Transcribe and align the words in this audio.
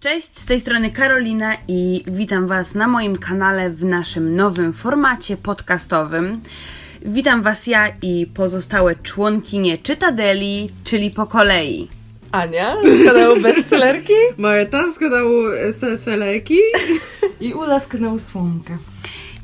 Cześć, 0.00 0.38
z 0.38 0.46
tej 0.46 0.60
strony 0.60 0.90
Karolina 0.90 1.56
i 1.68 2.04
witam 2.06 2.46
Was 2.46 2.74
na 2.74 2.88
moim 2.88 3.16
kanale 3.16 3.70
w 3.70 3.84
naszym 3.84 4.36
nowym 4.36 4.72
formacie 4.72 5.36
podcastowym. 5.36 6.40
Witam 7.02 7.42
Was 7.42 7.66
ja 7.66 7.88
i 8.02 8.26
pozostałe 8.34 8.94
członkinie 8.94 9.78
Czytadeli, 9.78 10.70
czyli 10.84 11.10
po 11.10 11.26
kolei. 11.26 11.88
Ania 12.32 12.76
z 12.82 13.04
kanału 13.04 13.40
Bestsellerki 13.40 14.12
Marta 14.36 14.90
z 14.90 14.98
kanału 14.98 15.32
Seselerki 15.80 16.58
i 17.40 17.54
Ula 17.54 17.80
z 17.80 17.86
kanału 17.86 18.18
Słomka. 18.18 18.78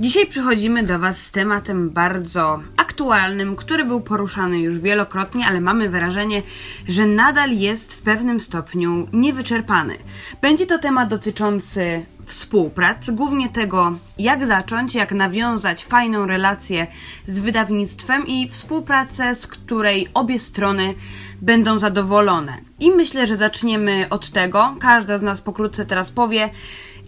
Dzisiaj 0.02 0.26
przychodzimy 0.26 0.82
do 0.82 0.98
Was 0.98 1.18
z 1.18 1.30
tematem 1.30 1.90
bardzo 1.90 2.60
aktualnym, 2.76 3.56
który 3.56 3.84
był 3.84 4.00
poruszany 4.00 4.60
już 4.60 4.78
wielokrotnie, 4.78 5.46
ale 5.46 5.60
mamy 5.60 5.88
wrażenie, 5.88 6.42
że 6.88 7.06
nadal 7.06 7.50
jest 7.50 7.94
w 7.94 8.02
pewnym 8.02 8.40
stopniu 8.40 9.06
niewyczerpany. 9.12 9.96
Będzie 10.40 10.66
to 10.66 10.78
temat 10.78 11.08
dotyczący 11.08 12.06
współpracy, 12.26 13.12
głównie 13.12 13.48
tego, 13.48 13.92
jak 14.18 14.46
zacząć, 14.46 14.94
jak 14.94 15.12
nawiązać 15.12 15.84
fajną 15.84 16.26
relację 16.26 16.86
z 17.26 17.40
wydawnictwem 17.40 18.26
i 18.26 18.48
współpracę, 18.48 19.34
z 19.34 19.46
której 19.46 20.08
obie 20.14 20.38
strony 20.38 20.94
będą 21.40 21.78
zadowolone. 21.78 22.56
I 22.80 22.90
myślę, 22.90 23.26
że 23.26 23.36
zaczniemy 23.36 24.06
od 24.10 24.30
tego. 24.30 24.76
Każda 24.80 25.18
z 25.18 25.22
nas 25.22 25.40
pokrótce 25.40 25.86
teraz 25.86 26.10
powie, 26.10 26.50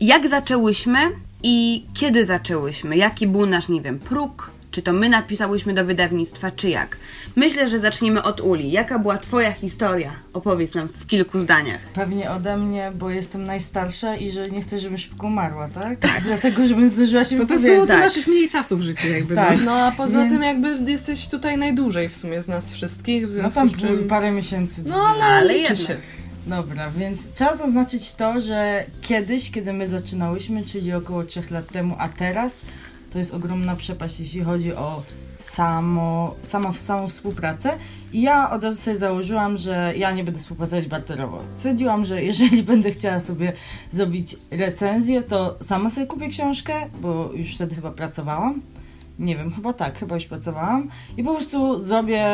jak 0.01 0.29
zaczęłyśmy 0.29 1.11
i 1.47 1.85
kiedy 1.95 2.25
zaczęłyśmy? 2.27 2.97
Jaki 2.97 3.27
był 3.27 3.47
nasz, 3.47 3.69
nie 3.69 3.81
wiem, 3.81 3.99
próg? 3.99 4.51
Czy 4.71 4.83
to 4.83 4.93
my 4.93 5.09
napisałyśmy 5.09 5.75
do 5.75 5.85
wydawnictwa, 5.85 6.51
czy 6.51 6.69
jak? 6.71 6.97
Myślę, 7.37 7.69
że 7.69 7.81
zaczniemy 7.81 8.23
od 8.23 8.41
Uli. 8.41 8.71
Jaka 8.71 8.99
była 8.99 9.19
Twoja 9.19 9.53
historia? 9.53 10.13
Opowiedz 10.33 10.75
nam 10.75 10.89
w 10.89 11.07
kilku 11.07 11.39
zdaniach. 11.39 11.81
Pewnie 11.81 12.31
ode 12.31 12.57
mnie, 12.57 12.93
bo 12.99 13.11
jestem 13.11 13.45
najstarsza 13.45 14.17
i 14.17 14.31
że 14.31 14.47
nie 14.47 14.61
chcę, 14.61 14.79
żebym 14.79 14.99
szybko 14.99 15.27
umarła, 15.27 15.69
tak? 15.69 15.99
Dlatego, 16.27 16.67
żebym 16.67 16.89
zdążyła 16.89 17.25
się 17.25 17.37
Po 17.37 17.47
prostu 17.47 17.67
ty 17.81 17.87
tak. 17.87 17.99
masz 18.01 18.17
już 18.17 18.27
mniej 18.27 18.49
czasu 18.49 18.77
w 18.77 18.83
życiu 18.83 19.09
jakby. 19.09 19.35
Tak. 19.35 19.59
No. 19.59 19.65
No 19.65 19.87
a 19.87 19.93
poza 19.93 20.19
Więc- 20.19 20.33
tym 20.33 20.43
jakby 20.43 20.91
jesteś 20.91 21.29
tutaj 21.29 21.59
najdłużej 21.59 22.09
w 22.09 22.17
sumie 22.17 22.43
z 22.43 22.49
nas 22.49 22.71
wszystkich, 22.71 23.29
w 23.29 23.31
No 23.31 23.33
związku 23.51 23.55
tam 23.61 23.69
z 23.69 23.77
czym... 23.77 24.09
parę 24.09 24.31
miesięcy. 24.31 24.83
No 24.87 24.97
ale, 24.97 25.25
Ale 25.25 25.47
liczy 25.59 25.73
jednak. 25.73 25.89
się. 25.89 25.97
Dobra, 26.47 26.91
więc 26.91 27.33
trzeba 27.33 27.57
zaznaczyć 27.57 28.15
to, 28.15 28.41
że 28.41 28.85
kiedyś, 29.03 29.51
kiedy 29.51 29.73
my 29.73 29.87
zaczynałyśmy, 29.87 30.65
czyli 30.65 30.93
około 30.93 31.25
3 31.25 31.43
lat 31.51 31.69
temu, 31.69 31.97
a 31.99 32.09
teraz, 32.09 32.61
to 33.13 33.19
jest 33.19 33.35
ogromna 33.35 33.77
przepaść, 33.77 34.21
jeśli 34.21 34.45
chodzi 34.45 34.75
o 34.75 35.03
samo, 35.39 36.35
samo, 36.43 36.73
samą 36.73 37.09
współpracę. 37.09 37.79
I 38.13 38.23
ja 38.23 38.51
od 38.51 38.65
razu 38.65 38.77
sobie 38.83 38.97
założyłam, 38.97 39.57
że 39.57 39.93
ja 39.97 40.13
nie 40.13 40.25
będę 40.25 40.41
współpracować 40.41 40.87
barterowo. 40.87 41.43
Stwierdziłam, 41.51 42.05
że 42.05 42.23
jeżeli 42.23 42.63
będę 42.73 42.91
chciała 42.91 43.21
sobie 43.21 43.53
zrobić 43.91 44.37
recenzję, 44.51 45.23
to 45.23 45.59
sama 45.63 45.91
sobie 45.91 46.07
kupię 46.07 46.29
książkę, 46.29 46.75
bo 47.01 47.31
już 47.35 47.55
wtedy 47.55 47.75
chyba 47.75 47.91
pracowałam. 47.91 48.63
Nie 49.19 49.37
wiem, 49.37 49.53
chyba 49.55 49.73
tak, 49.73 49.99
chyba 49.99 50.15
już 50.15 50.25
pracowałam. 50.25 50.89
I 51.17 51.25
po 51.25 51.35
prostu 51.35 51.83
zrobię 51.83 52.25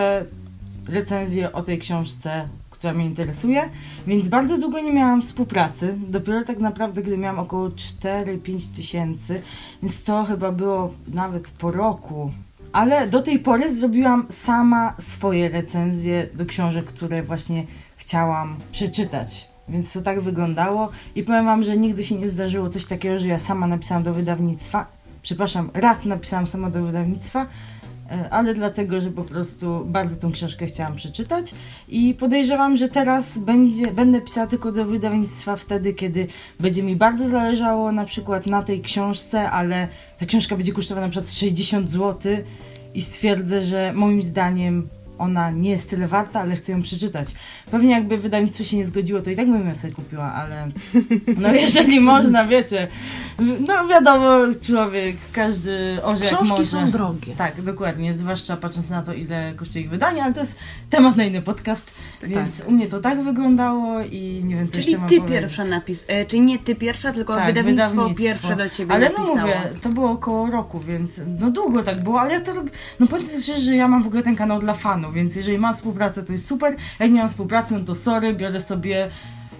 recenzję 0.88 1.53
o 1.53 1.62
tej 1.62 1.78
książce, 1.78 2.48
która 2.81 2.92
mnie 2.95 3.06
interesuje, 3.06 3.62
więc 4.06 4.28
bardzo 4.28 4.59
długo 4.59 4.81
nie 4.81 4.92
miałam 4.92 5.23
współpracy. 5.23 5.98
Dopiero 6.09 6.45
tak 6.45 6.59
naprawdę, 6.59 7.03
gdy 7.03 7.19
miałam 7.19 7.39
około 7.39 7.69
4-5 7.69 8.77
tysięcy, 8.77 9.42
więc 9.83 10.05
to 10.05 10.25
chyba 10.25 10.53
było 10.53 10.95
nawet 11.09 11.50
po 11.50 11.70
roku. 11.70 12.33
Ale 12.72 13.09
do 13.09 13.22
tej 13.22 13.39
pory 13.39 13.75
zrobiłam 13.75 14.27
sama 14.31 14.95
swoje 14.98 15.48
recenzje 15.48 16.27
do 16.34 16.47
książek, 16.47 16.84
które 16.84 17.22
właśnie 17.22 17.67
chciałam 17.97 18.56
przeczytać. 18.72 19.48
Więc 19.69 19.92
to 19.92 20.03
tak 20.03 20.20
wyglądało 20.20 20.89
i 21.15 21.22
powiem 21.22 21.44
Wam, 21.44 21.62
że 21.62 21.77
nigdy 21.77 22.05
się 22.05 22.15
nie 22.15 22.28
zdarzyło 22.28 22.69
coś 22.69 22.87
takiego, 22.87 23.19
że 23.19 23.28
ja 23.28 23.38
sama 23.38 23.66
napisałam 23.66 24.03
do 24.03 24.15
wydawnictwa. 24.15 24.87
Przepraszam, 25.22 25.71
raz 25.75 26.04
napisałam 26.04 26.47
sama 26.47 26.71
do 26.71 26.83
wydawnictwa, 26.83 27.47
ale 28.31 28.54
dlatego, 28.54 29.00
że 29.00 29.10
po 29.10 29.25
prostu 29.25 29.84
bardzo 29.87 30.16
tą 30.16 30.32
książkę 30.32 30.66
chciałam 30.66 30.97
przeczytać 30.97 31.54
i 31.88 32.15
podejrzewam, 32.15 32.76
że 32.76 32.88
teraz 32.88 33.38
będzie, 33.38 33.87
będę 33.87 34.21
pisała 34.21 34.47
tylko 34.47 34.72
do 34.72 34.84
wydawnictwa 34.84 35.56
wtedy, 35.56 35.94
kiedy 35.94 36.26
będzie 36.60 36.82
mi 36.82 36.97
bardzo 36.97 37.28
zależało 37.28 37.93
na 37.93 38.04
przykład 38.04 38.47
na 38.47 38.62
tej 38.62 38.81
książce, 38.81 39.50
ale 39.50 39.88
ta 40.19 40.26
książka 40.26 40.56
będzie 40.56 40.72
kosztowała 40.72 41.06
na 41.06 41.10
przykład 41.10 41.32
60 41.32 41.91
zł 41.91 42.32
i 42.94 43.03
stwierdzę, 43.03 43.62
że 43.62 43.93
moim 43.93 44.22
zdaniem 44.22 44.88
ona 45.20 45.50
nie 45.50 45.70
jest 45.70 45.91
tyle 45.91 46.08
warta, 46.08 46.41
ale 46.41 46.56
chcę 46.56 46.72
ją 46.72 46.82
przeczytać. 46.82 47.28
Pewnie 47.70 47.91
jakby 47.91 48.16
wydawnictwo 48.19 48.64
się 48.64 48.76
nie 48.76 48.86
zgodziło, 48.86 49.20
to 49.20 49.31
i 49.31 49.36
tak 49.36 49.50
bym 49.50 49.69
ją 49.69 49.75
sobie 49.75 49.92
kupiła, 49.92 50.32
ale 50.32 50.69
no 51.38 51.53
jeżeli 51.66 52.00
można, 52.00 52.44
wiecie, 52.44 52.88
no 53.69 53.88
wiadomo, 53.88 54.54
człowiek, 54.66 55.16
każdy 55.32 55.98
orze 56.03 56.25
jak 56.25 56.34
Książki 56.34 56.50
może. 56.50 56.64
są 56.64 56.91
drogie. 56.91 57.34
Tak, 57.36 57.62
dokładnie, 57.62 58.14
zwłaszcza 58.14 58.56
patrząc 58.56 58.91
na 58.91 59.03
to, 59.03 59.12
ile 59.14 59.53
kosztuje 59.56 59.84
ich 59.84 59.91
wydanie, 59.91 60.25
ale 60.25 60.34
to 60.34 60.41
jest 60.41 60.59
temat 60.91 61.16
na 61.16 61.25
inny 61.25 61.42
podcast, 61.42 61.91
więc 62.22 62.60
u 62.66 62.70
mnie 62.70 62.86
to 62.86 63.00
tak 63.00 63.22
wyglądało 63.22 64.00
i 64.03 64.41
nie 64.44 64.56
wiem, 64.56 64.69
co 64.69 64.72
Czyli 64.72 64.84
jeszcze 64.86 64.98
mam 65.00 65.09
Ty 65.09 65.16
powiedzieć. 65.16 65.41
pierwsza 65.41 65.64
napis... 65.64 66.04
E, 66.09 66.26
czyli 66.26 66.42
nie 66.42 66.59
Ty 66.59 66.75
pierwsza, 66.75 67.12
tylko 67.12 67.34
Tak, 67.36 67.47
wydawnictwo, 67.47 67.88
wydawnictwo. 67.91 68.22
pierwsze 68.25 68.56
do 68.56 68.69
Ciebie 68.70 68.94
Ale 68.94 69.04
napisało. 69.09 69.36
no 69.36 69.42
mówię, 69.42 69.60
to 69.80 69.88
było 69.88 70.10
około 70.10 70.50
roku, 70.50 70.80
więc 70.80 71.20
no 71.41 71.50
długo 71.50 71.82
tak 71.82 72.04
było, 72.04 72.20
ale 72.20 72.32
ja 72.32 72.41
to 72.41 72.53
robię, 72.54 72.70
no 73.00 73.06
powiedzmy 73.06 73.42
szczerze, 73.42 73.60
że 73.60 73.76
ja 73.76 73.88
mam 73.88 74.03
w 74.03 74.06
ogóle 74.06 74.22
ten 74.22 74.36
kanał 74.36 74.60
dla 74.60 74.75
fanów, 74.75 75.09
więc 75.12 75.37
jeżeli 75.37 75.59
mam 75.59 75.75
współpracę, 75.75 76.22
to 76.22 76.32
jest 76.32 76.47
super, 76.47 76.76
jak 76.98 77.10
nie 77.10 77.21
mam 77.21 77.28
współpracy, 77.28 77.75
no 77.75 77.84
to 77.84 77.94
sorry, 77.94 78.34
biorę 78.34 78.60
sobie 78.60 79.10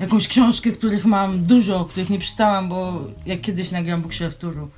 jakąś 0.01 0.29
książkę, 0.29 0.71
których 0.71 1.05
mam 1.05 1.45
dużo, 1.45 1.85
których 1.85 2.11
nie 2.11 2.19
przeczytałam, 2.19 2.69
bo 2.69 3.05
jak 3.27 3.41
kiedyś 3.41 3.71
nagram 3.71 4.03
Bookshelf 4.03 4.37
Touru, 4.37 4.69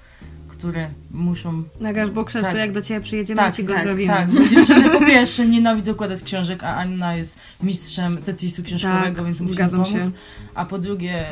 które 0.48 0.90
muszą 1.10 1.62
Nagrasz 1.80 2.10
bokszer, 2.10 2.42
Tak. 2.42 2.52
to 2.52 2.58
jak 2.58 2.72
do 2.72 2.82
ciebie 2.82 3.00
przyjedziemy, 3.00 3.42
to 3.42 3.52
ci 3.52 3.64
go 3.64 3.74
tak, 3.74 3.82
zrobimy. 3.82 4.12
Tak, 4.12 4.30
dziewczyny 4.50 4.90
po 4.98 5.06
pierwsze 5.06 5.46
nienawidzę 5.46 5.92
układać 5.92 6.22
książek, 6.22 6.64
a 6.64 6.76
Anna 6.76 7.16
jest 7.16 7.38
mistrzem 7.62 8.16
Tetrisu 8.16 8.62
książkowego, 8.62 9.16
Tak, 9.16 9.24
więc 9.24 9.40
musimy 9.40 9.68
pomóc. 9.68 9.88
się. 9.88 10.10
A 10.54 10.64
po 10.64 10.78
drugie, 10.78 11.26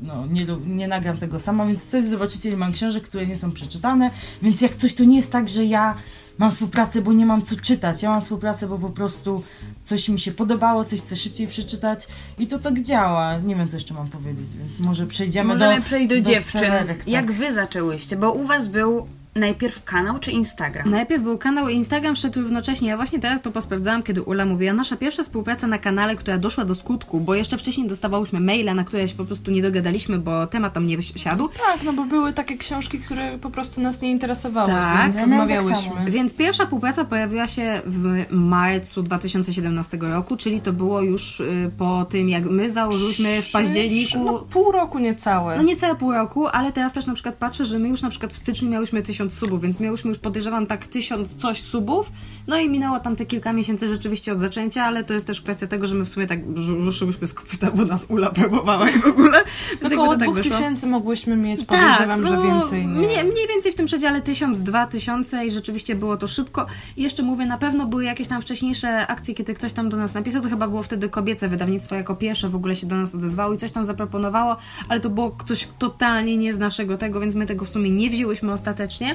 no, 0.00 0.26
nie, 0.26 0.46
nie 0.66 0.88
nagram 0.88 1.16
tego 1.16 1.38
sama, 1.38 1.66
więc 1.66 1.88
wtedy 1.88 2.08
zobaczycie, 2.08 2.56
mam 2.56 2.72
książek, 2.72 3.04
które 3.04 3.26
nie 3.26 3.36
są 3.36 3.52
przeczytane. 3.52 4.10
Więc 4.42 4.60
jak 4.60 4.76
coś, 4.76 4.94
to 4.94 5.04
nie 5.04 5.16
jest 5.16 5.32
tak, 5.32 5.48
że 5.48 5.64
ja 5.64 5.94
mam 6.38 6.50
współpracę, 6.50 7.02
bo 7.02 7.12
nie 7.12 7.26
mam 7.26 7.42
co 7.42 7.56
czytać. 7.56 8.02
Ja 8.02 8.10
mam 8.10 8.20
współpracę, 8.20 8.66
bo 8.68 8.78
po 8.78 8.90
prostu 8.90 9.42
coś 9.84 10.08
mi 10.08 10.20
się 10.20 10.32
podobało, 10.32 10.84
coś 10.84 11.00
chcę 11.00 11.16
szybciej 11.16 11.46
przeczytać 11.48 12.08
i 12.38 12.46
to 12.46 12.58
tak 12.58 12.80
działa. 12.82 13.38
Nie 13.38 13.56
wiem, 13.56 13.68
co 13.68 13.76
jeszcze 13.76 13.94
mam 13.94 14.08
powiedzieć, 14.08 14.46
więc 14.58 14.78
może 14.78 15.06
przejdziemy 15.06 15.48
Możemy 15.54 15.76
do 15.76 15.82
przejść 15.82 16.08
do 16.08 16.14
dziewczyn. 16.20 16.60
bestsellerek, 16.60 16.98
tak. 16.98 17.08
Jak 17.08 17.32
Wy 17.32 17.52
zaczęłyście? 17.54 18.16
Bo 18.16 18.32
u 18.32 18.44
Was 18.46 18.68
był 18.68 19.06
najpierw 19.34 19.84
kanał 19.84 20.18
czy 20.18 20.30
Instagram? 20.30 20.90
Najpierw 20.90 21.22
był 21.22 21.38
kanał 21.38 21.68
i 21.68 21.76
Instagram 21.76 22.14
wszedł 22.16 22.40
równocześnie. 22.40 22.88
Ja 22.88 22.96
właśnie 22.96 23.18
teraz 23.18 23.42
to 23.42 23.50
posprawdzałam, 23.50 24.02
kiedy 24.02 24.22
Ula 24.22 24.44
mówiła. 24.44 24.72
Nasza 24.72 24.96
pierwsza 24.96 25.22
współpraca 25.22 25.66
na 25.66 25.78
kanale, 25.78 26.16
która 26.16 26.38
doszła 26.38 26.64
do 26.64 26.74
skutku, 26.74 27.20
bo 27.20 27.34
jeszcze 27.34 27.58
wcześniej 27.58 27.88
dostawałyśmy 27.88 28.40
maile, 28.40 28.74
na 28.74 28.84
które 28.84 29.08
się 29.08 29.14
po 29.14 29.24
prostu 29.24 29.50
nie 29.50 29.62
dogadaliśmy, 29.62 30.18
bo 30.18 30.46
temat 30.46 30.72
tam 30.72 30.86
nie 30.86 31.02
siadł. 31.02 31.48
Tak, 31.48 31.82
no 31.84 31.92
bo 31.92 32.04
były 32.04 32.32
takie 32.32 32.56
książki, 32.56 32.98
które 32.98 33.38
po 33.38 33.50
prostu 33.50 33.80
nas 33.80 34.00
nie 34.02 34.10
interesowały, 34.10 34.68
Tak, 34.70 35.02
więc 35.02 35.14
tak 35.16 35.24
odmawiałyśmy. 35.24 35.74
samo. 35.76 35.96
Więc 36.08 36.34
pierwsza 36.34 36.64
współpraca 36.64 37.04
pojawiła 37.04 37.46
się 37.46 37.82
w 37.86 38.24
marcu 38.30 39.02
2017 39.02 39.98
roku, 40.00 40.36
czyli 40.36 40.60
to 40.60 40.72
było 40.72 41.02
już 41.02 41.40
y, 41.40 41.70
po 41.78 42.04
tym, 42.04 42.28
jak 42.28 42.44
my 42.44 42.72
założyliśmy 42.72 43.42
w 43.42 43.50
październiku. 43.52 44.24
No, 44.24 44.38
pół 44.38 44.72
roku 44.72 44.98
niecałe. 44.98 45.56
No 45.56 45.62
niecałe 45.62 45.94
pół 45.94 46.12
roku, 46.12 46.46
ale 46.46 46.72
teraz 46.72 46.92
też 46.92 47.06
na 47.06 47.14
przykład 47.14 47.34
patrzę, 47.34 47.64
że 47.64 47.78
my 47.78 47.88
już 47.88 48.02
na 48.02 48.10
przykład 48.10 48.32
w 48.32 48.36
styczniu 48.36 48.70
miałyśmy 48.70 49.02
tysiąc 49.18 49.34
subów, 49.34 49.60
więc 49.60 49.80
miałyśmy 49.80 50.08
już 50.08 50.18
podejrzewam 50.18 50.66
tak 50.66 50.86
tysiąc 50.86 51.34
coś 51.36 51.62
subów, 51.62 52.12
no 52.46 52.58
i 52.58 52.68
minęło 52.68 53.00
tam 53.00 53.16
te 53.16 53.26
kilka 53.26 53.52
miesięcy 53.52 53.88
rzeczywiście 53.88 54.32
od 54.32 54.40
zaczęcia, 54.40 54.84
ale 54.84 55.04
to 55.04 55.14
jest 55.14 55.26
też 55.26 55.40
kwestia 55.40 55.66
tego, 55.66 55.86
że 55.86 55.94
my 55.94 56.04
w 56.04 56.08
sumie 56.08 56.26
tak 56.26 56.40
ruszyłyśmy 56.66 57.26
z 57.26 57.34
kopyta, 57.34 57.70
bo 57.70 57.84
nas 57.84 58.06
Ula 58.08 58.30
próbowała 58.30 58.90
i 58.90 58.98
w 58.98 59.06
ogóle. 59.06 59.44
Więc 59.82 59.94
Około 59.94 60.16
tak 60.16 60.18
dwóch 60.18 60.36
wyszło. 60.36 60.52
tysięcy 60.52 60.86
mogłyśmy 60.86 61.36
mieć, 61.36 61.64
podejrzewam, 61.64 62.26
że 62.26 62.42
więcej 62.42 62.86
nie. 62.86 62.94
Tak, 62.94 63.04
Mniej, 63.04 63.24
mniej 63.24 63.48
więcej 63.48 63.72
w 63.72 63.74
tym 63.74 63.86
przedziale 63.86 64.20
1000-2000 64.20 64.88
tysiące 64.88 65.46
i 65.46 65.50
rzeczywiście 65.50 65.94
było 65.94 66.16
to 66.16 66.26
szybko. 66.26 66.66
I 66.96 67.02
jeszcze 67.02 67.22
mówię, 67.22 67.46
na 67.46 67.58
pewno 67.58 67.86
były 67.86 68.04
jakieś 68.04 68.28
tam 68.28 68.42
wcześniejsze 68.42 69.06
akcje, 69.06 69.34
kiedy 69.34 69.54
ktoś 69.54 69.72
tam 69.72 69.88
do 69.88 69.96
nas 69.96 70.14
napisał, 70.14 70.42
to 70.42 70.48
chyba 70.48 70.68
było 70.68 70.82
wtedy 70.82 71.08
kobiece 71.08 71.48
wydawnictwo 71.48 71.94
jako 71.94 72.14
pierwsze 72.16 72.48
w 72.48 72.56
ogóle 72.56 72.76
się 72.76 72.86
do 72.86 72.96
nas 72.96 73.14
odezwało 73.14 73.54
i 73.54 73.58
coś 73.58 73.72
tam 73.72 73.86
zaproponowało, 73.86 74.56
ale 74.88 75.00
to 75.00 75.10
było 75.10 75.36
coś 75.46 75.68
totalnie 75.78 76.36
nie 76.36 76.54
z 76.54 76.58
naszego 76.58 76.96
tego, 76.96 77.20
więc 77.20 77.34
my 77.34 77.46
tego 77.46 77.64
w 77.64 77.70
sumie 77.70 77.90
nie 77.90 78.10
wzięłyśmy 78.10 78.52
ostatecznie. 78.52 79.07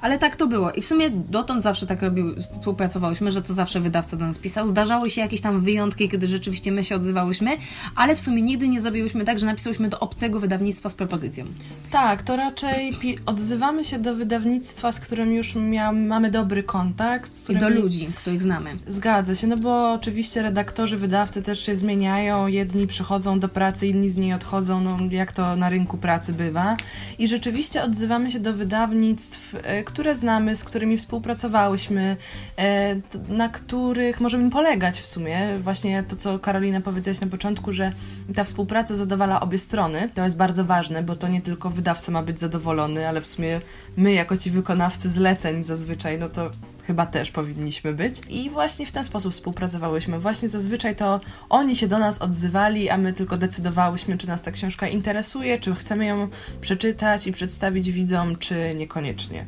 Ale 0.00 0.18
tak 0.18 0.36
to 0.36 0.46
było. 0.46 0.72
I 0.72 0.82
w 0.82 0.86
sumie 0.86 1.10
dotąd 1.10 1.62
zawsze 1.62 1.86
tak 1.86 2.02
robił, 2.02 2.34
współpracowałyśmy, 2.40 3.32
że 3.32 3.42
to 3.42 3.54
zawsze 3.54 3.80
wydawca 3.80 4.16
do 4.16 4.26
nas 4.26 4.38
pisał. 4.38 4.68
Zdarzały 4.68 5.10
się 5.10 5.20
jakieś 5.20 5.40
tam 5.40 5.60
wyjątki, 5.60 6.08
kiedy 6.08 6.26
rzeczywiście 6.28 6.72
my 6.72 6.84
się 6.84 6.96
odzywałyśmy, 6.96 7.50
ale 7.96 8.16
w 8.16 8.20
sumie 8.20 8.42
nigdy 8.42 8.68
nie 8.68 8.80
zrobiłyśmy 8.80 9.24
tak, 9.24 9.38
że 9.38 9.46
napisałyśmy 9.46 9.88
do 9.88 10.00
obcego 10.00 10.40
wydawnictwa 10.40 10.88
z 10.88 10.94
propozycją. 10.94 11.44
Tak, 11.90 12.22
to 12.22 12.36
raczej 12.36 12.92
odzywamy 13.26 13.84
się 13.84 13.98
do 13.98 14.14
wydawnictwa, 14.14 14.92
z 14.92 15.00
którym 15.00 15.32
już 15.34 15.54
mia- 15.54 16.06
mamy 16.06 16.30
dobry 16.30 16.62
kontakt. 16.62 17.32
Z 17.32 17.40
I 17.40 17.44
którymi... 17.44 17.74
do 17.74 17.80
ludzi, 17.82 18.10
których 18.16 18.42
znamy. 18.42 18.70
Zgadza 18.86 19.34
się, 19.34 19.46
no 19.46 19.56
bo 19.56 19.92
oczywiście 19.92 20.42
redaktorzy, 20.42 20.96
wydawcy 20.96 21.42
też 21.42 21.66
się 21.66 21.76
zmieniają. 21.76 22.46
Jedni 22.46 22.86
przychodzą 22.86 23.40
do 23.40 23.48
pracy, 23.48 23.86
inni 23.86 24.10
z 24.10 24.16
niej 24.16 24.32
odchodzą, 24.32 24.80
no 24.80 24.98
jak 25.10 25.32
to 25.32 25.56
na 25.56 25.68
rynku 25.68 25.98
pracy 25.98 26.32
bywa. 26.32 26.76
I 27.18 27.28
rzeczywiście 27.28 27.82
odzywamy 27.82 28.30
się 28.30 28.40
do 28.40 28.54
wydawnictw, 28.54 29.25
e, 29.62 29.84
które 29.84 30.16
znamy, 30.16 30.56
z 30.56 30.64
którymi 30.64 30.98
współpracowałyśmy, 30.98 32.16
e, 32.58 32.96
na 33.28 33.48
których 33.48 34.20
możemy 34.20 34.50
polegać 34.50 35.00
w 35.00 35.06
sumie. 35.06 35.58
Właśnie 35.58 36.02
to, 36.02 36.16
co 36.16 36.38
Karolina 36.38 36.80
powiedziałaś 36.80 37.20
na 37.20 37.26
początku, 37.26 37.72
że 37.72 37.92
ta 38.34 38.44
współpraca 38.44 38.96
zadowala 38.96 39.40
obie 39.40 39.58
strony. 39.58 40.10
To 40.14 40.24
jest 40.24 40.36
bardzo 40.36 40.64
ważne, 40.64 41.02
bo 41.02 41.16
to 41.16 41.28
nie 41.28 41.40
tylko 41.40 41.70
wydawca 41.70 42.12
ma 42.12 42.22
być 42.22 42.40
zadowolony, 42.40 43.08
ale 43.08 43.20
w 43.20 43.26
sumie 43.26 43.60
my, 43.96 44.12
jako 44.12 44.36
ci 44.36 44.50
wykonawcy 44.50 45.10
zleceń 45.10 45.64
zazwyczaj, 45.64 46.18
no 46.18 46.28
to 46.28 46.50
chyba 46.86 47.06
też 47.06 47.30
powinniśmy 47.30 47.94
być. 47.94 48.20
I 48.28 48.50
właśnie 48.50 48.86
w 48.86 48.92
ten 48.92 49.04
sposób 49.04 49.32
współpracowałyśmy. 49.32 50.18
Właśnie 50.18 50.48
zazwyczaj 50.48 50.96
to 50.96 51.20
oni 51.48 51.76
się 51.76 51.88
do 51.88 51.98
nas 51.98 52.22
odzywali, 52.22 52.90
a 52.90 52.96
my 52.96 53.12
tylko 53.12 53.36
decydowałyśmy, 53.36 54.18
czy 54.18 54.28
nas 54.28 54.42
ta 54.42 54.50
książka 54.50 54.88
interesuje, 54.88 55.58
czy 55.58 55.74
chcemy 55.74 56.06
ją 56.06 56.28
przeczytać 56.60 57.26
i 57.26 57.32
przedstawić 57.32 57.92
widzom, 57.92 58.36
czy 58.36 58.74
niekoniecznie. 58.74 59.46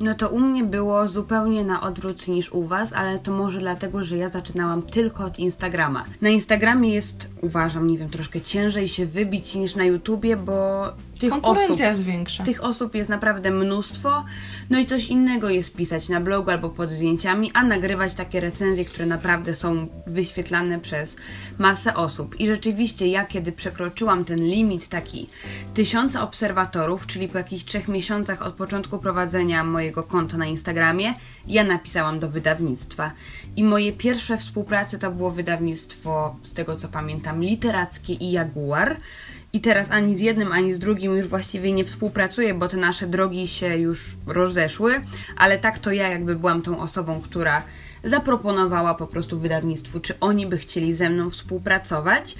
No 0.00 0.14
to 0.14 0.28
u 0.28 0.40
mnie 0.40 0.64
było 0.64 1.08
zupełnie 1.08 1.64
na 1.64 1.82
odwrót 1.82 2.28
niż 2.28 2.52
u 2.52 2.64
Was, 2.64 2.92
ale 2.92 3.18
to 3.18 3.32
może 3.32 3.60
dlatego, 3.60 4.04
że 4.04 4.16
ja 4.16 4.28
zaczynałam 4.28 4.82
tylko 4.82 5.24
od 5.24 5.38
Instagrama. 5.38 6.04
Na 6.20 6.28
Instagramie 6.28 6.94
jest, 6.94 7.30
uważam, 7.42 7.86
nie 7.86 7.98
wiem, 7.98 8.10
troszkę 8.10 8.40
ciężej 8.40 8.88
się 8.88 9.06
wybić 9.06 9.54
niż 9.54 9.76
na 9.76 9.84
YouTubie, 9.84 10.36
bo 10.36 10.84
tych 11.20 11.32
osób, 11.32 11.44
Konkurencja 11.44 11.88
jest 11.88 12.02
większa. 12.04 12.44
tych 12.44 12.64
osób 12.64 12.94
jest 12.94 13.10
naprawdę 13.10 13.50
mnóstwo. 13.50 14.24
No 14.70 14.78
i 14.78 14.86
coś 14.86 15.08
innego 15.08 15.50
jest 15.50 15.74
pisać 15.76 16.08
na 16.08 16.20
blogu 16.20 16.50
albo 16.50 16.70
pod 16.70 16.90
zdjęciami, 16.90 17.50
a 17.54 17.64
nagrywać 17.64 18.14
takie 18.14 18.40
recenzje, 18.40 18.84
które 18.84 19.06
naprawdę 19.06 19.54
są 19.54 19.86
wyświetlane 20.06 20.78
przez 20.78 21.16
masę 21.58 21.94
osób. 21.94 22.40
I 22.40 22.46
rzeczywiście 22.46 23.06
ja, 23.06 23.24
kiedy 23.24 23.52
przekroczyłam 23.52 24.24
ten 24.24 24.38
limit 24.38 24.88
taki 24.88 25.28
tysiąca 25.74 26.22
obserwatorów, 26.22 27.06
czyli 27.06 27.28
po 27.28 27.38
jakichś 27.38 27.64
trzech 27.64 27.88
miesiącach 27.88 28.42
od 28.42 28.54
początku 28.54 28.98
prowadzenia 28.98 29.64
mojego 29.64 30.02
konta 30.02 30.36
na 30.36 30.46
Instagramie, 30.46 31.14
ja 31.46 31.64
napisałam 31.64 32.18
do 32.18 32.28
wydawnictwa. 32.28 33.10
I 33.56 33.64
moje 33.64 33.92
pierwsze 33.92 34.36
współprace 34.36 34.98
to 34.98 35.10
było 35.10 35.30
wydawnictwo, 35.30 36.36
z 36.42 36.52
tego 36.52 36.76
co 36.76 36.88
pamiętam, 36.88 37.42
literackie 37.42 38.12
i 38.14 38.32
Jaguar. 38.32 38.96
I 39.52 39.60
teraz 39.60 39.90
ani 39.90 40.16
z 40.16 40.20
jednym, 40.20 40.52
ani 40.52 40.74
z 40.74 40.78
drugim 40.78 41.16
już 41.16 41.26
właściwie 41.26 41.72
nie 41.72 41.84
współpracuję, 41.84 42.54
bo 42.54 42.68
te 42.68 42.76
nasze 42.76 43.06
drogi 43.06 43.48
się 43.48 43.76
już 43.76 44.16
rozeszły, 44.26 45.00
ale 45.36 45.58
tak 45.58 45.78
to 45.78 45.92
ja 45.92 46.08
jakby 46.08 46.36
byłam 46.36 46.62
tą 46.62 46.80
osobą, 46.80 47.20
która 47.20 47.62
zaproponowała 48.04 48.94
po 48.94 49.06
prostu 49.06 49.40
wydawnictwu, 49.40 50.00
czy 50.00 50.20
oni 50.20 50.46
by 50.46 50.58
chcieli 50.58 50.94
ze 50.94 51.10
mną 51.10 51.30
współpracować. 51.30 52.36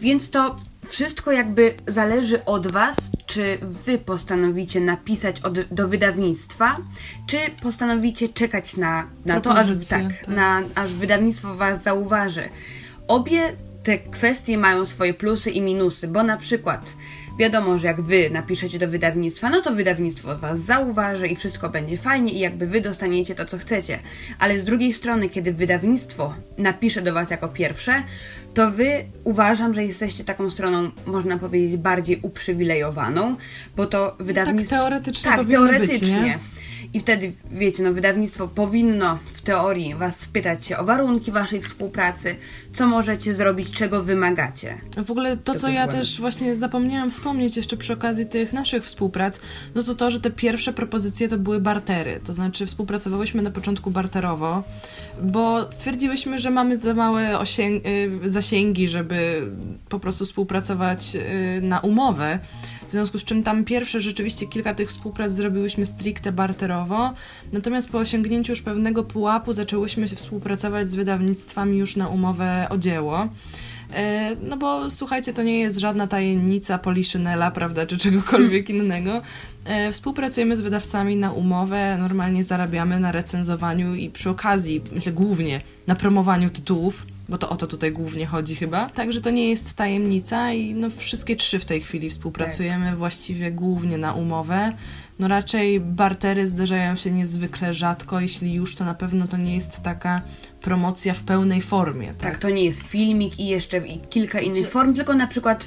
Więc 0.00 0.30
to 0.30 0.56
wszystko 0.86 1.32
jakby 1.32 1.74
zależy 1.86 2.44
od 2.44 2.66
Was, 2.66 3.10
czy 3.26 3.58
Wy 3.62 3.98
postanowicie 3.98 4.80
napisać 4.80 5.40
od, 5.40 5.60
do 5.60 5.88
wydawnictwa, 5.88 6.76
czy 7.26 7.38
postanowicie 7.62 8.28
czekać 8.28 8.76
na, 8.76 9.06
na 9.26 9.40
to, 9.40 9.54
aż, 9.54 9.66
tak, 9.66 9.88
tak. 9.88 10.28
na, 10.28 10.62
aż 10.74 10.92
wydawnictwo 10.92 11.54
Was 11.54 11.82
zauważy. 11.82 12.48
Obie 13.08 13.52
te 13.82 13.98
kwestie 13.98 14.58
mają 14.58 14.86
swoje 14.86 15.14
plusy 15.14 15.50
i 15.50 15.60
minusy, 15.60 16.08
bo 16.08 16.22
na 16.22 16.36
przykład 16.36 16.94
wiadomo, 17.38 17.78
że 17.78 17.86
jak 17.86 18.00
wy 18.00 18.30
napiszecie 18.30 18.78
do 18.78 18.88
wydawnictwa, 18.88 19.50
no 19.50 19.60
to 19.60 19.74
wydawnictwo 19.74 20.38
was 20.38 20.60
zauważy 20.60 21.26
i 21.28 21.36
wszystko 21.36 21.68
będzie 21.68 21.96
fajnie 21.96 22.32
i 22.32 22.38
jakby 22.38 22.66
wy 22.66 22.80
dostaniecie 22.80 23.34
to, 23.34 23.44
co 23.44 23.58
chcecie. 23.58 23.98
Ale 24.38 24.58
z 24.58 24.64
drugiej 24.64 24.92
strony, 24.92 25.28
kiedy 25.28 25.52
wydawnictwo 25.52 26.34
napisze 26.58 27.02
do 27.02 27.12
was 27.14 27.30
jako 27.30 27.48
pierwsze, 27.48 28.02
to 28.54 28.70
wy 28.70 29.04
uważam, 29.24 29.74
że 29.74 29.84
jesteście 29.84 30.24
taką 30.24 30.50
stroną, 30.50 30.90
można 31.06 31.38
powiedzieć, 31.38 31.76
bardziej 31.76 32.18
uprzywilejowaną, 32.22 33.36
bo 33.76 33.86
to 33.86 34.16
wydawnictwo... 34.20 34.76
teoretycznie 34.76 35.30
tak, 35.30 35.40
powinno 35.40 35.60
być, 35.60 35.70
teoretycznie. 35.70 36.20
nie? 36.20 36.38
I 36.94 37.00
wtedy, 37.00 37.32
wiecie, 37.50 37.82
no 37.82 37.92
wydawnictwo 37.92 38.48
powinno 38.48 39.18
w 39.26 39.42
teorii 39.42 39.94
was 39.94 40.20
spytać 40.20 40.66
się 40.66 40.76
o 40.76 40.84
warunki 40.84 41.32
waszej 41.32 41.60
współpracy, 41.60 42.36
co 42.72 42.86
możecie 42.86 43.34
zrobić, 43.34 43.70
czego 43.70 44.02
wymagacie. 44.02 44.78
W 45.04 45.10
ogóle 45.10 45.36
to, 45.36 45.52
To 45.52 45.58
co 45.58 45.68
ja 45.68 45.88
też 45.88 46.20
właśnie 46.20 46.56
zapomniałam 46.56 47.10
wspomnieć 47.10 47.56
jeszcze 47.56 47.76
przy 47.76 47.92
okazji 47.92 48.26
tych 48.26 48.52
naszych 48.52 48.84
współprac, 48.84 49.40
no 49.74 49.82
to 49.82 49.94
to, 49.94 50.10
że 50.10 50.20
te 50.20 50.30
pierwsze 50.30 50.72
propozycje 50.72 51.28
to 51.28 51.38
były 51.38 51.60
bartery. 51.60 52.20
To 52.26 52.34
znaczy 52.34 52.66
współpracowałyśmy 52.66 53.42
na 53.42 53.50
początku 53.50 53.90
barterowo, 53.90 54.62
bo 55.22 55.70
stwierdziłyśmy, 55.70 56.38
że 56.38 56.50
mamy 56.50 56.78
za 56.78 56.94
małe 56.94 57.42
y, 57.42 58.30
zasięgi, 58.30 58.88
żeby 58.88 59.46
po 59.88 60.00
prostu 60.00 60.24
współpracować 60.24 61.16
y, 61.16 61.60
na 61.62 61.80
umowę. 61.80 62.38
W 62.92 62.94
związku 62.94 63.18
z 63.18 63.24
czym 63.24 63.42
tam 63.42 63.64
pierwsze 63.64 64.00
rzeczywiście 64.00 64.46
kilka 64.46 64.74
tych 64.74 64.88
współprac 64.88 65.32
zrobiłyśmy 65.32 65.86
stricte 65.86 66.32
barterowo, 66.32 67.12
natomiast 67.52 67.90
po 67.90 67.98
osiągnięciu 67.98 68.52
już 68.52 68.62
pewnego 68.62 69.04
pułapu 69.04 69.52
zaczęłyśmy 69.52 70.08
się 70.08 70.16
współpracować 70.16 70.88
z 70.88 70.94
wydawnictwami 70.94 71.78
już 71.78 71.96
na 71.96 72.08
umowę 72.08 72.66
o 72.70 72.78
dzieło. 72.78 73.28
E, 73.94 74.36
No 74.42 74.56
bo 74.56 74.90
słuchajcie, 74.90 75.32
to 75.32 75.42
nie 75.42 75.60
jest 75.60 75.78
żadna 75.78 76.06
tajemnica 76.06 76.78
Poliszynela, 76.78 77.50
prawda, 77.50 77.86
czy 77.86 77.98
czegokolwiek 77.98 78.70
innego. 78.70 79.22
E, 79.64 79.92
Współpracujemy 79.92 80.56
z 80.56 80.60
wydawcami 80.60 81.16
na 81.16 81.32
umowę, 81.32 81.98
normalnie 81.98 82.44
zarabiamy 82.44 83.00
na 83.00 83.12
recenzowaniu 83.12 83.94
i 83.94 84.10
przy 84.10 84.30
okazji, 84.30 84.82
myślę 84.92 85.12
głównie 85.12 85.60
na 85.86 85.94
promowaniu 85.94 86.50
tytułów, 86.50 87.06
bo 87.28 87.38
to 87.38 87.48
o 87.48 87.56
to 87.56 87.66
tutaj 87.66 87.92
głównie 87.92 88.26
chodzi 88.26 88.56
chyba. 88.56 88.90
Także 88.90 89.20
to 89.20 89.30
nie 89.30 89.50
jest 89.50 89.74
tajemnica 89.74 90.52
i 90.52 90.74
no 90.74 90.90
wszystkie 90.90 91.36
trzy 91.36 91.58
w 91.58 91.64
tej 91.64 91.80
chwili 91.80 92.10
współpracujemy 92.10 92.96
właściwie 92.96 93.50
głównie 93.50 93.98
na 93.98 94.12
umowę. 94.12 94.72
No 95.18 95.28
raczej 95.28 95.80
bartery 95.80 96.46
zdarzają 96.46 96.96
się 96.96 97.10
niezwykle 97.10 97.74
rzadko, 97.74 98.20
jeśli 98.20 98.54
już 98.54 98.74
to 98.76 98.84
na 98.84 98.94
pewno 98.94 99.26
to 99.28 99.36
nie 99.36 99.54
jest 99.54 99.82
taka 99.82 100.22
promocja 100.60 101.14
w 101.14 101.22
pełnej 101.22 101.62
formie. 101.62 102.14
Tak, 102.18 102.38
to 102.38 102.50
nie 102.50 102.64
jest 102.64 102.82
filmik 102.82 103.40
i 103.40 103.46
jeszcze 103.46 103.80
kilka 104.10 104.40
innych 104.40 104.70
form, 104.70 104.94
tylko 104.94 105.14
na 105.14 105.26
przykład 105.26 105.66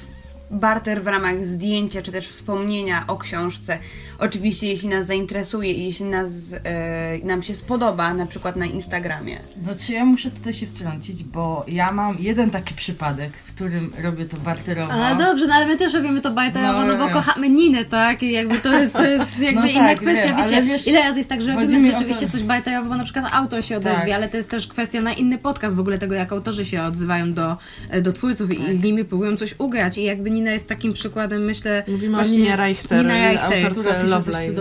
barter 0.50 1.02
w 1.02 1.06
ramach 1.06 1.46
zdjęcia, 1.46 2.02
czy 2.02 2.12
też 2.12 2.28
wspomnienia 2.28 3.04
o 3.06 3.16
książce. 3.16 3.78
Oczywiście, 4.18 4.66
jeśli 4.66 4.88
nas 4.88 5.06
zainteresuje 5.06 5.72
i 5.72 5.84
jeśli 5.84 6.04
nas, 6.06 6.28
e, 6.64 7.18
nam 7.26 7.42
się 7.42 7.54
spodoba, 7.54 8.14
na 8.14 8.26
przykład 8.26 8.56
na 8.56 8.66
Instagramie. 8.66 9.38
Znaczy 9.62 9.92
ja 9.92 10.04
muszę 10.04 10.30
tutaj 10.30 10.52
się 10.52 10.66
wtrącić, 10.66 11.24
bo 11.24 11.64
ja 11.68 11.92
mam 11.92 12.16
jeden 12.20 12.50
taki 12.50 12.74
przypadek, 12.74 13.32
w 13.44 13.54
którym 13.54 13.92
robię 14.02 14.24
to 14.24 14.36
barterowo. 14.36 14.92
A 14.92 15.14
dobrze, 15.14 15.46
no 15.46 15.54
ale 15.54 15.66
my 15.66 15.76
też 15.76 15.94
robimy 15.94 16.20
to 16.20 16.30
bajterowo, 16.30 16.78
no, 16.80 16.86
No, 16.86 16.92
bo 16.98 17.04
wiem. 17.04 17.12
kochamy 17.12 17.48
Ninę, 17.48 17.84
tak? 17.84 18.22
I 18.22 18.32
jakby 18.32 18.58
to 18.58 18.80
jest, 18.80 18.92
to 18.92 19.06
jest 19.06 19.38
jakby 19.48 19.60
No 19.60 19.66
inna 19.66 19.80
tak, 19.88 19.98
kwestia, 19.98 20.26
wiem, 20.36 20.36
wiecie, 20.50 20.62
wiesz, 20.62 20.86
ile 20.86 21.02
razy 21.02 21.18
jest 21.18 21.28
tak, 21.28 21.42
że 21.42 21.54
robimy 21.54 21.92
rzeczywiście 21.92 22.26
to- 22.26 22.32
coś 22.32 22.42
bajterowo, 22.42 22.88
bo 22.88 22.96
na 22.96 23.04
przykład 23.04 23.32
autor 23.32 23.64
się 23.64 23.76
odezwie, 23.76 24.00
Tak. 24.00 24.10
ale 24.10 24.28
to 24.28 24.36
jest 24.36 24.50
też 24.50 24.66
kwestia 24.66 25.00
na 25.00 25.12
inny 25.12 25.38
podcast 25.38 25.76
w 25.76 25.80
ogóle 25.80 25.98
tego, 25.98 26.14
jak 26.14 26.32
autorzy 26.32 26.64
się 26.64 26.82
odzywają 26.82 27.32
do, 27.34 27.56
do 28.02 28.12
twórców 28.12 28.48
Tak. 28.50 28.68
i 28.68 28.76
z 28.76 28.82
nimi 28.82 29.04
próbują 29.04 29.36
coś 29.36 29.54
ugrać 29.58 29.98
i 29.98 30.02
jakby 30.02 30.30
Nina 30.36 30.50
jest 30.52 30.68
takim 30.68 30.92
przykładem, 30.92 31.44
myślę... 31.44 31.82
Mówimy 31.88 32.14
właśnie- 32.16 32.34
o 32.34 32.38
Ninie 32.38 32.56
Reichter, 32.56 32.98
Nina 32.98 33.14
Reichter, 33.14 33.66
autorce 33.66 34.02
Love 34.02 34.32
Line. 34.32 34.54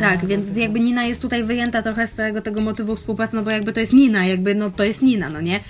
Tak, 0.00 0.22
No, 0.22 0.28
więc 0.28 0.56
jakby 0.56 0.80
Nina 0.80 1.04
jest 1.04 1.22
tutaj 1.22 1.44
wyjęta 1.44 1.82
trochę 1.82 2.06
z 2.06 2.12
całego 2.12 2.42
tego 2.42 2.60
motywu 2.60 2.96
współpracy, 2.96 3.36
no 3.36 3.42
bo 3.42 3.50
jakby 3.50 3.72
to 3.72 3.80
jest 3.80 3.92
Nina, 3.92 4.26
jakby 4.26 4.54
no 4.54 4.70
to 4.70 4.84
jest 4.84 5.02
Nina, 5.02 5.30
no 5.30 5.40
nie? 5.40 5.60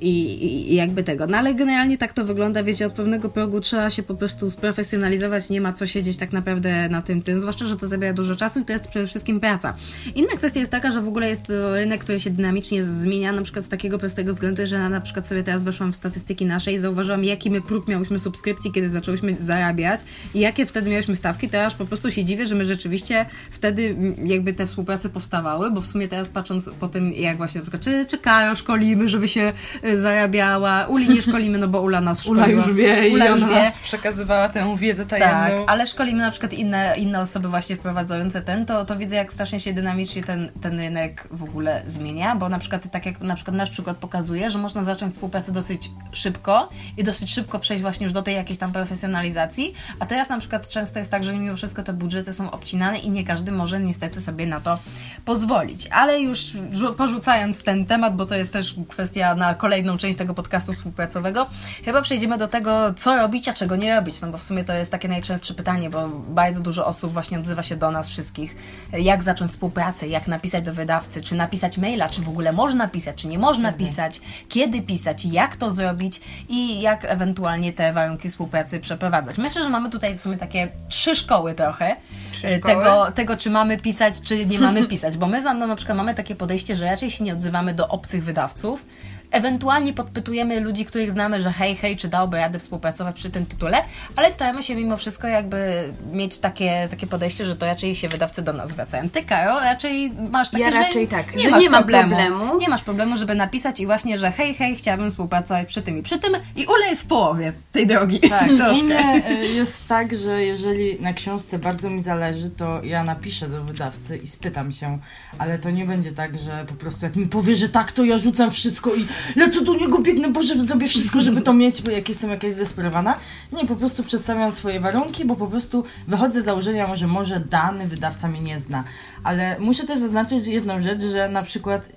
I, 0.00 0.44
i, 0.44 0.74
jakby 0.74 1.02
tego. 1.02 1.26
No 1.26 1.38
ale 1.38 1.54
generalnie 1.54 1.98
tak 1.98 2.12
to 2.12 2.24
wygląda, 2.24 2.62
wiecie, 2.62 2.86
od 2.86 2.92
pewnego 2.92 3.28
progu 3.28 3.60
trzeba 3.60 3.90
się 3.90 4.02
po 4.02 4.14
prostu 4.14 4.50
sprofesjonalizować, 4.50 5.50
nie 5.50 5.60
ma 5.60 5.72
co 5.72 5.86
siedzieć 5.86 6.18
tak 6.18 6.32
naprawdę 6.32 6.88
na 6.88 7.02
tym 7.02 7.22
tym, 7.22 7.40
zwłaszcza, 7.40 7.64
że 7.64 7.76
to 7.76 7.86
zabiera 7.86 8.12
dużo 8.12 8.36
czasu 8.36 8.60
i 8.60 8.64
to 8.64 8.72
jest 8.72 8.88
przede 8.88 9.06
wszystkim 9.06 9.40
praca. 9.40 9.74
Inna 10.14 10.36
kwestia 10.36 10.60
jest 10.60 10.72
taka, 10.72 10.90
że 10.90 11.02
w 11.02 11.08
ogóle 11.08 11.28
jest 11.28 11.42
to 11.42 11.74
rynek, 11.74 12.00
który 12.00 12.20
się 12.20 12.30
dynamicznie 12.30 12.84
zmienia, 12.84 13.32
na 13.32 13.42
przykład 13.42 13.64
z 13.64 13.68
takiego 13.68 13.98
prostego 13.98 14.32
względu, 14.32 14.66
że 14.66 14.88
na 14.88 15.00
przykład 15.00 15.28
sobie 15.28 15.42
teraz 15.42 15.64
weszłam 15.64 15.92
w 15.92 15.96
statystyki 15.96 16.46
nasze 16.46 16.72
i 16.72 16.78
zauważyłam, 16.78 17.24
jaki 17.24 17.50
my 17.50 17.60
próg 17.60 17.88
miałyśmy 17.88 18.18
subskrypcji, 18.18 18.72
kiedy 18.72 18.88
zaczęłyśmy 18.88 19.36
zarabiać 19.40 20.00
i 20.34 20.40
jakie 20.40 20.66
wtedy 20.66 20.90
miałyśmy 20.90 21.16
stawki, 21.16 21.48
to 21.48 21.64
aż 21.64 21.74
po 21.74 21.86
prostu 21.86 22.10
się 22.10 22.24
dziwię, 22.24 22.46
że 22.46 22.54
my 22.54 22.64
rzeczywiście 22.64 23.26
wtedy 23.50 23.96
jakby 24.24 24.52
te 24.52 24.66
współprace 24.66 25.08
powstawały, 25.08 25.70
bo 25.70 25.80
w 25.80 25.86
sumie 25.86 26.08
teraz 26.08 26.28
patrząc 26.28 26.70
po 26.80 26.88
tym, 26.88 27.12
jak 27.12 27.36
właśnie 27.36 27.58
na 27.58 27.62
przykład 27.62 27.82
czy, 27.82 28.06
czy 28.06 28.18
Kajo 28.18 28.54
szkolimy, 28.54 29.08
żeby 29.08 29.28
się 29.28 29.52
zarabiała. 29.94 30.86
Uli 30.86 31.08
nie 31.08 31.22
szkolimy, 31.22 31.58
no 31.58 31.68
bo 31.68 31.80
Ula 31.80 32.00
nas 32.00 32.22
szkoliła. 32.22 32.46
Ula 32.46 32.54
już 32.56 32.72
wie 32.72 33.08
Ula 33.12 33.24
i 33.26 33.28
ona 33.28 33.48
wie. 33.48 33.54
nas 33.54 33.76
przekazywała 33.78 34.48
tę 34.48 34.76
wiedzę 34.78 35.06
Tak, 35.06 35.20
tajemną. 35.20 35.66
ale 35.66 35.86
szkolimy 35.86 36.18
na 36.22 36.30
przykład 36.30 36.52
inne, 36.52 36.94
inne 36.98 37.20
osoby 37.20 37.48
właśnie 37.48 37.76
wprowadzające 37.76 38.42
ten, 38.42 38.66
to, 38.66 38.84
to 38.84 38.96
widzę 38.96 39.16
jak 39.16 39.32
strasznie 39.32 39.60
się 39.60 39.72
dynamicznie 39.72 40.22
ten, 40.24 40.50
ten 40.60 40.80
rynek 40.80 41.28
w 41.30 41.42
ogóle 41.42 41.82
zmienia, 41.86 42.36
bo 42.36 42.48
na 42.48 42.58
przykład 42.58 42.90
tak 42.90 43.06
jak 43.06 43.20
na 43.20 43.34
przykład 43.34 43.56
nasz 43.56 43.70
przykład 43.70 43.96
pokazuje, 43.96 44.50
że 44.50 44.58
można 44.58 44.84
zacząć 44.84 45.12
współpracę 45.14 45.52
dosyć 45.52 45.90
szybko 46.12 46.68
i 46.96 47.04
dosyć 47.04 47.30
szybko 47.34 47.58
przejść 47.58 47.82
właśnie 47.82 48.04
już 48.04 48.12
do 48.12 48.22
tej 48.22 48.34
jakiejś 48.34 48.58
tam 48.58 48.72
profesjonalizacji, 48.72 49.74
a 50.00 50.06
teraz 50.06 50.28
na 50.28 50.38
przykład 50.38 50.68
często 50.68 50.98
jest 50.98 51.10
tak, 51.10 51.24
że 51.24 51.32
mimo 51.32 51.56
wszystko 51.56 51.82
te 51.82 51.92
budżety 51.92 52.32
są 52.32 52.50
obcinane 52.50 52.98
i 52.98 53.10
nie 53.10 53.24
każdy 53.24 53.52
może 53.52 53.80
niestety 53.80 54.20
sobie 54.20 54.46
na 54.46 54.60
to 54.60 54.78
pozwolić. 55.24 55.86
Ale 55.90 56.20
już 56.20 56.38
rzu- 56.72 56.94
porzucając 56.94 57.62
ten 57.62 57.86
temat, 57.86 58.16
bo 58.16 58.26
to 58.26 58.34
jest 58.34 58.52
też 58.52 58.74
kwestia 58.88 59.34
na 59.34 59.54
kolejną 59.76 59.98
część 59.98 60.18
tego 60.18 60.34
podcastu 60.34 60.72
współpracowego, 60.72 61.46
chyba 61.84 62.02
przejdziemy 62.02 62.38
do 62.38 62.48
tego, 62.48 62.94
co 62.94 63.16
robić, 63.16 63.48
a 63.48 63.52
czego 63.52 63.76
nie 63.76 63.94
robić, 63.96 64.20
no 64.20 64.28
bo 64.28 64.38
w 64.38 64.42
sumie 64.42 64.64
to 64.64 64.74
jest 64.74 64.90
takie 64.90 65.08
najczęstsze 65.08 65.54
pytanie, 65.54 65.90
bo 65.90 66.08
bardzo 66.08 66.60
dużo 66.60 66.86
osób 66.86 67.12
właśnie 67.12 67.38
odzywa 67.38 67.62
się 67.62 67.76
do 67.76 67.90
nas 67.90 68.08
wszystkich, 68.08 68.56
jak 68.92 69.22
zacząć 69.22 69.50
współpracę, 69.50 70.08
jak 70.08 70.28
napisać 70.28 70.64
do 70.64 70.74
wydawcy, 70.74 71.20
czy 71.20 71.34
napisać 71.34 71.78
maila, 71.78 72.08
czy 72.08 72.22
w 72.22 72.28
ogóle 72.28 72.52
można 72.52 72.88
pisać, 72.88 73.16
czy 73.16 73.28
nie 73.28 73.38
można 73.38 73.72
pisać, 73.72 74.20
kiedy 74.48 74.82
pisać, 74.82 75.24
jak 75.24 75.56
to 75.56 75.70
zrobić 75.70 76.20
i 76.48 76.80
jak 76.80 77.04
ewentualnie 77.04 77.72
te 77.72 77.92
warunki 77.92 78.28
współpracy 78.28 78.80
przeprowadzać. 78.80 79.38
Myślę, 79.38 79.62
że 79.62 79.68
mamy 79.68 79.90
tutaj 79.90 80.18
w 80.18 80.20
sumie 80.20 80.36
takie 80.36 80.68
trzy 80.88 81.16
szkoły 81.16 81.54
trochę 81.54 81.96
Trzy 82.32 82.46
e, 82.46 82.58
szkoły? 82.58 82.74
tego, 82.74 83.12
tego, 83.14 83.36
czy 83.36 83.50
mamy 83.50 83.76
pisać, 83.76 84.20
czy 84.20 84.46
nie 84.46 84.58
mamy 84.58 84.86
pisać, 84.92 85.16
bo 85.16 85.26
my 85.26 85.42
z 85.42 85.46
Anną 85.46 85.66
na 85.66 85.76
przykład 85.76 85.98
mamy 85.98 86.14
takie 86.14 86.36
podejście, 86.36 86.76
że 86.76 86.84
raczej 86.84 87.10
się 87.10 87.24
nie 87.24 87.32
odzywamy 87.32 87.74
do 87.74 87.88
obcych 87.88 88.24
wydawców, 88.24 88.84
Ewentualnie 89.30 89.92
podpytujemy 89.92 90.60
ludzi, 90.60 90.84
których 90.84 91.10
znamy, 91.10 91.40
że 91.40 91.52
hej, 91.52 91.76
hej, 91.76 91.96
czy 91.96 92.08
dałby 92.08 92.36
radę 92.36 92.58
współpracować 92.58 93.16
przy 93.16 93.30
tym 93.30 93.46
tytule, 93.46 93.78
ale 94.16 94.30
staramy 94.30 94.62
się 94.62 94.74
mimo 94.74 94.96
wszystko 94.96 95.28
jakby 95.28 95.92
mieć 96.12 96.38
takie, 96.38 96.88
takie 96.90 97.06
podejście, 97.06 97.44
że 97.44 97.56
to 97.56 97.66
raczej 97.66 97.94
się 97.94 98.08
wydawcy 98.08 98.42
do 98.42 98.52
nas 98.52 98.70
zwracają. 98.70 99.08
Ty, 99.10 99.22
Karo, 99.22 99.60
raczej 99.60 100.12
masz 100.30 100.50
takie, 100.50 100.64
Ja 100.64 100.70
że 100.72 100.78
raczej 100.78 101.08
tak, 101.08 101.36
nie 101.36 101.42
że 101.42 101.50
masz 101.50 101.62
nie 101.62 101.70
ma 101.70 101.78
problemu, 101.78 102.08
problemu. 102.08 102.58
Nie 102.60 102.68
masz 102.68 102.82
problemu, 102.82 103.16
żeby 103.16 103.34
napisać 103.34 103.80
i 103.80 103.86
właśnie, 103.86 104.18
że 104.18 104.30
hej, 104.30 104.54
hej, 104.54 104.76
chciałabym 104.76 105.10
współpracować 105.10 105.68
przy 105.68 105.82
tym 105.82 105.98
i 105.98 106.02
przy 106.02 106.18
tym 106.18 106.32
i 106.56 106.66
Ule 106.66 106.86
jest 106.90 107.02
w 107.02 107.06
połowie 107.06 107.52
tej 107.72 107.86
drogi. 107.86 108.20
Tak, 108.20 108.48
troszkę. 108.58 108.84
mnie 108.84 109.22
y, 109.30 109.46
jest 109.46 109.88
tak, 109.88 110.16
że 110.16 110.44
jeżeli 110.44 111.00
na 111.00 111.12
książce 111.12 111.58
bardzo 111.58 111.90
mi 111.90 112.02
zależy, 112.02 112.50
to 112.50 112.82
ja 112.84 113.04
napiszę 113.04 113.48
do 113.48 113.64
wydawcy 113.64 114.16
i 114.16 114.26
spytam 114.26 114.72
się, 114.72 114.98
ale 115.38 115.58
to 115.58 115.70
nie 115.70 115.84
będzie 115.86 116.12
tak, 116.12 116.38
że 116.38 116.64
po 116.68 116.74
prostu 116.74 117.06
jak 117.06 117.16
mi 117.16 117.26
powie, 117.26 117.56
że 117.56 117.68
tak, 117.68 117.92
to 117.92 118.04
ja 118.04 118.18
rzucam 118.18 118.50
wszystko 118.50 118.94
i 118.94 119.06
lecę 119.36 119.64
do 119.64 119.74
niego, 119.74 119.98
biegnę, 119.98 120.28
Boże, 120.28 120.54
zrobię 120.54 120.88
wszystko, 120.88 121.22
żeby 121.22 121.42
to 121.42 121.52
mieć, 121.52 121.82
bo 121.82 121.90
jak 121.90 122.08
jestem 122.08 122.30
jakaś 122.30 122.52
zdesperowana. 122.52 123.14
Nie, 123.52 123.66
po 123.66 123.76
prostu 123.76 124.04
przedstawiam 124.04 124.52
swoje 124.52 124.80
warunki, 124.80 125.24
bo 125.24 125.36
po 125.36 125.46
prostu 125.46 125.84
wychodzę 126.08 126.42
z 126.42 126.44
założenia, 126.44 126.96
że 126.96 127.06
może 127.06 127.40
dany 127.40 127.88
wydawca 127.88 128.28
mnie 128.28 128.40
nie 128.40 128.58
zna. 128.60 128.84
Ale 129.24 129.56
muszę 129.58 129.84
też 129.86 129.98
zaznaczyć 129.98 130.46
jedną 130.46 130.80
rzecz, 130.80 131.02
że 131.02 131.28
na 131.28 131.42
przykład 131.42 131.88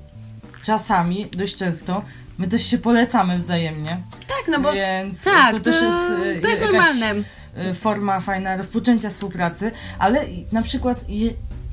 czasami, 0.63 1.25
dość 1.37 1.55
często, 1.55 2.01
my 2.37 2.47
też 2.47 2.65
się 2.65 2.77
polecamy 2.77 3.39
wzajemnie. 3.39 4.01
Tak, 4.27 4.43
no 4.51 4.59
bo 4.59 4.73
Więc 4.73 5.23
Tak, 5.23 5.51
to 5.53 5.59
też 5.59 5.81
jest, 5.81 5.97
to 6.41 6.47
jest 6.49 6.61
jakaś, 6.61 6.73
normalne. 6.99 7.23
y, 7.71 7.73
Forma 7.73 8.19
fajna 8.19 8.57
rozpoczęcia 8.57 9.09
współpracy, 9.09 9.71
ale 9.99 10.25
na 10.51 10.61
przykład 10.61 11.09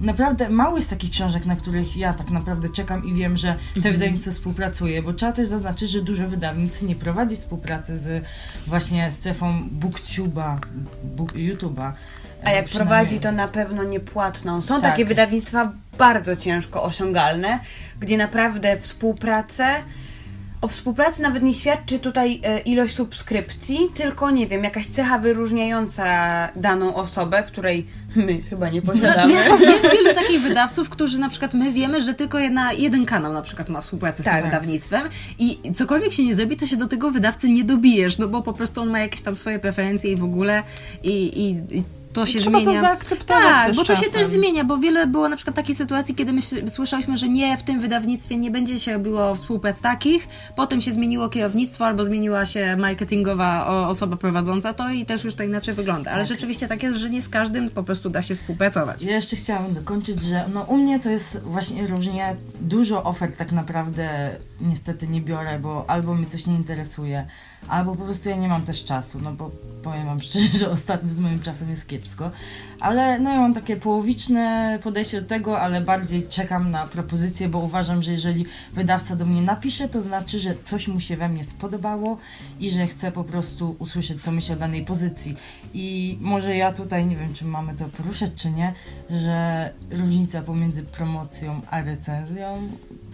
naprawdę 0.01 0.51
mało 0.51 0.77
jest 0.77 0.91
takich 0.91 1.11
książek, 1.11 1.47
na 1.47 1.57
których 1.57 1.97
ja 1.97 2.13
tak 2.15 2.31
naprawdę 2.31 2.69
czekam 2.69 3.05
i 3.05 3.15
wiem, 3.15 3.37
że 3.37 3.49
te 3.49 3.77
Mhm. 3.77 3.95
wydawnictwo 3.95 4.31
współpracuje, 4.31 5.03
bo 5.03 5.13
trzeba 5.13 5.33
też 5.33 5.49
zaznaczyć, 5.49 5.91
że 5.91 6.03
dużo 6.03 6.29
wydawnic 6.29 6.83
nie 6.83 6.97
prowadzi 6.97 7.37
współpracy 7.37 7.99
z 7.99 8.25
właśnie 8.67 9.11
strefą 9.13 9.69
booktube'a, 9.81 10.57
book, 11.05 11.33
YouTube'a. 11.33 11.93
A 12.45 12.51
jak 12.51 12.69
prowadzi, 12.69 13.21
to 13.21 13.33
na 13.33 13.49
pewno 13.49 13.85
niepłatną. 13.85 14.63
Są 14.63 14.81
Tak. 14.81 14.91
takie 14.91 15.05
wydawnictwa 15.05 15.73
bardzo 15.99 16.37
ciężko 16.37 16.83
osiągalne, 16.83 17.59
gdzie 18.01 18.17
naprawdę 18.19 18.79
współpracę. 18.79 19.75
O 20.61 20.69
współpracy 20.69 21.23
nawet 21.23 21.43
nie 21.43 21.55
świadczy 21.55 21.99
tutaj 21.99 22.41
e, 22.45 22.59
ilość 22.61 22.95
subskrypcji, 22.97 23.79
tylko 23.95 24.31
nie 24.31 24.47
wiem, 24.47 24.65
jakaś 24.65 24.87
cecha 24.87 25.19
wyróżniająca 25.19 26.05
daną 26.57 26.95
osobę, 26.95 27.43
której 27.43 27.87
my 28.17 28.43
chyba 28.43 28.69
nie 28.69 28.81
No, 28.85 28.93
posiadamy. 28.93 29.33
jest, 29.33 29.61
jest 29.75 29.91
wielu 29.93 30.15
takich 30.15 30.41
wydawców, 30.41 30.89
którzy 30.89 31.19
na 31.19 31.29
przykład 31.29 31.55
my 31.55 31.73
wiemy, 31.73 32.01
że 32.01 32.15
tylko 32.15 32.39
jedna, 32.39 32.73
jeden 32.73 33.07
kanał 33.07 33.33
na 33.33 33.43
przykład 33.43 33.69
ma 33.69 33.81
współpracę 33.81 34.23
z 34.23 34.25
Tak. 34.25 34.35
tym 34.35 34.45
wydawnictwem 34.45 35.09
i 35.39 35.59
cokolwiek 35.75 36.13
się 36.13 36.23
nie 36.25 36.35
zrobi, 36.35 36.57
to 36.57 36.67
się 36.67 36.77
do 36.77 36.87
tego 36.87 37.11
wydawcy 37.11 37.49
nie 37.49 37.65
dobijesz, 37.65 38.19
no 38.19 38.29
bo 38.29 38.43
po 38.43 38.53
prostu 38.53 38.81
on 38.81 38.91
ma 38.91 38.99
jakieś 38.99 39.21
tam 39.21 39.37
swoje 39.37 39.59
preferencje 39.59 40.13
i 40.13 40.17
w 40.17 40.25
ogóle 40.25 40.63
i, 41.03 41.11
i, 41.11 41.77
i 41.79 41.83
to 42.17 42.27
się 42.27 42.39
trzeba 42.39 42.59
to 42.59 42.65
zmienia. 42.65 42.81
zaakceptować 42.81 43.43
Tak, 43.45 43.75
bo 43.75 43.85
to 43.85 43.97
się 43.97 44.03
czasem. 44.05 44.21
też 44.21 44.27
zmienia, 44.27 44.65
bo 44.65 44.79
wiele 44.79 45.07
było 45.07 45.29
na 45.29 45.37
przykład 45.37 45.57
takich 45.57 45.77
sytuacji, 45.77 46.15
kiedy 46.15 46.33
my 46.33 46.41
słyszałyśmy, 46.69 47.17
że 47.17 47.29
nie, 47.29 47.59
w 47.59 47.63
tym 47.63 47.81
wydawnictwie 47.81 48.37
nie 48.37 48.51
będzie 48.51 48.81
się 48.81 48.93
robiło 48.93 49.35
współprac 49.35 49.81
takich, 49.81 50.29
potem 50.57 50.81
się 50.81 50.93
zmieniło 50.93 51.29
kierownictwo 51.29 51.87
albo 51.87 52.05
zmieniła 52.05 52.47
się 52.47 52.77
marketingowa 52.77 53.67
osoba 53.89 54.17
prowadząca 54.17 54.73
to 54.75 54.91
i 54.91 55.07
też 55.07 55.25
już 55.25 55.35
to 55.35 55.43
inaczej 55.43 55.75
wygląda. 55.75 56.11
Ale 56.11 56.27
rzeczywiście 56.27 56.69
tak 56.69 56.83
jest, 56.83 56.97
że 56.99 57.11
nie 57.11 57.23
z 57.23 57.29
każdym 57.29 57.71
po 57.71 57.83
prostu 57.83 58.11
da 58.11 58.23
się 58.23 58.35
współpracować. 58.35 59.03
Ja 59.03 59.15
jeszcze 59.15 59.37
chciałam 59.37 59.75
dokończyć, 59.75 60.23
że 60.23 60.49
no 60.55 60.63
u 60.63 60.77
mnie 60.77 61.01
to 61.01 61.11
jest 61.11 61.43
właśnie 61.43 61.87
różnie. 61.87 62.37
Dużo 62.61 63.05
ofert 63.05 63.37
tak 63.37 63.53
naprawdę 63.53 64.37
niestety 64.61 65.09
nie 65.09 65.21
biorę, 65.21 65.59
bo 65.59 65.85
albo 65.89 66.15
mnie 66.15 66.27
coś 66.27 66.47
nie 66.47 66.55
interesuje, 66.55 67.27
albo 67.69 67.97
po 67.97 68.05
prostu 68.05 68.29
ja 68.29 68.37
nie 68.37 68.49
mam 68.49 68.63
też 68.63 68.85
czasu, 68.85 69.21
no 69.23 69.33
bo 69.33 69.51
powiem 69.83 70.07
wam 70.07 70.21
szczerze, 70.21 70.59
że 70.59 70.71
ostatnio 70.71 71.09
z 71.09 71.19
moim 71.19 71.43
czasem 71.43 71.71
jest 71.71 71.89
kiepsko. 71.89 72.31
Ale 72.81 73.19
no 73.19 73.31
ja 73.31 73.41
mam 73.41 73.55
takie 73.55 73.77
połowiczne 73.77 74.79
podejście 74.83 75.21
do 75.21 75.29
tego, 75.29 75.61
ale 75.61 75.81
bardziej 75.81 76.29
czekam 76.29 76.71
na 76.71 76.87
propozycję, 76.87 77.49
bo 77.49 77.59
uważam, 77.59 78.03
że 78.03 78.13
jeżeli 78.13 78.47
wydawca 78.73 79.17
do 79.17 79.27
mnie 79.27 79.43
napisze, 79.43 79.89
to 79.89 80.03
znaczy, 80.03 80.41
że 80.41 80.55
coś 80.63 80.89
mu 80.89 81.01
się 81.01 81.17
we 81.17 81.29
mnie 81.29 81.45
spodobało 81.45 82.19
i 82.61 82.71
że 82.71 82.87
chce 82.87 83.13
po 83.13 83.25
prostu 83.25 83.77
usłyszeć, 83.79 84.23
co 84.23 84.33
myślę 84.33 84.57
o 84.57 84.59
danej 84.59 84.85
pozycji. 84.85 85.37
I 85.75 86.19
może 86.21 86.57
ja 86.57 86.73
tutaj, 86.73 87.07
nie 87.07 87.17
wiem, 87.17 87.35
czy 87.35 87.45
mamy 87.45 87.75
to 87.75 87.85
poruszać, 87.85 88.31
czy 88.37 88.51
nie, 88.51 88.75
że 89.11 89.71
różnica 89.91 90.43
pomiędzy 90.43 90.83
promocją 90.83 91.61
a 91.71 91.83
recenzją 91.83 92.69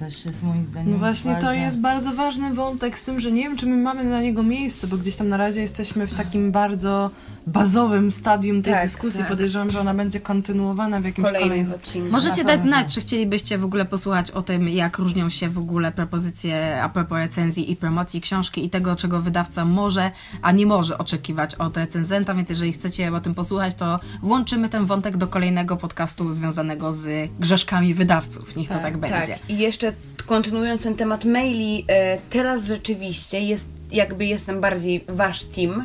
też 0.04 0.24
jest 0.24 0.42
moim 0.42 0.64
zdaniem 0.64 0.92
No 0.92 0.98
właśnie, 0.98 1.36
to 1.36 1.52
jest 1.52 1.80
bardzo 1.80 2.12
ważny 2.12 2.54
wątek 2.54 2.98
z 2.98 3.02
tym, 3.02 3.20
że 3.20 3.32
nie 3.32 3.42
wiem, 3.42 3.56
czy 3.56 3.66
my 3.66 3.76
mamy 3.76 4.04
na 4.04 4.22
niego 4.22 4.42
miejsce, 4.42 4.86
bo 4.86 4.96
gdzieś 4.96 5.16
tam 5.16 5.28
na 5.28 5.36
razie 5.36 5.60
jesteśmy 5.60 6.06
w 6.06 6.14
takim 6.14 6.52
bardzo 6.52 7.10
bazowym 7.46 8.10
stadium 8.12 8.62
tej 8.62 8.72
Tak, 8.72 8.84
dyskusji. 8.84 9.20
tak. 9.20 9.28
Podejrzewam, 9.28 9.70
że 9.70 9.80
ona 9.80 9.94
będzie 9.94 10.20
kontynuowana 10.20 11.00
w 11.00 11.04
jakimś 11.04 11.26
kolejnych 11.26 11.48
kolejnym... 11.50 11.74
odcinkach. 11.74 12.12
Możecie 12.12 12.44
dać 12.44 12.62
znać, 12.62 12.94
czy 12.94 13.00
chcielibyście 13.00 13.58
w 13.58 13.64
ogóle 13.64 13.84
posłuchać 13.84 14.30
o 14.30 14.42
tym, 14.42 14.68
jak 14.68 14.98
różnią 14.98 15.30
się 15.30 15.48
w 15.48 15.58
ogóle 15.58 15.92
propozycje 15.92 16.82
a 16.82 16.88
propos 16.88 17.18
recenzji 17.18 17.70
i 17.72 17.76
promocji 17.76 18.20
książki 18.20 18.64
i 18.64 18.70
tego, 18.70 18.96
czego 18.96 19.22
wydawca 19.22 19.64
może, 19.64 20.10
a 20.42 20.52
nie 20.52 20.66
może 20.66 20.98
oczekiwać 20.98 21.54
od 21.54 21.76
recenzenta, 21.76 22.34
więc 22.34 22.50
jeżeli 22.50 22.72
chcecie 22.72 23.12
o 23.14 23.20
tym 23.20 23.34
posłuchać, 23.34 23.74
to 23.74 24.00
włączymy 24.22 24.68
ten 24.68 24.86
wątek 24.86 25.16
do 25.16 25.26
kolejnego 25.26 25.76
podcastu 25.76 26.32
związanego 26.32 26.92
z 26.92 27.30
grzeszkami 27.40 27.94
wydawców. 27.94 28.56
Niech 28.56 28.68
to 28.68 28.78
tak 28.78 28.98
będzie. 28.98 29.32
Tak, 29.32 29.50
i 29.50 29.58
jeszcze 29.58 29.92
kontynuując 30.26 30.82
ten 30.82 30.94
temat 30.94 31.24
maili, 31.24 31.84
e, 31.88 32.18
teraz 32.30 32.64
rzeczywiście 32.64 33.40
jest, 33.40 33.70
jakby 33.92 34.26
jestem 34.26 34.60
bardziej 34.60 35.04
wasz 35.08 35.44
team, 35.44 35.84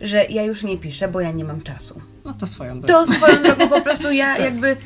że 0.00 0.24
ja 0.24 0.42
już 0.42 0.62
nie 0.62 0.78
piszę, 0.78 1.08
bo 1.08 1.20
ja 1.20 1.30
nie 1.30 1.44
mam 1.44 1.62
czasu. 1.62 2.00
No 2.28 2.34
to 2.34 2.46
swoją 2.46 2.80
drogą. 2.80 3.06
To 3.06 3.12
swoją 3.12 3.42
drogą 3.42 3.68
po 3.68 3.80
prostu 3.80 4.12
ja 4.12 4.38
jakby 4.48 4.76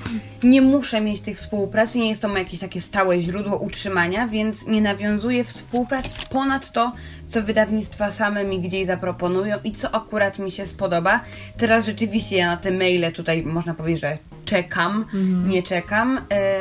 nie 0.42 0.62
muszę 0.62 1.00
mieć 1.00 1.20
tych 1.20 1.36
współprac, 1.36 1.94
nie 1.94 2.08
jest 2.08 2.22
to 2.22 2.36
jakieś 2.36 2.60
takie 2.60 2.80
stałe 2.80 3.20
źródło 3.20 3.58
utrzymania, 3.58 4.26
więc 4.26 4.66
nie 4.66 4.80
nawiązuję 4.80 5.44
współprac 5.44 6.24
ponad 6.24 6.72
to, 6.72 6.92
co 7.28 7.42
wydawnictwa 7.42 8.12
same 8.12 8.44
mi 8.44 8.58
gdzieś 8.58 8.86
zaproponują 8.86 9.56
i 9.64 9.72
co 9.72 9.94
akurat 9.94 10.38
mi 10.38 10.50
się 10.50 10.66
spodoba. 10.66 11.20
Teraz 11.56 11.86
rzeczywiście 11.86 12.36
ja 12.36 12.46
na 12.46 12.56
te 12.56 12.70
maile 12.70 13.12
tutaj 13.12 13.42
można 13.42 13.74
powiedzieć, 13.74 14.00
że 14.00 14.18
czekam, 14.44 15.04
nie 15.46 15.62
czekam, 15.62 16.20
e, 16.30 16.51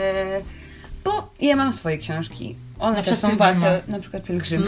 bo 1.41 1.47
ja 1.47 1.55
mam 1.55 1.73
swoje 1.73 1.97
książki. 1.97 2.55
One 2.79 2.97
Na 2.97 3.03
też 3.03 3.19
są 3.19 3.37
warte, 3.37 3.83
na 3.87 3.99
przykład 3.99 4.23
pielgrzyma. 4.23 4.65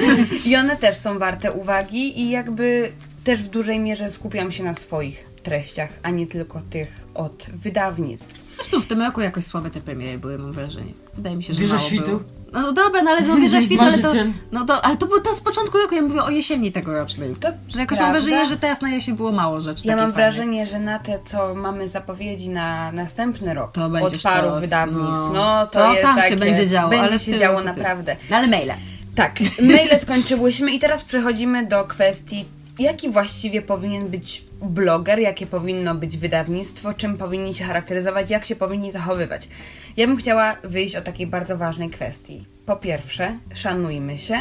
I 0.46 0.56
one 0.56 0.76
też 0.76 0.96
są 0.96 1.18
warte 1.18 1.52
uwagi 1.52 2.20
i 2.20 2.30
jakby 2.30 2.92
też 3.24 3.42
w 3.42 3.48
dużej 3.48 3.78
mierze 3.80 4.10
skupiam 4.10 4.52
się 4.52 4.64
na 4.64 4.74
swoich 4.74 5.26
treściach, 5.42 5.90
a 6.02 6.10
nie 6.10 6.26
tylko 6.26 6.60
tych 6.70 7.08
od 7.14 7.46
wydawnictw. 7.54 8.56
Zresztą 8.56 8.80
w 8.82 8.86
tym 8.86 9.02
roku 9.02 9.20
jakoś 9.20 9.44
słabe 9.44 9.70
te 9.70 9.80
premiery 9.80 10.18
były, 10.18 10.38
mam 10.38 10.52
wrażenie. 10.52 10.92
Wydaje 11.14 11.36
mi 11.36 11.42
się, 11.42 11.52
że 11.54 11.60
Wieża 11.60 11.76
mało 11.76 11.88
Świtu? 11.88 12.04
było. 12.04 12.20
No 12.54 12.72
dobra, 12.72 13.02
no 13.02 13.10
ale 13.10 13.20
no 13.20 13.36
Wieża 13.36 13.60
Świtu, 13.60 13.82
ale 13.84 13.98
to, 13.98 14.12
no 14.52 14.64
to, 14.64 14.84
ale 14.84 14.96
to 14.96 15.06
było 15.06 15.20
to 15.20 15.34
z 15.34 15.40
początku 15.40 15.78
roku, 15.78 15.94
ja 15.94 16.02
mówię 16.02 16.22
o 16.22 16.30
jesieni 16.30 16.72
tegorocznej. 16.72 17.34
To 17.40 17.48
Że 17.68 17.78
jakoś 17.80 17.98
prawda. 17.98 18.02
mam 18.02 18.12
wrażenie, 18.12 18.46
że 18.46 18.56
teraz 18.56 18.80
na 18.80 18.90
jesień 18.90 19.16
było 19.16 19.32
mało 19.32 19.60
rzeczy 19.60 19.82
Ja 19.88 19.90
mam 19.96 19.98
fajnych. 19.98 20.14
wrażenie, 20.14 20.66
że 20.66 20.78
na 20.80 20.98
te, 20.98 21.18
co 21.24 21.54
mamy 21.54 21.88
zapowiedzi 21.88 22.48
na 22.50 22.92
następny 22.92 23.54
rok 23.54 23.72
To 23.72 23.84
od 23.84 23.92
paru 24.22 24.48
sztos, 24.48 24.60
wydawnictw, 24.60 25.02
no. 25.08 25.32
no, 25.32 25.66
to, 25.66 25.78
To 25.78 25.90
jest 25.92 26.02
tam 26.02 26.16
się 26.16 26.22
takie, 26.22 26.36
będzie 26.36 26.66
działo, 26.68 26.90
będzie 26.90 27.04
ale 27.06 27.18
się 27.18 27.30
tym 27.30 27.40
działo 27.40 27.62
naprawdę. 27.62 28.16
No 28.30 28.36
ale 28.36 28.46
maile. 28.46 28.74
Tak, 29.14 29.40
maile 29.62 29.98
skończyłyśmy 30.00 30.72
i 30.72 30.78
teraz 30.78 31.04
przechodzimy 31.04 31.66
do 31.66 31.84
kwestii, 31.84 32.44
jaki 32.78 33.10
właściwie 33.10 33.62
powinien 33.62 34.08
być 34.08 34.44
bloger, 34.64 35.18
jakie 35.18 35.46
powinno 35.46 35.94
być 35.94 36.16
wydawnictwo, 36.16 36.94
czym 36.94 37.16
powinni 37.16 37.54
się 37.54 37.64
charakteryzować, 37.64 38.30
jak 38.30 38.44
się 38.44 38.56
powinni 38.56 38.92
zachowywać. 38.92 39.48
Ja 39.96 40.06
bym 40.06 40.16
chciała 40.16 40.56
wyjść 40.64 40.96
o 40.96 41.02
takiej 41.02 41.26
bardzo 41.26 41.56
ważnej 41.58 41.90
kwestii. 41.90 42.44
Po 42.66 42.76
pierwsze, 42.76 43.38
szanujmy 43.54 44.18
się, 44.18 44.34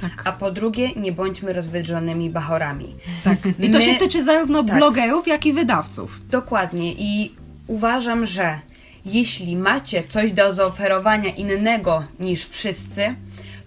Tak. 0.00 0.22
a 0.24 0.32
po 0.32 0.50
drugie, 0.50 0.88
nie 0.96 1.12
bądźmy 1.12 1.52
rozwydrzonymi 1.52 2.30
bachorami. 2.30 2.94
Tak. 3.24 3.38
I 3.60 3.70
to 3.70 3.78
My- 3.78 3.84
się 3.84 3.94
tyczy 3.94 4.24
zarówno 4.24 4.64
tak. 4.64 4.76
blogerów, 4.76 5.28
jak 5.28 5.46
i 5.46 5.52
wydawców. 5.52 6.20
Dokładnie 6.30 6.92
i 6.92 7.32
uważam, 7.66 8.26
że 8.26 8.58
jeśli 9.04 9.56
macie 9.56 10.02
coś 10.08 10.32
do 10.32 10.52
zaoferowania 10.52 11.34
innego 11.34 12.04
niż 12.20 12.46
wszyscy, 12.48 13.14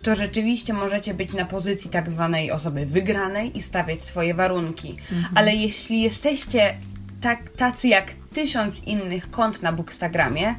to 0.04 0.16
rzeczywiście 0.16 0.74
możecie 0.74 1.14
być 1.14 1.34
na 1.34 1.46
pozycji 1.46 1.90
tak 1.90 2.10
zwanej 2.10 2.52
osoby 2.52 2.86
wygranej 2.86 3.58
i 3.58 3.62
stawiać 3.62 4.04
swoje 4.04 4.34
warunki. 4.34 4.96
Ale 5.36 5.56
jeśli 5.56 6.02
jesteście 6.02 6.78
tak, 7.22 7.50
tacy 7.50 7.88
jak 7.88 8.12
tysiąc 8.34 8.84
innych 8.84 9.32
kont 9.32 9.62
na 9.62 9.72
Bookstagramie, 9.72 10.56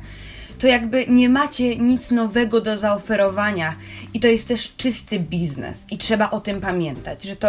to 0.59 0.67
jakby 0.67 1.07
nie 1.07 1.29
macie 1.29 1.77
nic 1.77 2.11
nowego 2.11 2.61
do 2.61 2.77
zaoferowania 2.77 3.75
i 4.15 4.21
to 4.21 4.29
jest 4.29 4.49
też 4.49 4.77
czysty 4.77 5.19
biznes 5.19 5.87
i 5.91 5.99
trzeba 5.99 6.31
o 6.31 6.41
tym 6.41 6.61
pamiętać, 6.61 7.25
że 7.25 7.37
to 7.37 7.49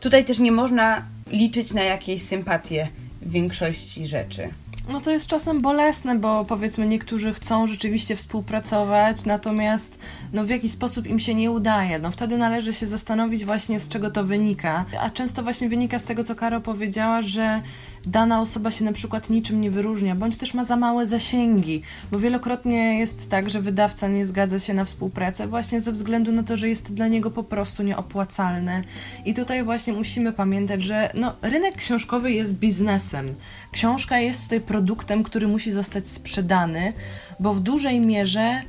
tutaj 0.00 0.24
też 0.24 0.38
nie 0.38 0.52
można 0.52 1.02
liczyć 1.30 1.72
na 1.72 1.82
jakieś 1.82 2.22
sympatie 2.22 2.88
w 3.22 3.30
większości 3.30 4.06
rzeczy. 4.06 4.48
No 4.88 5.00
to 5.00 5.10
jest 5.10 5.26
czasem 5.26 5.60
bolesne, 5.60 6.18
bo 6.18 6.44
powiedzmy 6.44 6.86
niektórzy 6.86 7.34
chcą 7.34 7.66
rzeczywiście 7.66 8.16
współpracować, 8.16 9.24
natomiast 9.24 9.98
no 10.32 10.44
w 10.44 10.48
jakiś 10.48 10.72
sposób 10.72 11.06
im 11.06 11.18
się 11.20 11.34
nie 11.34 11.50
udaje. 11.50 11.98
No 11.98 12.10
wtedy 12.10 12.38
należy 12.38 12.72
się 12.72 12.86
zastanowić 12.86 13.44
właśnie 13.44 13.80
z 13.80 13.88
czego 13.88 14.10
to 14.10 14.24
wynika. 14.24 14.84
A 15.00 15.10
często 15.10 15.42
właśnie 15.42 15.68
wynika 15.68 15.98
z 15.98 16.04
tego, 16.04 16.24
co 16.24 16.34
Karo 16.34 16.60
powiedziała, 16.60 17.22
że 17.22 17.62
dana 18.06 18.40
osoba 18.40 18.70
się 18.70 18.84
na 18.84 18.92
przykład 18.92 19.30
niczym 19.30 19.60
nie 19.60 19.70
wyróżnia, 19.70 20.14
bądź 20.14 20.36
też 20.36 20.54
ma 20.54 20.64
za 20.64 20.76
małe 20.76 21.06
zasięgi, 21.06 21.82
bo 22.12 22.18
wielokrotnie 22.18 22.98
jest 22.98 23.30
tak, 23.30 23.50
że 23.50 23.60
wydawca 23.60 24.08
nie 24.08 24.26
zgadza 24.26 24.58
się 24.58 24.74
na 24.74 24.84
współpracę 24.84 25.46
właśnie 25.46 25.80
ze 25.80 25.92
względu 25.92 26.32
na 26.32 26.42
to, 26.42 26.56
że 26.56 26.68
jest 26.68 26.94
dla 26.94 27.08
niego 27.08 27.30
po 27.30 27.44
prostu 27.44 27.82
nieopłacalne. 27.82 28.82
I 29.24 29.34
tutaj 29.34 29.64
właśnie 29.64 29.92
musimy 29.92 30.32
pamiętać, 30.32 30.82
że 30.82 31.10
no, 31.14 31.34
rynek 31.42 31.76
książkowy 31.76 32.32
jest 32.32 32.54
biznesem. 32.54 33.34
Książka 33.72 34.18
jest 34.18 34.42
tutaj 34.42 34.60
produktem, 34.60 35.22
który 35.22 35.48
musi 35.48 35.72
zostać 35.72 36.08
sprzedany, 36.08 36.92
bo 37.40 37.54
w 37.54 37.60
dużej 37.60 38.00
mierze 38.00 38.62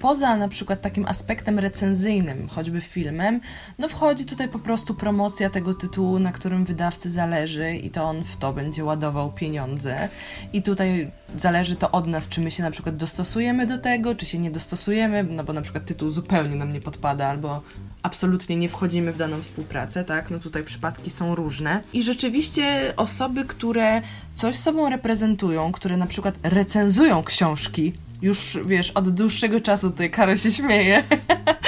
poza 0.00 0.36
na 0.36 0.48
przykład 0.48 0.80
takim 0.80 1.06
aspektem 1.06 1.58
recenzyjnym, 1.58 2.48
choćby 2.48 2.80
filmem, 2.80 3.40
no 3.78 3.88
wchodzi 3.88 4.24
tutaj 4.24 4.48
po 4.48 4.58
prostu 4.58 4.94
promocja 4.94 5.50
tego 5.50 5.74
tytułu, 5.74 6.18
na 6.18 6.32
którym 6.32 6.64
wydawcy 6.64 7.10
zależy 7.10 7.76
i 7.76 7.90
to 7.90 8.04
on 8.04 8.24
w 8.24 8.36
to 8.36 8.52
będzie 8.52 8.84
ładował 8.84 9.32
pieniądze. 9.32 10.08
I 10.52 10.62
tutaj 10.62 11.10
zależy 11.36 11.76
to 11.76 11.90
od 11.90 12.06
nas, 12.06 12.28
czy 12.28 12.40
my 12.40 12.50
się 12.50 12.62
na 12.62 12.70
przykład 12.70 12.96
dostosujemy 12.96 13.66
do 13.66 13.78
tego, 13.78 14.14
czy 14.14 14.26
się 14.26 14.38
nie 14.38 14.50
dostosujemy, 14.50 15.24
no 15.24 15.44
bo 15.44 15.52
na 15.52 15.62
przykład 15.62 15.84
tytuł 15.84 16.10
zupełnie 16.10 16.56
nam 16.56 16.72
nie 16.72 16.80
podpada 16.80 17.28
albo 17.28 17.62
absolutnie 18.02 18.56
nie 18.56 18.68
wchodzimy 18.68 19.12
w 19.12 19.16
daną 19.16 19.42
współpracę, 19.42 20.04
tak? 20.04 20.30
No 20.30 20.38
tutaj 20.38 20.64
przypadki 20.64 21.10
są 21.10 21.34
różne. 21.34 21.80
I 21.92 22.02
rzeczywiście 22.02 22.92
osoby, 22.96 23.44
które 23.44 24.02
coś 24.34 24.56
sobą 24.56 24.90
reprezentują, 24.90 25.72
które 25.72 25.96
na 25.96 26.06
przykład 26.06 26.38
recenzują 26.42 27.22
książki, 27.22 27.92
już 28.22 28.58
wiesz, 28.66 28.90
od 28.90 29.08
dłuższego 29.08 29.60
czasu 29.60 29.90
tutaj 29.90 30.10
Karo 30.10 30.36
się 30.36 30.52
śmieje, 30.52 31.02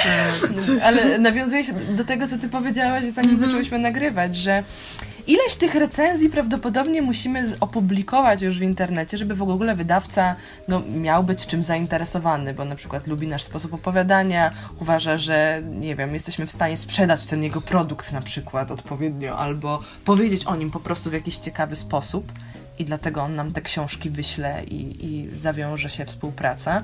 ale 0.85 1.19
nawiązuje 1.19 1.63
się 1.63 1.73
do 1.73 2.03
tego, 2.03 2.27
co 2.27 2.37
ty 2.37 2.49
powiedziałaś, 2.49 3.05
zanim 3.05 3.39
zaczęłyśmy 3.39 3.79
nagrywać, 3.79 4.35
że 4.35 4.63
ileś 5.27 5.55
tych 5.55 5.75
recenzji 5.75 6.29
prawdopodobnie 6.29 7.01
musimy 7.01 7.55
opublikować 7.59 8.41
już 8.41 8.59
w 8.59 8.61
internecie, 8.61 9.17
żeby 9.17 9.35
w 9.35 9.41
ogóle 9.41 9.75
wydawca 9.75 10.35
no, 10.67 10.81
miał 10.95 11.23
być 11.23 11.47
czym 11.47 11.63
zainteresowany, 11.63 12.53
bo 12.53 12.65
na 12.65 12.75
przykład 12.75 13.07
lubi 13.07 13.27
nasz 13.27 13.43
sposób 13.43 13.73
opowiadania, 13.73 14.51
uważa, 14.79 15.17
że 15.17 15.61
nie 15.79 15.95
wiem, 15.95 16.13
jesteśmy 16.13 16.45
w 16.45 16.51
stanie 16.51 16.77
sprzedać 16.77 17.25
ten 17.25 17.43
jego 17.43 17.61
produkt 17.61 18.11
na 18.11 18.21
przykład 18.21 18.71
odpowiednio, 18.71 19.37
albo 19.37 19.79
powiedzieć 20.05 20.45
o 20.45 20.55
nim 20.55 20.71
po 20.71 20.79
prostu 20.79 21.09
w 21.09 21.13
jakiś 21.13 21.37
ciekawy 21.37 21.75
sposób 21.75 22.31
i 22.79 22.85
dlatego 22.85 23.21
on 23.23 23.35
nam 23.35 23.51
te 23.51 23.61
książki 23.61 24.09
wyśle 24.09 24.63
i, 24.63 25.05
i 25.05 25.35
zawiąże 25.35 25.89
się 25.89 26.05
współpraca. 26.05 26.83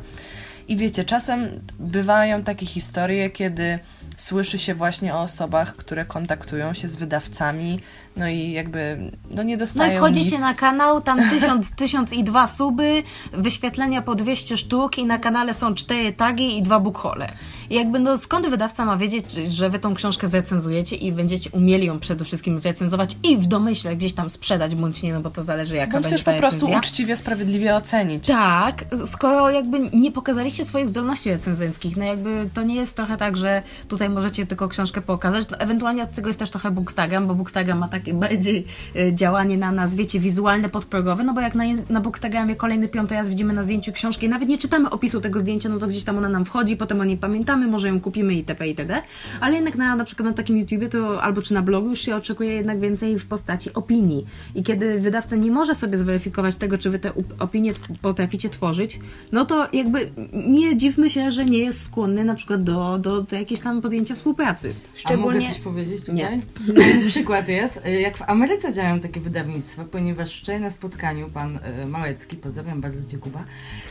I 0.68 0.78
wiecie, 0.78 1.06
czasem 1.06 1.50
bywają 1.80 2.44
takie 2.44 2.66
historie, 2.66 3.30
kiedy 3.30 3.80
słyszy 4.18 4.58
się 4.58 4.76
właśnie 4.76 5.16
o 5.16 5.22
osobach, 5.22 5.76
które 5.76 6.06
kontaktują 6.06 6.74
się 6.74 6.90
z 6.90 6.96
wydawcami, 6.96 7.80
no 8.18 8.28
i 8.28 8.52
jakby 8.52 9.12
no 9.30 9.44
nie 9.44 9.56
No 9.56 9.60
dostają 9.60 9.94
i 9.94 9.98
wchodzicie 9.98 10.32
nic. 10.32 10.40
na 10.40 10.54
kanał, 10.54 11.02
tam 11.02 11.30
tysiąc, 11.30 11.72
tysiąc 11.76 12.14
i 12.14 12.24
dwa 12.24 12.48
suby, 12.48 13.04
wyświetlenia 13.34 14.02
po 14.02 14.16
200 14.16 14.58
sztuk 14.58 14.98
i 14.98 15.06
na 15.06 15.18
kanale 15.18 15.54
są 15.54 15.76
cztery 15.76 16.14
tagi 16.14 16.58
i 16.58 16.62
dwa 16.62 16.80
bookhole. 16.80 17.30
I 17.70 17.76
jakby 17.76 18.00
no 18.00 18.18
skąd 18.18 18.48
wydawca 18.50 18.86
ma 18.86 18.98
wiedzieć, 18.98 19.32
że 19.32 19.70
wy 19.70 19.80
tą 19.80 19.96
książkę 19.96 20.28
zrecenzujecie 20.28 20.96
i 20.96 21.12
będziecie 21.12 21.50
umieli 21.50 21.88
ją 21.88 22.00
przede 22.00 22.26
wszystkim 22.26 22.60
zrecenzować 22.60 23.18
i 23.24 23.38
w 23.38 23.48
domyśle 23.48 23.96
gdzieś 23.96 24.14
tam 24.14 24.30
sprzedać, 24.30 24.76
bądź 24.76 25.04
nie, 25.04 25.14
no 25.14 25.22
bo 25.22 25.30
to 25.30 25.44
zależy 25.44 25.76
jaka 25.76 25.92
Bądź 25.92 26.10
będzie 26.10 26.24
ta 26.24 26.34
po 26.34 26.40
prostu 26.40 26.60
recenzja. 26.66 26.80
uczciwie, 26.80 27.16
sprawiedliwie 27.16 27.76
ocenić. 27.76 28.28
Tak, 28.28 28.86
skoro 29.06 29.50
jakby 29.50 29.80
nie 29.94 30.12
pokazaliście 30.12 30.66
swoich 30.66 30.90
zdolności 30.90 31.30
recenzenckich, 31.30 31.98
no 31.98 32.06
jakby 32.06 32.50
to 32.54 32.64
nie 32.64 32.76
jest 32.76 32.96
trochę 32.96 33.18
tak, 33.18 33.38
że 33.38 33.62
tutaj 33.88 34.10
możecie 34.10 34.46
tylko 34.46 34.68
książkę 34.68 35.02
pokazać, 35.02 35.48
no 35.52 35.58
ewentualnie 35.58 36.04
od 36.04 36.12
tego 36.12 36.30
jest 36.30 36.40
też 36.40 36.50
trochę 36.50 36.72
Bookstagram, 36.72 37.28
bo 37.28 37.36
Bookstagram 37.36 37.80
ma 37.80 37.88
takie 37.88 38.14
bardziej 38.24 38.66
e, 38.96 39.16
działanie 39.16 39.58
na 39.58 39.72
nas, 39.72 39.96
wiecie, 39.96 40.20
wizualne, 40.20 40.70
podprogowe, 40.70 41.24
no 41.24 41.34
bo 41.34 41.42
jak 41.42 41.56
na, 41.56 41.64
na 41.90 42.02
Bookstagramie 42.02 42.56
kolejny 42.56 42.88
piąty 42.88 43.16
raz 43.16 43.30
widzimy 43.30 43.54
na 43.54 43.64
zdjęciu 43.64 43.94
książki 43.94 44.30
nawet 44.30 44.50
nie 44.50 44.58
czytamy 44.58 44.90
opisu 44.90 45.22
tego 45.22 45.40
zdjęcia, 45.40 45.70
no 45.70 45.80
to 45.80 45.88
gdzieś 45.88 46.04
tam 46.04 46.18
ona 46.18 46.30
nam 46.30 46.46
wchodzi, 46.46 46.78
potem 46.78 47.02
o 47.02 47.04
niej 47.04 47.18
pamiętamy, 47.18 47.57
może 47.58 47.88
ją 47.88 48.00
kupimy 48.00 48.34
itp. 48.34 48.68
itd. 48.68 49.02
Ale 49.42 49.56
jednak 49.56 49.76
na, 49.76 49.96
na 49.96 50.04
przykład 50.04 50.26
na 50.26 50.34
takim 50.34 50.58
YouTubie 50.58 50.90
to 50.90 51.24
albo 51.24 51.42
czy 51.42 51.54
na 51.54 51.62
blogu 51.62 51.90
już 51.90 52.02
się 52.02 52.16
oczekuje 52.16 52.54
jednak 52.54 52.80
więcej 52.80 53.20
w 53.20 53.26
postaci 53.26 53.74
opinii. 53.74 54.26
I 54.56 54.64
kiedy 54.64 55.00
wydawca 55.00 55.36
nie 55.36 55.52
może 55.52 55.76
sobie 55.76 55.98
zweryfikować 55.98 56.56
tego, 56.56 56.78
czy 56.78 56.90
wy 56.90 57.00
te 57.00 57.12
opinie 57.40 57.74
potraficie 58.02 58.50
tworzyć, 58.50 59.00
no 59.32 59.46
to 59.46 59.68
jakby 59.74 60.12
nie 60.34 60.78
dziwmy 60.78 61.10
się, 61.10 61.32
że 61.32 61.46
nie 61.46 61.60
jest 61.60 61.84
skłonny 61.84 62.24
na 62.24 62.36
przykład 62.36 62.64
do, 62.64 63.00
do, 63.00 63.22
do 63.22 63.36
jakiejś 63.36 63.60
tam 63.60 63.82
podjęcia 63.82 64.16
współpracy. 64.16 64.74
A 64.96 65.00
Szczególnie 65.00 65.40
mogę 65.40 65.54
coś 65.54 65.60
powiedzieć 65.60 66.02
tutaj? 66.02 66.16
Nie. 66.18 66.74
Taki 66.74 67.08
przykład 67.08 67.48
jest, 67.48 67.82
jak 67.86 68.18
w 68.18 68.22
Ameryce 68.22 68.74
działają 68.74 69.00
takie 69.00 69.20
wydawnictwa, 69.20 69.86
ponieważ 69.86 70.40
wczoraj 70.40 70.62
na 70.62 70.70
spotkaniu 70.70 71.30
pan 71.30 71.60
y, 71.84 71.86
Małecki, 71.86 72.36
pozdrawiam 72.36 72.82
bardzo 72.82 73.12
Cię 73.12 73.18
Kuba, 73.18 73.44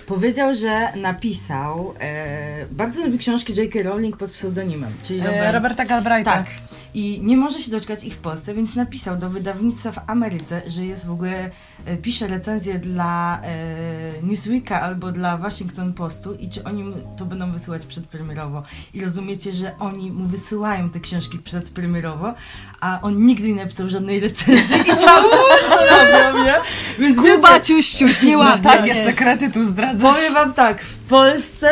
powiedział, 0.06 0.54
że 0.54 0.92
napisał, 0.96 1.94
e, 2.00 2.66
bardzo 2.70 3.04
lubi 3.04 3.18
książki 3.18 3.54
J.K. 3.56 3.82
Rowling 3.82 4.16
pod 4.16 4.30
pseudonimem, 4.30 4.92
czyli 5.02 5.20
E, 5.20 5.24
Robert, 5.26 5.54
Roberta 5.54 5.84
Galbraitha. 5.84 6.32
Tak. 6.32 6.46
I 6.94 7.20
nie 7.22 7.36
może 7.36 7.60
się 7.60 7.70
doczekać 7.70 8.04
ich 8.04 8.14
w 8.14 8.18
Polsce, 8.18 8.54
więc 8.54 8.74
napisał 8.74 9.16
do 9.16 9.30
wydawnictwa 9.30 9.92
w 9.92 9.98
Ameryce, 10.06 10.62
że 10.66 10.84
jest 10.84 11.06
w 11.06 11.10
ogóle, 11.10 11.50
e, 11.86 11.96
pisze 11.96 12.26
recenzję 12.26 12.78
dla 12.78 13.40
e, 13.42 14.22
Newsweeka 14.22 14.80
albo 14.80 15.12
dla 15.12 15.36
Washington 15.36 15.92
Postu 15.92 16.34
i 16.34 16.48
czy 16.50 16.64
oni 16.64 16.92
to 17.18 17.24
będą 17.24 17.52
wysyłać 17.52 17.86
przedpremierowo. 17.86 18.62
I 18.94 19.04
rozumiecie, 19.04 19.52
że 19.52 19.72
oni 19.78 20.12
mu 20.12 20.26
wysyłają 20.26 20.90
te 20.90 21.00
książki 21.00 21.38
przedpremierowo, 21.38 22.34
a 22.80 22.98
on 23.02 23.26
nigdy 23.26 23.48
nie 23.48 23.54
napisał 23.62 23.88
żadnej 23.88 24.20
recenzji 24.20 24.76
i 24.80 24.84
cały 24.84 25.30
czas 25.30 26.34
nie? 26.44 26.54
Więc 26.98 27.16
Kuba, 27.20 27.48
wiecie, 27.54 27.60
ciuś, 27.64 27.90
ciuś, 27.90 28.22
No 28.22 28.28
nieładnie. 28.28 28.70
tak, 28.70 28.86
jest 28.86 29.04
sekrety 29.04 29.50
tu 29.50 29.64
zdradzasz. 29.64 30.14
Powiem 30.16 30.34
wam 30.34 30.52
tak, 30.54 30.80
w 30.80 30.98
Polsce 31.08 31.68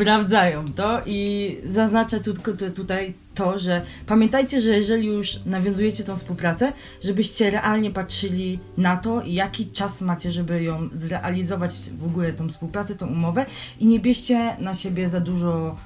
sprawdzają 0.00 0.72
to 0.72 1.02
i 1.06 1.56
zaznaczę 1.64 2.20
tu, 2.20 2.34
tu, 2.34 2.70
tutaj 2.70 3.14
to, 3.34 3.58
że 3.58 3.82
pamiętajcie, 4.06 4.60
że 4.60 4.76
jeżeli 4.76 5.06
już 5.06 5.44
nawiązujecie 5.46 6.04
tą 6.04 6.16
współpracę, 6.16 6.72
żebyście 7.04 7.50
realnie 7.50 7.90
patrzyli 7.90 8.58
na 8.76 8.96
to, 8.96 9.22
jaki 9.26 9.66
czas 9.66 10.00
macie, 10.00 10.32
żeby 10.32 10.62
ją 10.62 10.88
zrealizować 10.94 11.72
w 11.98 12.04
ogóle 12.04 12.32
tą 12.32 12.48
współpracę, 12.48 12.94
tą 12.94 13.06
umowę 13.06 13.46
i 13.80 13.86
nie 13.86 14.00
bierzcie 14.00 14.56
na 14.58 14.74
siebie 14.74 15.08
za 15.08 15.20
dużo 15.20 15.76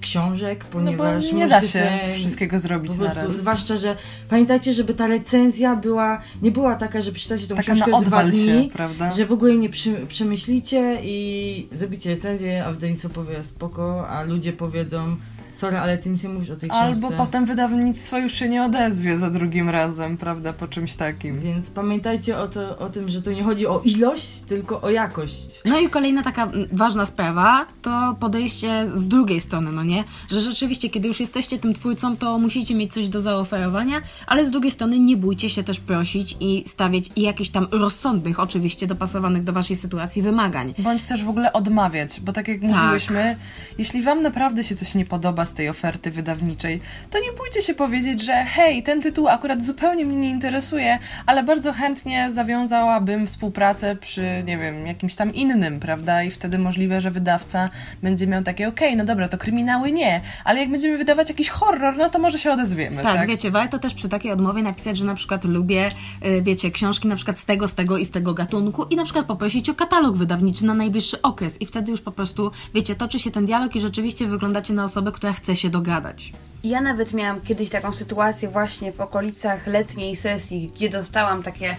książek, 0.00 0.64
No 0.64 0.80
bo 0.80 0.84
ponieważ 0.84 1.32
nie 1.32 1.48
da 1.48 1.60
się 1.60 1.98
wszystkiego 2.14 2.56
po 2.56 2.60
zrobić 2.60 2.92
na 2.92 3.04
prostu, 3.04 3.20
raz. 3.20 3.36
zwłaszcza, 3.40 3.76
że 3.76 3.96
pamiętajcie, 4.28 4.72
żeby 4.72 4.94
ta 4.94 5.06
recenzja 5.06 5.76
była, 5.76 6.22
nie 6.42 6.50
była 6.50 6.74
taka, 6.76 7.00
że 7.02 7.12
przeczytacie 7.12 7.46
tą 7.46 7.56
Taka 7.56 7.62
książkę 7.74 7.90
na 7.90 8.00
w 8.00 8.04
dwa 8.04 8.24
dni, 8.24 8.44
się, 8.44 8.68
prawda? 8.72 9.12
że 9.12 9.26
w 9.26 9.32
ogóle 9.32 9.56
nie 9.56 9.68
przy, 9.68 9.92
przemyślicie 10.08 10.98
i 11.02 11.68
zrobicie 11.72 12.10
recenzję, 12.10 12.64
a 12.64 12.72
wydawnictwo 12.72 13.08
powie 13.08 13.44
spoko, 13.44 14.08
a 14.08 14.22
ludzie 14.22 14.52
powiedzą 14.52 15.16
sorry, 15.58 15.78
ale 15.78 15.98
ty 15.98 16.10
nic 16.10 16.22
nie 16.22 16.28
mówisz 16.28 16.50
o 16.50 16.56
tej 16.56 16.70
książce. 16.70 17.06
Albo 17.06 17.10
potem 17.10 17.46
wydawnictwo 17.46 18.18
już 18.18 18.32
się 18.32 18.48
nie 18.48 18.62
odezwie 18.64 19.18
za 19.18 19.30
drugim 19.30 19.70
razem, 19.70 20.16
prawda, 20.16 20.52
po 20.52 20.68
czymś 20.68 20.94
takim. 20.94 21.40
Więc 21.40 21.70
pamiętajcie 21.70 22.38
o, 22.38 22.48
to, 22.48 22.78
o 22.78 22.88
tym, 22.88 23.08
że 23.08 23.22
to 23.22 23.32
nie 23.32 23.44
chodzi 23.44 23.66
o 23.66 23.80
ilość, 23.84 24.40
tylko 24.40 24.80
o 24.80 24.90
jakość. 24.90 25.60
No 25.64 25.78
i 25.78 25.88
kolejna 25.88 26.22
taka 26.22 26.50
ważna 26.72 27.06
sprawa 27.06 27.66
to 27.82 28.16
podejście 28.20 28.86
z 28.94 29.08
drugiej 29.08 29.40
strony, 29.40 29.72
no 29.72 29.82
nie? 29.82 30.04
Że 30.30 30.40
rzeczywiście, 30.40 30.90
kiedy 30.90 31.08
już 31.08 31.20
jesteście 31.20 31.58
tym 31.58 31.74
twórcą, 31.74 32.16
to 32.16 32.38
musicie 32.38 32.74
mieć 32.74 32.92
coś 32.92 33.08
do 33.08 33.20
zaoferowania, 33.20 34.00
ale 34.26 34.46
z 34.46 34.50
drugiej 34.50 34.70
strony 34.70 34.98
nie 34.98 35.16
bójcie 35.16 35.50
się 35.50 35.62
też 35.62 35.80
prosić 35.80 36.36
i 36.40 36.64
stawiać 36.66 37.10
jakichś 37.16 37.50
tam 37.50 37.66
rozsądnych, 37.70 38.40
oczywiście 38.40 38.86
dopasowanych 38.86 39.44
do 39.44 39.52
waszej 39.52 39.76
sytuacji 39.76 40.22
wymagań. 40.22 40.74
Bądź 40.78 41.02
też 41.02 41.24
w 41.24 41.28
ogóle 41.28 41.52
odmawiać, 41.52 42.20
bo 42.20 42.32
tak 42.32 42.48
jak 42.48 42.62
mówiłyśmy, 42.62 43.36
jeśli 43.78 44.02
wam 44.02 44.22
naprawdę 44.22 44.64
się 44.64 44.76
coś 44.76 44.94
nie 44.94 45.04
podoba 45.04 45.44
z 45.48 45.54
tej 45.54 45.68
oferty 45.68 46.10
wydawniczej, 46.10 46.80
to 47.10 47.18
nie 47.18 47.32
bójcie 47.32 47.62
się 47.62 47.74
powiedzieć, 47.74 48.22
że 48.24 48.44
hej, 48.44 48.82
ten 48.82 49.02
tytuł 49.02 49.28
akurat 49.28 49.62
zupełnie 49.62 50.04
mnie 50.04 50.16
nie 50.16 50.30
interesuje, 50.30 50.98
ale 51.26 51.42
bardzo 51.42 51.72
chętnie 51.72 52.32
zawiązałabym 52.32 53.26
współpracę 53.26 53.96
przy, 53.96 54.42
nie 54.46 54.58
wiem, 54.58 54.86
jakimś 54.86 55.14
tam 55.14 55.34
innym, 55.34 55.80
prawda? 55.80 56.22
I 56.22 56.30
wtedy 56.30 56.58
możliwe, 56.58 57.00
że 57.00 57.10
wydawca 57.10 57.70
będzie 58.02 58.26
miał 58.26 58.42
takie, 58.42 58.68
okej, 58.68 58.96
no 58.96 59.04
dobra, 59.04 59.28
to 59.28 59.38
kryminały 59.38 59.92
nie, 59.92 60.20
ale 60.44 60.60
jak 60.60 60.70
będziemy 60.70 60.98
wydawać 60.98 61.28
jakiś 61.28 61.48
horror, 61.48 61.96
no 61.96 62.10
to 62.10 62.18
może 62.18 62.38
się 62.38 62.52
odezwiemy, 62.52 63.02
Tak, 63.02 63.14
tak? 63.14 63.28
wiecie, 63.28 63.50
warto 63.50 63.78
też 63.78 63.94
przy 63.94 64.08
takiej 64.08 64.32
odmowie 64.32 64.62
napisać, 64.62 64.98
że 64.98 65.04
na 65.04 65.14
przykład 65.14 65.44
lubię, 65.44 65.90
y, 66.26 66.42
wiecie, 66.42 66.70
książki 66.70 67.08
na 67.08 67.16
przykład 67.16 67.38
z 67.38 67.44
tego, 67.44 67.68
z 67.68 67.74
tego 67.74 67.98
i 67.98 68.04
z 68.04 68.10
tego 68.10 68.34
gatunku 68.34 68.84
i 68.84 68.96
na 68.96 69.04
przykład 69.04 69.26
poprosić 69.26 69.70
o 69.70 69.74
katalog 69.74 70.16
wydawniczy 70.16 70.64
na 70.64 70.74
najbliższy 70.74 71.22
okres 71.22 71.60
i 71.60 71.66
wtedy 71.66 71.90
już 71.90 72.00
po 72.00 72.12
prostu, 72.12 72.50
wiecie, 72.74 72.94
toczy 72.94 73.18
się 73.18 73.30
ten 73.30 73.46
dialog 73.46 73.76
i 73.76 73.80
rzeczywiście 73.80 74.26
wyglądacie 74.26 74.74
na 74.74 74.84
osobę, 74.84 75.12
która 75.12 75.32
chce 75.38 75.56
się 75.56 75.70
dogadać. 75.70 76.32
Ja 76.64 76.80
nawet 76.80 77.12
miałam 77.12 77.40
kiedyś 77.40 77.70
taką 77.70 77.92
sytuację 77.92 78.48
właśnie 78.48 78.92
w 78.92 79.00
okolicach 79.00 79.66
letniej 79.66 80.16
sesji, 80.16 80.72
gdzie 80.74 80.88
dostałam 80.88 81.42
takie 81.42 81.76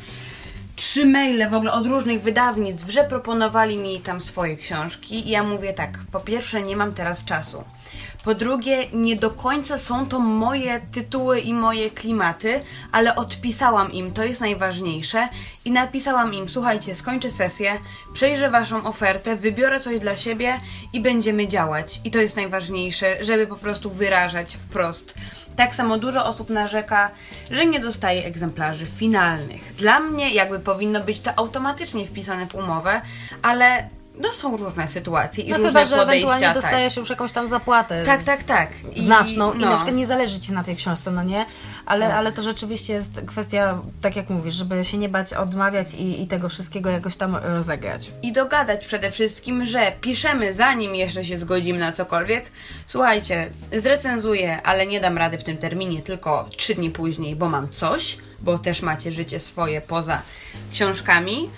trzy 0.76 1.06
maile 1.06 1.50
w 1.50 1.54
ogóle 1.54 1.72
od 1.72 1.88
różnych 1.88 2.22
wydawnictw, 2.22 2.92
że 2.92 3.04
proponowali 3.04 3.78
mi 3.78 4.00
tam 4.00 4.22
swoje 4.22 4.58
książki 4.58 5.28
i 5.28 5.30
ja 5.30 5.44
mówię 5.44 5.74
tak, 5.74 6.00
po 6.12 6.20
pierwsze 6.20 6.62
nie 6.62 6.76
mam 6.76 6.94
teraz 6.94 7.26
czasu. 7.26 7.64
Po 8.24 8.36
drugie, 8.36 8.88
nie 8.94 9.16
do 9.16 9.30
końca 9.32 9.78
są 9.78 10.06
to 10.06 10.20
moje 10.20 10.80
tytuły 10.80 11.40
i 11.40 11.54
moje 11.54 11.92
klimaty, 11.92 12.60
ale 12.92 13.16
odpisałam 13.16 13.92
im, 13.92 14.14
to 14.14 14.24
jest 14.24 14.42
najważniejsze, 14.42 15.30
i 15.66 15.72
napisałam 15.72 16.34
im: 16.34 16.50
Słuchajcie, 16.50 16.96
skończę 16.96 17.32
sesję, 17.32 17.80
przejrzę 18.14 18.50
waszą 18.50 18.84
ofertę, 18.84 19.36
wybiorę 19.36 19.80
coś 19.80 20.00
dla 20.00 20.16
siebie 20.16 20.60
i 20.94 21.00
będziemy 21.00 21.48
działać. 21.48 22.02
I 22.04 22.12
to 22.12 22.20
jest 22.20 22.36
najważniejsze, 22.36 23.26
żeby 23.26 23.48
po 23.48 23.56
prostu 23.56 23.90
wyrażać 23.90 24.56
wprost. 24.56 25.14
Tak 25.56 25.76
samo 25.76 25.98
dużo 25.98 26.26
osób 26.26 26.50
narzeka, 26.50 27.12
że 27.52 27.66
nie 27.66 27.80
dostaje 27.80 28.26
egzemplarzy 28.26 28.86
finalnych. 28.86 29.76
Dla 29.76 30.00
mnie 30.00 30.30
jakby 30.30 30.60
powinno 30.60 31.02
być 31.02 31.20
to 31.20 31.32
automatycznie 31.36 32.06
wpisane 32.06 32.48
w 32.48 32.56
umowę, 32.56 33.02
ale 33.42 33.90
no 34.20 34.34
są 34.34 34.58
różne 34.58 34.88
sytuacje 34.88 35.44
i 35.44 35.50
No 35.50 35.58
różne 35.58 35.70
chyba, 35.70 35.86
że 35.86 35.96
podejścia. 35.96 36.12
ewentualnie 36.12 36.46
tak. 36.46 36.56
dostajesz 36.56 36.96
już 36.98 37.10
jakąś 37.10 37.32
tam 37.32 37.48
zapłatę. 37.48 38.04
Tak, 38.06 38.24
tak, 38.24 38.44
tak. 38.44 38.70
I, 38.96 39.02
znaczną 39.02 39.54
i 39.54 39.58
no. 39.58 39.70
na 39.70 39.76
przykład 39.76 39.96
nie 39.96 40.06
zależy 40.06 40.40
Ci 40.40 40.52
na 40.54 40.64
tej 40.64 40.76
książce, 40.76 41.12
no 41.12 41.24
nie? 41.24 41.46
Ale, 41.86 42.06
Tak. 42.08 42.16
ale 42.16 42.32
to 42.32 42.42
rzeczywiście 42.42 42.94
jest 42.94 43.22
kwestia, 43.28 43.82
tak 44.02 44.16
jak 44.16 44.30
mówisz, 44.30 44.56
żeby 44.56 44.84
się 44.84 44.98
nie 44.98 45.10
bać 45.10 45.34
odmawiać 45.34 45.94
i, 45.94 46.22
i 46.22 46.28
tego 46.28 46.50
wszystkiego 46.50 46.90
jakoś 46.90 47.18
tam 47.18 47.36
rozegrać. 47.36 48.12
I 48.22 48.32
dogadać 48.32 48.86
przede 48.86 49.12
wszystkim, 49.12 49.66
że 49.66 49.92
piszemy 50.02 50.54
zanim 50.54 50.96
jeszcze 50.96 51.26
się 51.26 51.38
zgodzimy 51.38 51.80
na 51.80 51.92
cokolwiek. 51.92 52.46
Słuchajcie, 52.88 53.50
zrecenzuję, 53.74 54.62
ale 54.62 54.88
nie 54.88 55.00
dam 55.00 55.18
rady 55.18 55.38
w 55.38 55.44
tym 55.44 55.58
terminie, 55.58 56.02
tylko 56.02 56.50
trzy 56.58 56.76
dni 56.76 56.90
później, 56.90 57.36
bo 57.36 57.50
mam 57.50 57.70
coś, 57.70 58.18
bo 58.40 58.60
też 58.60 58.82
macie 58.82 59.12
życie 59.12 59.40
swoje 59.40 59.82
poza 59.82 60.22
książkami. 60.74 61.50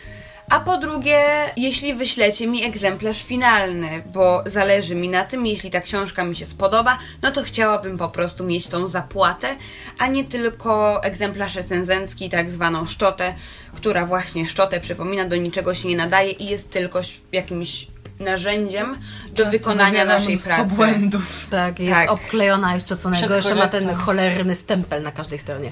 A 0.52 0.60
po 0.60 0.78
drugie, 0.78 1.20
jeśli 1.58 1.94
wyślecie 1.94 2.48
mi 2.48 2.64
egzemplarz 2.64 3.24
finalny, 3.24 4.04
bo 4.14 4.44
zależy 4.46 4.96
mi 4.96 5.10
na 5.10 5.24
tym, 5.24 5.46
jeśli 5.46 5.72
ta 5.72 5.82
książka 5.82 6.24
mi 6.24 6.36
się 6.36 6.46
spodoba, 6.46 6.98
no 7.22 7.32
to 7.32 7.44
chciałabym 7.44 7.98
po 7.98 8.10
prostu 8.10 8.44
mieć 8.44 8.68
tą 8.68 8.88
zapłatę, 8.88 9.56
a 9.98 10.08
nie 10.08 10.24
tylko 10.24 11.04
egzemplarz 11.04 11.56
recenzencki, 11.56 12.30
tak 12.30 12.50
zwaną 12.50 12.86
szczotę, 12.86 13.34
która 13.76 14.06
właśnie 14.06 14.48
szczotę 14.48 14.80
przypomina, 14.80 15.26
do 15.26 15.36
niczego 15.36 15.74
się 15.74 15.88
nie 15.88 15.96
nadaje 15.96 16.32
i 16.32 16.46
jest 16.46 16.70
tylko 16.70 17.02
jakimś 17.32 17.88
narzędziem 18.20 18.98
do 19.34 19.46
wykonania 19.46 20.06
naszej 20.06 20.38
pracy. 20.38 20.76
błędów. 20.76 21.48
Tak, 21.50 21.80
jest 21.80 21.92
Tak. 21.94 22.12
obklejona 22.12 22.74
jeszcze, 22.74 22.98
co 22.98 23.10
najgorsze, 23.10 23.56
ma 23.56 23.68
ten 23.68 23.94
cholerny 23.96 24.56
stempel 24.56 25.04
na 25.04 25.12
każdej 25.12 25.40
stronie. 25.40 25.72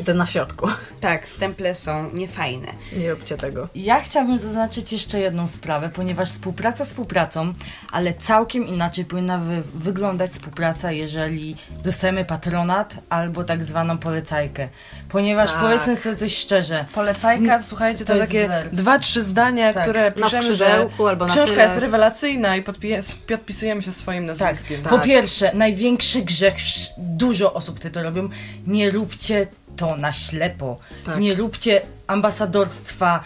I 0.00 0.04
to 0.04 0.14
na 0.14 0.26
środku. 0.26 0.68
Tak, 1.00 1.28
stemple 1.28 1.74
są 1.74 2.10
niefajne. 2.14 2.66
Nie 2.96 3.10
róbcie 3.10 3.36
tego. 3.36 3.68
Ja 3.74 4.00
chciałabym 4.00 4.38
zaznaczyć 4.38 4.92
jeszcze 4.92 5.20
jedną 5.20 5.48
sprawę, 5.48 5.88
ponieważ 5.94 6.28
współpraca 6.28 6.84
współpracą, 6.84 7.52
ale 7.92 8.14
całkiem 8.14 8.66
inaczej 8.66 9.04
powinna 9.04 9.38
wy 9.38 9.62
wyglądać 9.74 10.30
współpraca, 10.30 10.92
jeżeli 10.92 11.56
dostajemy 11.84 12.24
patronat 12.24 12.94
albo 13.08 13.44
tak 13.44 13.64
zwaną 13.64 13.98
polecajkę. 13.98 14.68
Ponieważ 15.08 15.52
Tak. 15.52 15.60
powiedzmy 15.60 15.96
sobie 15.96 16.16
coś 16.16 16.36
szczerze, 16.36 16.84
Polecajka, 16.94 17.62
słuchajcie, 17.62 18.04
to, 18.04 18.12
To 18.12 18.18
takie 18.18 18.48
werb. 18.48 18.74
dwa, 18.74 18.98
trzy 18.98 19.22
zdania, 19.22 19.72
Tak. 19.72 19.82
które 19.82 20.04
Na 20.04 20.10
piszemy, 20.10 20.42
skrzydełku 20.42 21.04
że 21.04 21.10
albo 21.10 21.26
na 21.26 21.32
książka 21.32 21.54
tyle. 21.54 21.64
jest 21.64 21.76
rewelacyjna 21.78 22.56
i 22.56 22.62
podpis 22.62 23.12
podpisujemy 23.12 23.82
się 23.82 23.92
swoim 23.92 24.26
nazwiskiem. 24.26 24.82
Tak. 24.82 24.92
Po 24.92 24.98
pierwsze, 24.98 25.50
największy 25.54 26.22
grzech, 26.22 26.54
dużo 26.98 27.54
osób 27.54 27.78
ty 27.78 27.90
to 27.90 28.02
robią, 28.02 28.28
nie 28.66 28.90
róbcie 28.90 29.46
to 29.76 29.96
na 29.96 30.12
ślepo. 30.12 30.78
Tak. 31.06 31.18
Nie 31.20 31.34
róbcie 31.34 31.82
ambasadorstwa, 32.10 33.20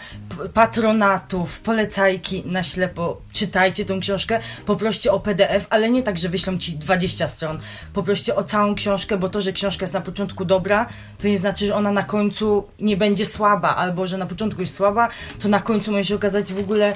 patronatów, 0.53 1.59
polecajki 1.59 2.43
na 2.45 2.63
ślepo. 2.63 3.17
Czytajcie 3.33 3.85
tą 3.85 3.99
książkę, 3.99 4.39
poproście 4.65 5.11
o 5.11 5.19
PDF, 5.19 5.67
ale 5.69 5.89
nie 5.89 6.03
tak, 6.03 6.17
że 6.17 6.29
wyślą 6.29 6.57
ci 6.57 6.77
20 6.77 7.27
stron. 7.27 7.59
Poproście 7.93 8.35
o 8.35 8.43
całą 8.43 8.75
książkę, 8.75 9.17
bo 9.17 9.29
to, 9.29 9.41
że 9.41 9.53
książka 9.53 9.83
jest 9.83 9.93
na 9.93 10.01
początku 10.01 10.45
dobra, 10.45 10.85
to 11.21 11.27
nie 11.27 11.37
znaczy, 11.37 11.67
że 11.67 11.75
ona 11.75 11.91
na 11.91 12.03
końcu 12.03 12.67
nie 12.79 12.97
będzie 12.97 13.25
słaba, 13.25 13.75
albo 13.75 14.07
że 14.07 14.17
na 14.17 14.25
początku 14.25 14.61
jest 14.61 14.75
słaba, 14.75 15.09
to 15.41 15.49
na 15.49 15.59
końcu 15.59 15.91
może 15.91 16.05
się 16.05 16.15
okazać 16.15 16.53
w 16.53 16.59
ogóle 16.59 16.93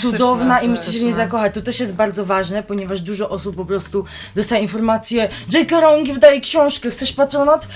cudowna 0.00 0.60
i 0.60 0.68
musicie 0.68 0.92
się 0.92 0.98
w 0.98 1.02
niej 1.02 1.02
fantastyczna. 1.02 1.24
zakochać. 1.24 1.54
To 1.54 1.62
też 1.62 1.80
jest 1.80 1.94
bardzo 1.94 2.24
ważne, 2.24 2.62
ponieważ 2.62 3.00
dużo 3.00 3.30
osób 3.30 3.56
po 3.56 3.64
prostu 3.64 4.04
dostaje 4.34 4.62
informację, 4.62 5.28
J.K. 5.52 5.80
Rowling 5.80 6.14
wydaje 6.14 6.40
książkę, 6.40 6.90
chcesz 6.90 7.12
patronat? 7.12 7.68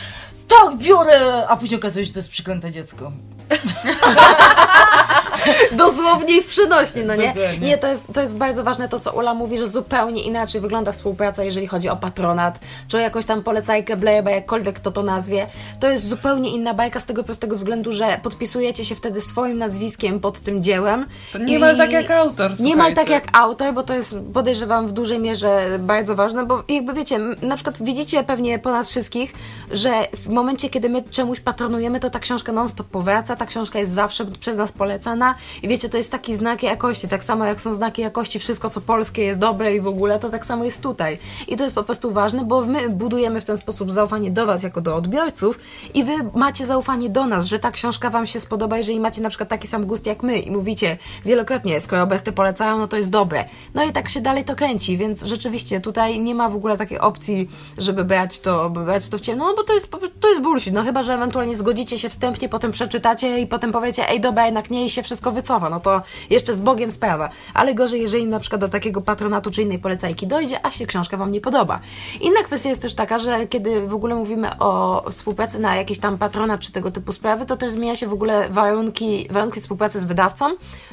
Tak, 0.48 0.76
biorę! 0.76 1.46
A 1.48 1.56
później 1.56 1.80
okazuje 1.80 2.04
się, 2.04 2.08
że 2.08 2.12
to 2.14 2.18
jest 2.18 2.30
przeklęte 2.30 2.70
dziecko. 2.70 3.12
Dosłownie 5.72 6.38
i 6.38 6.42
w 6.42 6.46
przynośni, 6.46 7.02
no 7.04 7.14
nie? 7.14 7.34
Nie, 7.60 7.78
to 7.78 7.88
jest, 7.88 8.04
to 8.12 8.20
jest 8.20 8.36
bardzo 8.36 8.64
ważne 8.64 8.88
to, 8.88 9.00
co 9.00 9.12
Ula 9.12 9.34
mówi, 9.34 9.58
że 9.58 9.68
zupełnie 9.68 10.22
inaczej 10.22 10.60
wygląda 10.60 10.92
współpraca, 10.92 11.44
jeżeli 11.44 11.66
chodzi 11.66 11.88
o 11.88 11.96
patronat, 11.96 12.58
czy 12.88 12.96
o 12.96 13.00
jakąś 13.00 13.26
tam 13.26 13.42
polecajkę, 13.42 13.96
blejba, 13.96 14.30
jakkolwiek 14.30 14.76
kto 14.76 14.90
to 14.90 15.02
nazwie. 15.02 15.46
To 15.80 15.88
jest 15.88 16.08
zupełnie 16.08 16.50
inna 16.50 16.74
bajka 16.74 17.00
z 17.00 17.06
tego 17.06 17.24
prostego 17.24 17.56
względu, 17.56 17.92
że 17.92 18.20
podpisujecie 18.22 18.84
się 18.84 18.94
wtedy 18.94 19.20
swoim 19.20 19.58
nazwiskiem 19.58 20.20
pod 20.20 20.40
tym 20.40 20.62
dziełem. 20.62 21.06
To 21.32 21.38
niemal 21.38 21.76
tak 21.76 21.90
jak 21.90 22.10
autor, 22.10 22.60
Niemal 22.60 22.94
tak 22.94 23.08
jak 23.08 23.24
autor, 23.32 23.74
bo 23.74 23.82
to 23.82 23.94
jest, 23.94 24.16
podejrzewam, 24.34 24.88
w 24.88 24.92
dużej 24.92 25.18
mierze 25.18 25.78
bardzo 25.78 26.14
ważne, 26.14 26.46
bo 26.46 26.64
jakby 26.68 26.92
wiecie, 26.92 27.18
na 27.42 27.54
przykład 27.54 27.76
widzicie 27.80 28.24
pewnie 28.24 28.58
po 28.58 28.70
nas 28.70 28.88
wszystkich, 28.88 29.32
że 29.70 29.90
w 30.16 30.28
momencie, 30.28 30.70
kiedy 30.70 30.88
my 30.88 31.02
czemuś 31.10 31.40
patronujemy, 31.40 32.00
to 32.00 32.10
ta 32.10 32.18
książka 32.18 32.52
non-stop 32.52 32.86
powraca, 32.86 33.36
ta 33.36 33.46
książka 33.46 33.78
jest 33.78 33.92
zawsze 33.92 34.24
przez 34.24 34.56
nas 34.56 34.72
polecana 34.72 35.34
i 35.62 35.68
wiecie, 35.68 35.88
to 35.88 35.96
jest 35.96 36.12
taki 36.12 36.36
znak 36.36 36.62
jakości, 36.62 37.08
tak 37.08 37.24
samo 37.24 37.44
jak 37.44 37.60
są 37.60 37.74
znaki 37.74 38.02
jakości, 38.02 38.38
wszystko 38.38 38.70
co 38.70 38.80
polskie 38.80 39.22
jest 39.22 39.40
dobre 39.40 39.74
i 39.74 39.80
w 39.80 39.86
ogóle, 39.86 40.18
to 40.18 40.30
tak 40.30 40.46
samo 40.46 40.64
jest 40.64 40.82
tutaj. 40.82 41.18
I 41.48 41.56
to 41.56 41.64
jest 41.64 41.74
po 41.74 41.82
prostu 41.82 42.12
ważne, 42.12 42.44
bo 42.44 42.64
my 42.64 42.88
budujemy 42.88 43.40
w 43.40 43.44
ten 43.44 43.58
sposób 43.58 43.92
zaufanie 43.92 44.30
do 44.30 44.46
Was 44.46 44.62
jako 44.62 44.80
do 44.80 44.96
odbiorców 44.96 45.58
i 45.94 46.04
Wy 46.04 46.12
macie 46.34 46.66
zaufanie 46.66 47.08
do 47.08 47.26
nas, 47.26 47.44
że 47.44 47.58
ta 47.58 47.70
książka 47.70 48.10
Wam 48.10 48.26
się 48.26 48.40
spodoba, 48.40 48.78
jeżeli 48.78 49.00
macie 49.00 49.22
na 49.22 49.28
przykład 49.28 49.48
taki 49.48 49.66
sam 49.68 49.86
gust 49.86 50.06
jak 50.06 50.22
my 50.22 50.38
i 50.38 50.50
mówicie 50.50 50.98
wielokrotnie, 51.24 51.80
skoro 51.80 52.06
besty 52.06 52.32
polecają, 52.32 52.78
no 52.78 52.88
to 52.88 52.96
jest 52.96 53.10
dobre. 53.10 53.44
No 53.74 53.84
i 53.84 53.92
tak 53.92 54.08
się 54.08 54.20
dalej 54.20 54.44
to 54.44 54.56
kręci, 54.56 54.96
więc 54.96 55.22
rzeczywiście 55.22 55.80
tutaj 55.80 56.20
nie 56.20 56.34
ma 56.34 56.48
w 56.48 56.56
ogóle 56.56 56.78
takiej 56.78 56.98
opcji, 56.98 57.50
żeby 57.78 58.04
brać 58.04 58.40
to, 58.40 58.70
brać 58.70 59.08
to 59.08 59.18
w 59.18 59.20
ciemno, 59.20 59.44
no 59.44 59.54
bo 59.54 59.64
to 59.64 59.74
jest, 59.74 59.90
to 60.20 60.28
jest 60.28 60.42
bullshit, 60.42 60.74
no 60.74 60.82
chyba, 60.82 61.02
że 61.02 61.14
ewentualnie 61.14 61.56
zgodzicie 61.56 61.98
się 61.98 62.08
wstępnie, 62.08 62.48
potem 62.48 62.72
przeczytacie 62.72 63.40
i 63.40 63.46
potem 63.46 63.72
powiecie, 63.72 64.08
ej 64.08 64.20
dobra, 64.20 64.44
jednak 64.44 64.70
nie 64.70 64.84
i 64.84 64.90
się 64.90 65.02
wszystko 65.16 65.32
wycofa, 65.32 65.70
no 65.70 65.80
to 65.80 66.02
jeszcze 66.30 66.56
z 66.56 66.60
Bogiem 66.60 66.90
sprawa. 66.90 67.30
Ale 67.54 67.74
gorzej, 67.74 68.00
jeżeli 68.00 68.26
na 68.26 68.40
przykład 68.40 68.60
do 68.60 68.68
takiego 68.68 69.00
patronatu 69.00 69.50
czy 69.50 69.62
innej 69.62 69.78
polecajki 69.78 70.26
dojdzie, 70.26 70.66
a 70.66 70.70
się 70.70 70.86
książka 70.86 71.16
Wam 71.16 71.32
nie 71.32 71.40
podoba. 71.40 71.80
Inna 72.20 72.42
kwestia 72.42 72.68
jest 72.68 72.82
też 72.82 72.94
taka, 72.94 73.18
że 73.18 73.46
kiedy 73.46 73.88
w 73.88 73.94
ogóle 73.94 74.14
mówimy 74.14 74.58
o 74.58 75.04
współpracy 75.10 75.58
na 75.58 75.76
jakiś 75.76 75.98
tam 75.98 76.18
patronat 76.18 76.60
czy 76.60 76.72
tego 76.72 76.90
typu 76.90 77.12
sprawy, 77.12 77.46
to 77.46 77.56
też 77.56 77.70
zmienia 77.70 77.96
się 77.96 78.06
w 78.06 78.12
ogóle 78.12 78.48
warunki, 78.50 79.28
warunki 79.30 79.60
współpracy 79.60 80.00
z 80.00 80.04
wydawcą. 80.04 80.44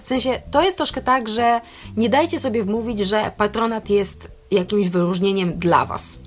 W 0.04 0.08
sensie, 0.08 0.42
to 0.52 0.62
jest 0.62 0.78
troszkę 0.78 1.02
tak, 1.02 1.30
że 1.30 1.62
nie 1.98 2.10
dajcie 2.10 2.40
sobie 2.40 2.64
wmówić, 2.64 3.00
że 3.00 3.32
patronat 3.38 3.90
jest 3.90 4.32
jakimś 4.52 4.90
wyróżnieniem 4.90 5.60
dla 5.60 5.86
Was. 5.86 6.20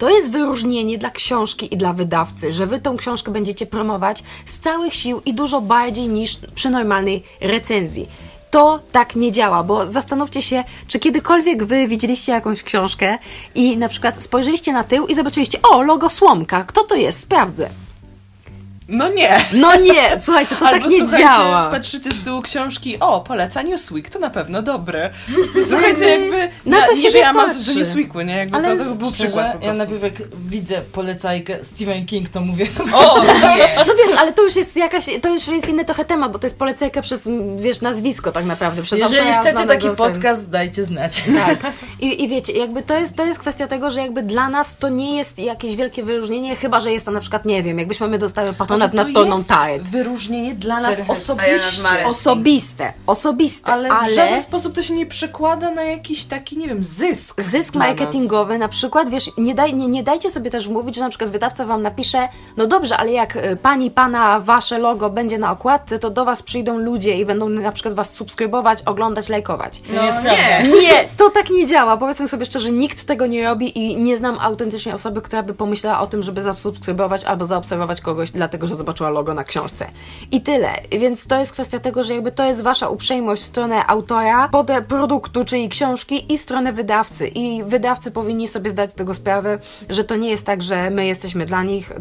To 0.00 0.10
jest 0.10 0.30
wyróżnienie 0.30 0.98
dla 0.98 1.10
książki 1.10 1.74
i 1.74 1.76
dla 1.76 1.92
wydawcy, 1.92 2.52
że 2.52 2.66
wy 2.66 2.78
tą 2.78 2.96
książkę 2.96 3.30
będziecie 3.30 3.66
promować 3.66 4.22
z 4.46 4.58
całych 4.58 4.94
sił 4.94 5.22
i 5.26 5.34
dużo 5.34 5.60
bardziej 5.60 6.08
niż 6.08 6.38
przy 6.54 6.70
normalnej 6.70 7.22
recenzji. 7.40 8.08
To 8.50 8.80
tak 8.92 9.16
nie 9.16 9.32
działa, 9.32 9.62
bo 9.62 9.86
zastanówcie 9.86 10.42
się, 10.42 10.64
czy 10.88 10.98
kiedykolwiek 10.98 11.64
wy 11.64 11.88
widzieliście 11.88 12.32
jakąś 12.32 12.62
książkę 12.62 13.18
i 13.54 13.76
na 13.76 13.88
przykład 13.88 14.22
spojrzeliście 14.22 14.72
na 14.72 14.84
tył 14.84 15.06
i 15.06 15.14
zobaczyliście, 15.14 15.62
o, 15.62 15.82
logo 15.82 16.10
Słomka, 16.10 16.64
kto 16.64 16.84
to 16.84 16.94
jest? 16.94 17.20
Sprawdzę. 17.20 17.70
No 18.90 19.08
nie! 19.08 19.44
No 19.52 19.76
nie, 19.76 20.20
słuchajcie, 20.20 20.56
to 20.56 20.66
Albo 20.68 20.80
tak 20.80 20.90
nie 20.90 21.06
działa. 21.06 21.70
patrzycie 21.70 22.10
z 22.12 22.24
tyłu 22.24 22.42
książki, 22.42 23.00
o, 23.00 23.20
poleca 23.20 23.62
Newsweek, 23.62 24.10
to 24.10 24.18
na 24.18 24.30
pewno 24.30 24.62
dobre. 24.62 25.10
Słuchajcie, 25.68 26.08
jakby 26.08 26.48
na 26.66 26.86
to 26.86 26.96
się 26.96 27.02
nie, 27.02 27.10
że 27.10 27.18
ja 27.18 27.32
mam 27.32 27.52
coś 27.52 27.64
do. 27.64 27.72
Newsweeku, 27.74 28.20
nie? 28.20 28.36
Jakby 28.36 28.56
Ale 28.56 28.76
to, 28.76 28.84
to 28.84 28.94
był 28.94 29.10
Szczerze, 29.10 29.24
przykład 29.24 29.62
ja 29.62 29.74
najpierw 29.74 30.02
jak 30.02 30.12
widzę 30.46 30.80
polecajkę 30.80 31.64
Stephen 31.64 32.06
King, 32.06 32.28
to 32.28 32.40
mówię 32.40 32.66
O, 32.94 33.24
nie! 33.24 33.84
No 33.86 33.94
wiesz, 34.06 34.18
ale 34.18 34.32
to 34.32 34.42
już 34.42 34.56
jest 34.56 34.76
jakaś, 34.76 35.06
to 35.22 35.28
już 35.28 35.46
jest 35.46 35.68
inny 35.68 35.84
trochę 35.84 36.04
temat, 36.04 36.32
bo 36.32 36.38
to 36.38 36.46
jest 36.46 36.58
polecajka 36.58 37.02
przez, 37.02 37.28
wiesz, 37.56 37.80
nazwisko 37.80 38.32
tak 38.32 38.44
naprawdę, 38.44 38.82
przez 38.82 38.98
Jeżeli 38.98 39.32
chcecie 39.32 39.66
taki 39.66 39.90
podcast, 39.90 40.50
dajcie 40.50 40.84
znać. 40.84 41.24
Tak. 41.34 41.72
I, 42.00 42.24
I 42.24 42.28
wiecie, 42.28 42.52
jakby 42.52 42.82
to 42.82 42.98
jest, 42.98 43.16
to 43.16 43.26
jest 43.26 43.38
kwestia 43.38 43.66
tego, 43.66 43.90
że 43.90 44.00
jakby 44.00 44.22
dla 44.22 44.48
nas 44.48 44.76
to 44.76 44.88
nie 44.88 45.16
jest 45.16 45.38
jakieś 45.38 45.76
wielkie 45.76 46.02
wyróżnienie, 46.02 46.56
chyba, 46.56 46.80
że 46.80 46.92
jest 46.92 47.06
to 47.06 47.12
na 47.12 47.20
przykład, 47.20 47.44
nie 47.44 47.62
wiem, 47.62 47.78
jakbyśmy 47.78 48.08
my 48.08 48.18
dostały 48.18 48.52
patronat 48.52 48.79
Znaczy, 48.88 48.96
na 48.96 49.04
to 49.04 49.12
toną 49.12 49.42
wyróżnienie 49.80 50.54
dla 50.54 50.80
nas 50.80 50.96
osobiście. 51.08 51.82
nad. 51.82 52.06
Osobiste, 52.06 52.92
osobiste, 53.06 53.72
Ale, 53.72 53.88
ale, 53.88 54.12
w 54.12 54.14
żaden 54.14 54.42
sposób 54.42 54.74
to 54.74 54.82
się 54.82 54.94
nie 54.94 55.06
przekłada 55.06 55.70
na 55.70 55.82
jakiś 55.82 56.24
taki, 56.24 56.56
nie 56.56 56.68
wiem, 56.68 56.84
zysk. 56.84 57.42
zysk 57.42 57.72
dla 57.72 57.86
nas. 57.86 57.88
marketingowy 57.88 58.58
na 58.58 58.68
przykład, 58.68 59.10
wiesz, 59.10 59.30
nie, 59.38 59.54
daj, 59.54 59.74
nie, 59.74 59.86
nie 59.86 60.02
dajcie 60.02 60.30
sobie 60.30 60.50
też 60.50 60.68
mówić, 60.68 60.94
że 60.94 61.00
na 61.00 61.08
przykład 61.08 61.30
wydawca 61.30 61.66
wam 61.66 61.82
napisze, 61.82 62.28
no 62.56 62.66
dobrze, 62.66 62.96
ale 62.96 63.12
jak 63.12 63.36
y, 63.36 63.56
pani, 63.62 63.90
pana, 63.90 64.40
wasze 64.40 64.78
logo 64.78 65.10
będzie 65.10 65.38
na 65.38 65.50
okładce, 65.52 65.98
to 65.98 66.10
do 66.10 66.24
was 66.24 66.42
przyjdą 66.42 66.78
ludzie 66.78 67.18
i 67.18 67.26
będą 67.26 67.48
na 67.48 67.72
przykład 67.72 67.94
was 67.94 68.10
subskrybować, 68.10 68.82
oglądać, 68.82 69.28
lajkować. 69.28 69.82
No 69.92 70.00
prawda. 70.00 70.32
nie. 70.32 70.68
Nie, 70.82 71.08
to 71.16 71.30
tak 71.30 71.50
nie 71.50 71.66
działa. 71.66 71.96
Powiedzmy 71.96 72.28
sobie 72.28 72.46
szczerze, 72.46 72.70
nikt 72.70 73.04
tego 73.04 73.26
nie 73.26 73.44
robi 73.44 73.78
i 73.78 73.96
nie 73.96 74.16
znam 74.16 74.36
autentycznie 74.40 74.94
osoby, 74.94 75.22
która 75.22 75.42
by 75.42 75.54
pomyślała 75.54 76.00
o 76.00 76.06
tym, 76.06 76.22
żeby 76.22 76.42
zasubskrybować 76.42 77.24
albo 77.24 77.44
zaobserwować 77.44 78.00
kogoś, 78.00 78.30
dlatego 78.30 78.68
że 78.70 78.76
zobaczyła 78.76 79.10
logo 79.10 79.34
na 79.34 79.44
książce. 79.44 79.86
I 80.32 80.40
tyle. 80.40 80.72
Więc 80.90 81.26
to 81.26 81.38
jest 81.38 81.52
kwestia 81.52 81.80
tego, 81.80 82.04
że 82.04 82.14
jakby 82.14 82.32
to 82.32 82.44
jest 82.44 82.62
wasza 82.62 82.88
uprzejmość 82.88 83.42
w 83.42 83.46
stronę 83.46 83.86
autora, 83.86 84.48
potem 84.48 84.84
produktu, 84.84 85.44
czyli 85.44 85.68
książki 85.68 86.32
i 86.34 86.38
w 86.38 86.40
stronę 86.40 86.72
wydawcy. 86.72 87.28
I 87.28 87.64
wydawcy 87.64 88.10
powinni 88.10 88.48
sobie 88.48 88.70
zdać 88.70 88.92
z 88.92 88.94
tego 88.94 89.14
sprawę, 89.14 89.58
że 89.88 90.04
to 90.04 90.16
nie 90.16 90.30
jest 90.30 90.46
tak, 90.46 90.62
że 90.62 90.90
my 90.90 91.06
jesteśmy 91.06 91.46
dla 91.46 91.62
nich 91.62 91.92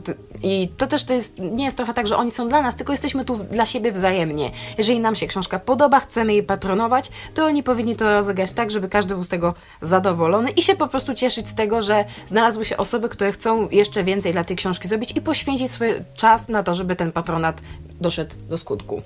i 0.43 0.69
to 0.77 0.87
też 0.87 1.03
to 1.03 1.13
jest, 1.13 1.39
nie 1.39 1.65
jest 1.65 1.77
trochę 1.77 1.93
tak, 1.93 2.07
że 2.07 2.17
oni 2.17 2.31
są 2.31 2.49
dla 2.49 2.61
nas, 2.61 2.75
tylko 2.75 2.93
jesteśmy 2.93 3.25
tu 3.25 3.35
dla 3.35 3.65
siebie 3.65 3.91
wzajemnie. 3.91 4.51
Jeżeli 4.77 4.99
nam 4.99 5.15
się 5.15 5.27
książka 5.27 5.59
podoba, 5.59 5.99
chcemy 5.99 6.33
jej 6.33 6.43
patronować, 6.43 7.11
to 7.33 7.45
oni 7.45 7.63
powinni 7.63 7.95
to 7.95 8.13
rozegrać 8.13 8.53
tak, 8.53 8.71
żeby 8.71 8.89
każdy 8.89 9.13
był 9.13 9.23
z 9.23 9.29
tego 9.29 9.53
zadowolony 9.81 10.49
i 10.49 10.61
się 10.61 10.75
po 10.75 10.87
prostu 10.87 11.13
cieszyć 11.13 11.49
z 11.49 11.55
tego, 11.55 11.81
że 11.81 12.05
znalazły 12.27 12.65
się 12.65 12.77
osoby, 12.77 13.09
które 13.09 13.31
chcą 13.31 13.69
jeszcze 13.71 14.03
więcej 14.03 14.31
dla 14.31 14.43
tej 14.43 14.55
książki 14.55 14.87
zrobić 14.87 15.11
i 15.15 15.21
poświęcić 15.21 15.71
swój 15.71 15.87
czas 16.15 16.48
na 16.49 16.63
to, 16.63 16.73
żeby 16.73 16.95
ten 16.95 17.11
patronat 17.11 17.61
doszedł 18.01 18.35
do 18.49 18.57
skutku. 18.57 19.01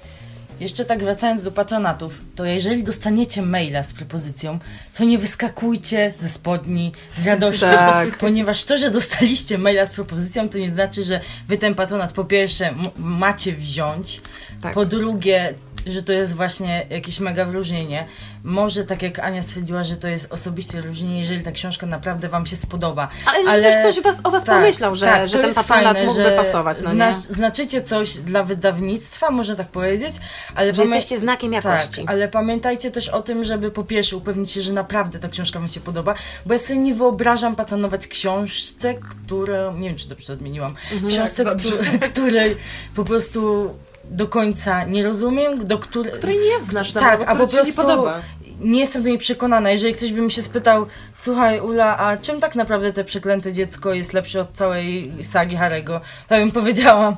Jeszcze 0.60 0.86
tak 0.86 1.04
wracając 1.04 1.44
do 1.44 1.52
patronatów, 1.52 2.22
to 2.36 2.46
jeżeli 2.46 2.84
dostaniecie 2.84 3.42
maila 3.42 3.84
z 3.84 3.94
propozycją, 3.94 4.60
to 4.98 5.04
nie 5.04 5.18
wyskakujcie 5.18 6.12
ze 6.12 6.30
spodni 6.30 6.92
z 7.16 7.28
radością, 7.28 7.66
Tak. 7.76 8.18
ponieważ 8.18 8.64
to, 8.64 8.78
że 8.78 8.92
dostaliście 8.92 9.58
maila 9.58 9.86
z 9.86 9.94
propozycją, 9.94 10.50
to 10.50 10.58
nie 10.58 10.72
znaczy, 10.72 11.04
że 11.04 11.20
wy 11.48 11.58
ten 11.58 11.76
patronat 11.76 12.12
po 12.12 12.26
pierwsze 12.26 12.74
macie 12.98 13.52
wziąć, 13.54 14.22
Tak. 14.62 14.74
po 14.74 14.86
drugie, 14.86 15.54
że 15.86 16.04
to 16.04 16.14
jest 16.14 16.34
właśnie 16.36 16.86
jakieś 16.90 17.20
mega 17.20 17.46
wyróżnienie. 17.46 18.08
Może 18.44 18.84
tak 18.84 19.02
jak 19.02 19.20
Ania 19.20 19.42
stwierdziła, 19.42 19.84
że 19.84 19.98
to 19.98 20.08
jest 20.08 20.34
osobiste 20.34 20.82
wyróżnienie, 20.82 21.20
jeżeli 21.20 21.44
ta 21.44 21.52
książka 21.52 21.86
naprawdę 21.86 22.30
wam 22.30 22.46
się 22.46 22.56
spodoba. 22.56 23.08
Ale, 23.48 23.72
że 23.72 23.80
ktoś 23.80 24.04
was, 24.04 24.22
o 24.24 24.32
was 24.32 24.46
pomyślał, 24.46 24.96
że, 24.96 25.06
tak, 25.06 25.28
że 25.30 25.40
ten 25.40 25.54
patronat 25.54 25.84
fajne, 25.94 26.06
mógłby 26.06 26.24
że 26.24 26.32
pasować, 26.32 26.78
no 26.84 26.90
zna, 26.90 27.08
nie? 27.10 27.14
Znaczycie 27.14 27.82
coś 27.82 28.14
dla 28.18 28.44
wydawnictwa, 28.44 29.32
można 29.32 29.56
tak 29.56 29.68
powiedzieć, 29.68 30.14
ale 30.56 30.74
Że 30.74 30.82
pamię- 30.82 30.86
jesteście 30.96 31.20
znakiem 31.20 31.54
jakości. 31.54 32.02
tak, 32.02 32.10
ale 32.10 32.28
pamiętajcie 32.28 32.92
też 32.92 33.10
o 33.10 33.22
tym, 33.22 33.44
żeby 33.44 33.72
po 33.72 33.84
pierwsze 33.84 34.18
upewnić 34.18 34.52
się, 34.52 34.62
że 34.62 34.74
naprawdę 34.74 35.20
ta 35.20 35.30
książka 35.30 35.60
Wam 35.60 35.68
się 35.68 35.80
podoba, 35.80 36.14
bo 36.46 36.54
ja 36.54 36.60
sobie 36.60 36.80
nie 36.80 36.96
wyobrażam 36.96 37.56
patronować 37.56 38.08
książce, 38.08 38.94
którą, 38.94 39.78
nie 39.78 39.90
wiem 39.90 39.98
czy 39.98 40.10
dobrze 40.10 40.28
to 40.28 40.34
odmieniłam, 40.34 40.76
Mhm. 40.92 41.12
książce, 41.12 41.44
Tak, 41.46 41.58
której 42.12 42.58
po 42.96 43.04
prostu 43.04 43.70
do 44.04 44.28
końca 44.28 44.84
nie 44.84 45.04
rozumiem, 45.04 45.68
do 45.68 45.80
której... 45.80 46.14
Której 46.14 46.38
nie 46.38 46.60
znasz, 46.60 46.92
tak, 46.92 47.04
nawet, 47.04 47.30
a 47.30 47.32
po 47.32 47.38
prostu 47.48 47.66
nie 47.66 47.74
podoba. 47.74 48.22
nie 48.60 48.80
jestem 48.80 49.04
do 49.04 49.10
niej 49.10 49.18
przekonana. 49.18 49.72
Jeżeli 49.72 49.94
ktoś 49.94 50.12
by 50.12 50.22
mi 50.22 50.32
się 50.32 50.42
spytał, 50.42 50.86
słuchaj 51.16 51.60
Ula, 51.60 51.98
a 51.98 52.18
czym 52.18 52.40
tak 52.40 52.56
naprawdę 52.56 52.94
te 52.94 53.04
przeklęte 53.04 53.54
dziecko 53.54 53.94
jest 53.94 54.14
lepsze 54.14 54.42
od 54.42 54.52
całej 54.54 55.12
sagi 55.24 55.56
Harego, 55.56 56.02
to 56.30 56.36
bym 56.36 56.52
powiedziała, 56.52 57.18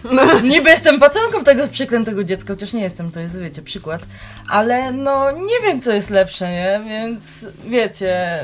niby 0.42 0.70
jestem 0.70 1.00
patronką 1.00 1.44
tego 1.44 1.68
przeklętego 1.68 2.24
dziecka, 2.24 2.54
chociaż 2.54 2.72
nie 2.72 2.82
jestem, 2.82 3.10
to 3.10 3.20
jest, 3.20 3.40
wiecie, 3.40 3.62
przykład, 3.62 4.06
ale 4.48 4.92
no 4.92 5.30
nie 5.30 5.60
wiem, 5.62 5.80
co 5.82 5.92
jest 5.92 6.10
lepsze, 6.10 6.50
nie? 6.50 6.80
Więc 6.88 7.20
wiecie... 7.64 8.40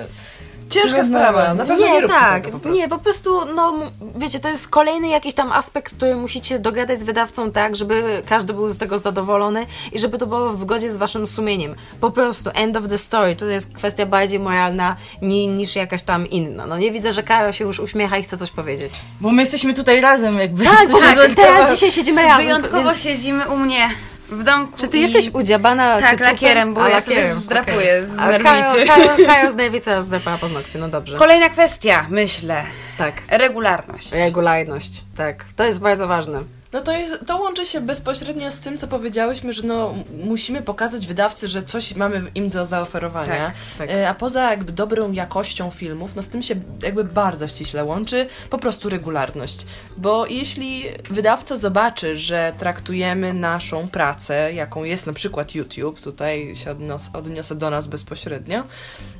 Ciężka 0.72 1.04
sprawa, 1.04 1.54
na 1.54 1.64
pewno 1.64 1.86
nie, 1.86 1.92
Nie, 1.92 2.00
róbcie 2.00 2.18
tak, 2.18 2.44
tego 2.44 2.58
po 2.58 2.68
nie, 2.68 2.88
po 2.88 2.98
prostu, 2.98 3.30
no, 3.54 3.74
wiecie, 4.16 4.40
to 4.40 4.48
jest 4.48 4.68
kolejny 4.68 5.08
jakiś 5.08 5.34
tam 5.34 5.52
aspekt, 5.52 5.96
który 5.96 6.16
musicie 6.16 6.58
dogadać 6.58 7.00
z 7.00 7.02
wydawcą 7.02 7.50
tak, 7.50 7.76
żeby 7.76 8.22
każdy 8.28 8.52
był 8.52 8.70
z 8.70 8.78
tego 8.78 8.98
zadowolony 8.98 9.66
i 9.92 9.98
żeby 9.98 10.18
to 10.18 10.26
było 10.26 10.50
w 10.50 10.58
zgodzie 10.58 10.92
z 10.92 10.96
waszym 10.96 11.26
sumieniem. 11.26 11.74
Po 12.00 12.10
prostu, 12.10 12.50
end 12.54 12.76
of 12.76 12.88
the 12.88 12.98
story, 12.98 13.36
to 13.36 13.46
jest 13.46 13.72
kwestia 13.74 14.06
bardziej 14.06 14.38
moralna 14.38 14.96
ni, 15.22 15.48
niż 15.48 15.76
jakaś 15.76 16.02
tam 16.02 16.26
inna. 16.30 16.66
No 16.66 16.78
nie 16.78 16.92
widzę, 16.92 17.12
że 17.12 17.22
Karol 17.22 17.52
się 17.52 17.64
już 17.64 17.80
uśmiecha 17.80 18.18
i 18.18 18.22
chce 18.22 18.36
coś 18.36 18.50
powiedzieć. 18.50 18.92
Bo 19.20 19.30
my 19.30 19.42
jesteśmy 19.42 19.74
tutaj 19.74 20.00
razem, 20.00 20.38
jakby. 20.38 20.64
Tak, 20.64 20.88
tak, 21.16 21.30
teraz 21.36 21.72
dzisiaj 21.72 21.92
siedzimy 21.92 22.22
razem. 22.22 22.46
Wyjątkowo 22.46 22.84
więc- 22.84 22.98
siedzimy 22.98 23.48
u 23.48 23.56
mnie 23.56 23.90
w 24.32 24.42
domku. 24.44 24.78
Czy 24.78 24.88
ty 24.88 24.98
i... 24.98 25.00
jesteś 25.00 25.30
udziabana 25.34 26.00
Tak, 26.00 26.10
keczupem? 26.10 26.32
lakierem, 26.32 26.74
bo 26.74 26.84
A, 26.84 26.88
ja 26.88 27.00
sobie 27.00 27.34
zdrapuję 27.34 28.06
okej. 28.14 28.40
z 28.40 28.44
nerwicy. 28.44 29.26
Karol 29.26 29.52
z 29.52 29.54
nerwicy 29.54 29.94
aż 29.94 30.02
zdrapała 30.02 30.38
paznokcie, 30.38 30.78
no 30.78 30.88
dobrze. 30.88 31.16
Kolejna 31.16 31.48
kwestia, 31.48 32.06
myślę. 32.10 32.64
tak. 32.98 33.14
Regularność. 33.28 34.12
Regularność, 34.12 35.04
tak. 35.16 35.44
To 35.56 35.64
jest 35.64 35.80
bardzo 35.80 36.08
ważne. 36.08 36.42
No 36.72 36.80
to, 36.80 36.92
jest, 36.92 37.26
to 37.26 37.36
łączy 37.36 37.66
się 37.66 37.80
bezpośrednio 37.80 38.50
z 38.50 38.60
tym, 38.60 38.78
co 38.78 38.88
powiedziałyśmy, 38.88 39.52
że 39.52 39.62
no, 39.62 39.94
musimy 40.24 40.62
pokazać 40.62 41.06
wydawcy, 41.06 41.48
że 41.48 41.62
coś 41.62 41.94
mamy 41.94 42.22
im 42.34 42.50
do 42.50 42.66
zaoferowania. 42.66 43.46
Tak, 43.46 43.54
tak. 43.78 43.90
E, 43.90 44.08
A 44.08 44.14
poza 44.14 44.50
jakby 44.50 44.72
dobrą 44.72 45.12
jakością 45.12 45.70
filmów, 45.70 46.16
no 46.16 46.22
z 46.22 46.28
tym 46.28 46.42
się 46.42 46.54
jakby 46.82 47.04
bardzo 47.04 47.48
ściśle 47.48 47.84
łączy 47.84 48.26
po 48.50 48.58
prostu 48.58 48.88
regularność. 48.88 49.66
Bo 49.96 50.26
jeśli 50.26 50.84
wydawca 51.10 51.56
zobaczy, 51.56 52.16
że 52.16 52.52
traktujemy 52.58 53.34
naszą 53.34 53.88
pracę, 53.88 54.52
jaką 54.52 54.84
jest 54.84 55.06
na 55.06 55.12
przykład 55.12 55.54
YouTube, 55.54 56.00
tutaj 56.00 56.56
się 56.56 56.70
odnios, 56.70 57.10
odniosę 57.12 57.54
do 57.54 57.70
nas 57.70 57.86
bezpośrednio, 57.86 58.64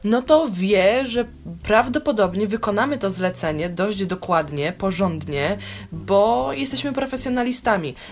no 0.05 0.23
to 0.23 0.49
wie, 0.53 1.07
że 1.07 1.25
prawdopodobnie 1.62 2.47
wykonamy 2.47 2.99
to 2.99 3.11
zlecenie 3.11 3.69
dość 3.69 4.07
dokładnie, 4.07 4.73
porządnie, 4.73 5.59
bo 5.93 6.53
jesteśmy 6.53 6.93
profesjonalistami. 6.93 7.42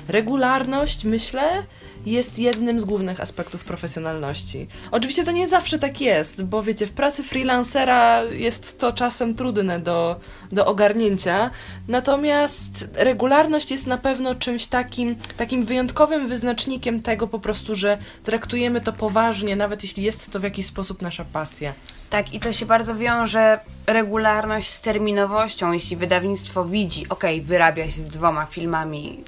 Regularność, 0.09 1.05
myślę, 1.05 1.63
jest 2.07 2.39
jednym 2.39 2.81
z 2.81 2.85
głównych 2.85 3.21
aspektów 3.21 3.65
profesjonalności. 3.65 4.69
Oczywiście 4.91 5.25
to 5.25 5.33
nie 5.33 5.49
zawsze 5.49 5.79
tak 5.79 6.01
jest, 6.01 6.45
bo 6.45 6.63
wiecie, 6.63 6.87
w 6.87 6.93
pracy 6.93 7.23
freelancera 7.23 8.23
jest 8.23 8.79
to 8.79 8.93
czasem 8.93 9.35
trudne 9.35 9.81
do, 9.81 10.21
do 10.53 10.67
ogarnięcia, 10.67 11.51
natomiast 11.89 12.89
regularność 12.95 13.71
jest 13.71 13.87
na 13.87 13.99
pewno 13.99 14.35
czymś 14.35 14.67
takim, 14.67 15.17
takim 15.37 15.65
wyjątkowym 15.65 16.29
wyznacznikiem 16.29 17.03
tego 17.03 17.27
po 17.27 17.39
prostu, 17.39 17.75
że 17.75 17.99
traktujemy 18.25 18.81
to 18.81 18.93
poważnie, 18.93 19.57
nawet 19.57 19.83
jeśli 19.83 20.03
jest 20.03 20.31
to 20.31 20.41
w 20.41 20.43
jakiś 20.43 20.67
sposób 20.67 21.03
nasza 21.03 21.25
pasja. 21.25 21.73
Tak, 22.11 22.35
i 22.35 22.41
to 22.41 22.53
się 22.53 22.67
bardzo 22.67 22.95
wiąże 22.95 23.61
regularność 23.87 24.71
z 24.71 24.81
terminowością. 24.81 25.73
Jeśli 25.73 25.97
wydawnictwo 25.97 26.65
widzi, 26.65 27.09
ok, 27.09 27.25
wyrabia 27.43 27.91
się 27.91 28.03
z 28.03 28.09
dwoma 28.09 28.47
filmami 28.47 29.25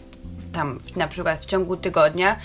tam 0.52 0.80
na 0.96 1.08
przykład 1.08 1.42
w 1.42 1.44
ciągu 1.44 1.76
tygodnia, 1.76 2.36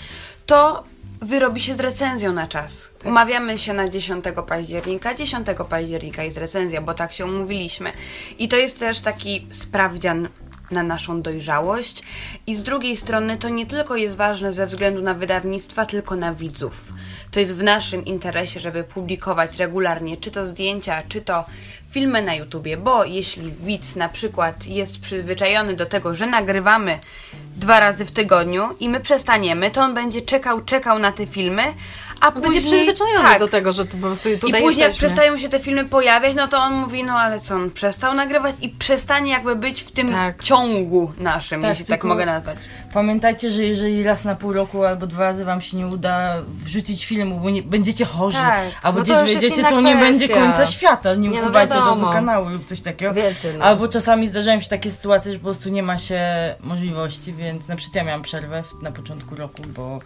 to 0.46 0.84
wyrobi 1.20 1.60
się 1.60 1.74
z 1.74 1.80
recenzją 1.80 2.32
na 2.32 2.48
czas. 2.48 2.88
Umawiamy 3.04 3.58
się 3.58 3.72
na 3.72 3.88
10 3.88 4.24
października, 4.46 5.14
10 5.14 5.46
października 5.68 6.22
jest 6.22 6.38
recenzja, 6.38 6.80
bo 6.80 6.94
tak 6.94 7.12
się 7.12 7.24
umówiliśmy. 7.26 7.92
I 8.38 8.48
to 8.48 8.56
jest 8.56 8.78
też 8.78 9.00
taki 9.00 9.46
sprawdzian 9.50 10.28
na 10.70 10.82
naszą 10.82 11.22
dojrzałość 11.22 12.02
I 12.46 12.54
z 12.54 12.62
drugiej 12.62 12.96
strony 12.96 13.36
to 13.36 13.48
nie 13.48 13.66
tylko 13.66 13.96
jest 13.96 14.16
ważne 14.16 14.52
ze 14.52 14.66
względu 14.66 15.02
na 15.02 15.14
wydawnictwa, 15.14 15.86
tylko 15.86 16.16
na 16.16 16.34
widzów. 16.34 16.92
To 17.30 17.40
jest 17.40 17.54
w 17.54 17.62
naszym 17.62 18.04
interesie, 18.04 18.60
żeby 18.60 18.84
publikować 18.84 19.56
regularnie 19.56 20.16
czy 20.16 20.30
to 20.30 20.46
zdjęcia, 20.46 21.02
czy 21.08 21.20
to 21.20 21.44
filmy 21.90 22.22
na 22.22 22.34
YouTubie, 22.34 22.76
bo 22.76 23.04
jeśli 23.04 23.52
widz 23.52 23.96
na 23.96 24.08
przykład 24.08 24.66
jest 24.66 25.00
przyzwyczajony 25.00 25.76
do 25.76 25.86
tego, 25.86 26.14
że 26.14 26.26
nagrywamy 26.26 26.98
dwa 27.56 27.80
razy 27.80 28.04
w 28.04 28.12
tygodniu 28.12 28.62
i 28.80 28.88
my 28.88 29.00
przestaniemy, 29.00 29.70
to 29.70 29.80
on 29.80 29.94
będzie 29.94 30.22
czekał, 30.22 30.64
czekał 30.64 30.98
na 30.98 31.12
te 31.12 31.26
filmy, 31.26 31.74
a 32.20 32.32
później... 32.32 32.52
Będzie 32.52 32.68
przyzwyczajony 32.68 33.22
tak, 33.22 33.38
do 33.38 33.48
tego, 33.48 33.72
że 33.72 33.86
tu 33.86 33.96
po 33.96 34.06
prostu 34.06 34.28
i 34.28 34.38
tutaj 34.38 34.62
później 34.62 34.80
jak 34.82 34.88
jesteśmy. 34.88 35.08
przestają 35.08 35.38
się 35.38 35.48
te 35.48 35.58
filmy 35.58 35.84
pojawiać, 35.84 36.34
no 36.36 36.48
to 36.48 36.58
on 36.58 36.74
mówi, 36.74 37.04
no 37.04 37.12
ale 37.12 37.40
co, 37.40 37.54
on 37.54 37.70
przestał 37.70 38.14
nagrywać 38.14 38.56
i 38.60 38.68
przestanie 38.68 39.30
jakby 39.32 39.56
być 39.56 39.82
w 39.82 39.90
tym 39.92 40.08
Tak. 40.08 40.42
ciągu 40.42 41.12
naszym, 41.18 41.60
Tak, 41.62 41.68
jeśli 41.70 41.84
tak 41.84 42.04
mogę 42.04 42.26
nazwać. 42.26 42.58
Pamiętajcie, 42.94 43.50
że 43.50 43.62
jeżeli 43.62 44.02
raz 44.02 44.24
na 44.24 44.34
pół 44.34 44.52
roku 44.52 44.84
albo 44.84 45.06
dwa 45.06 45.22
razy 45.24 45.44
wam 45.44 45.60
się 45.60 45.76
nie 45.76 45.86
uda 45.86 46.34
wrzucić 46.64 47.06
filmu, 47.06 47.40
bo 47.40 47.50
nie, 47.50 47.62
będziecie 47.62 48.04
chorzy, 48.04 48.36
Tak, 48.38 48.64
albo 48.82 48.98
no 48.98 49.04
gdzieś 49.04 49.58
inna 49.58 49.70
to 49.70 49.80
nie 49.80 49.96
będzie 49.96 50.28
końca 50.28 50.66
świata. 50.66 51.14
Nie 51.14 51.28
Nie, 51.28 51.36
no 51.36 51.42
usuwajcie 51.44 51.74
wiadomo. 51.74 52.10
kanału 52.12 52.48
lub 52.48 52.64
coś 52.64 52.80
takiego. 52.80 53.14
Wiecie, 53.14 53.52
no. 53.58 53.64
Albo 53.64 53.88
czasami 53.88 54.28
zdarzają 54.28 54.60
się 54.60 54.68
takie 54.68 54.90
sytuacje, 54.90 55.32
że 55.32 55.38
po 55.38 55.44
prostu 55.44 55.68
nie 55.68 55.82
ma 55.82 55.98
się 55.98 56.20
możliwości, 56.60 57.32
więc 57.32 57.68
na 57.68 57.76
przykład 57.76 57.96
ja 57.96 58.04
miałam 58.04 58.22
przerwę 58.22 58.62
na 58.82 58.92
początku 58.92 59.34
roku, 59.36 59.62
bo 59.76 59.98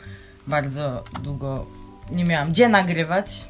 bardzo 0.47 1.05
długo 1.23 1.67
nie 2.13 2.25
miałam 2.25 2.51
gdzie 2.51 2.69
nagrywać. 2.69 3.45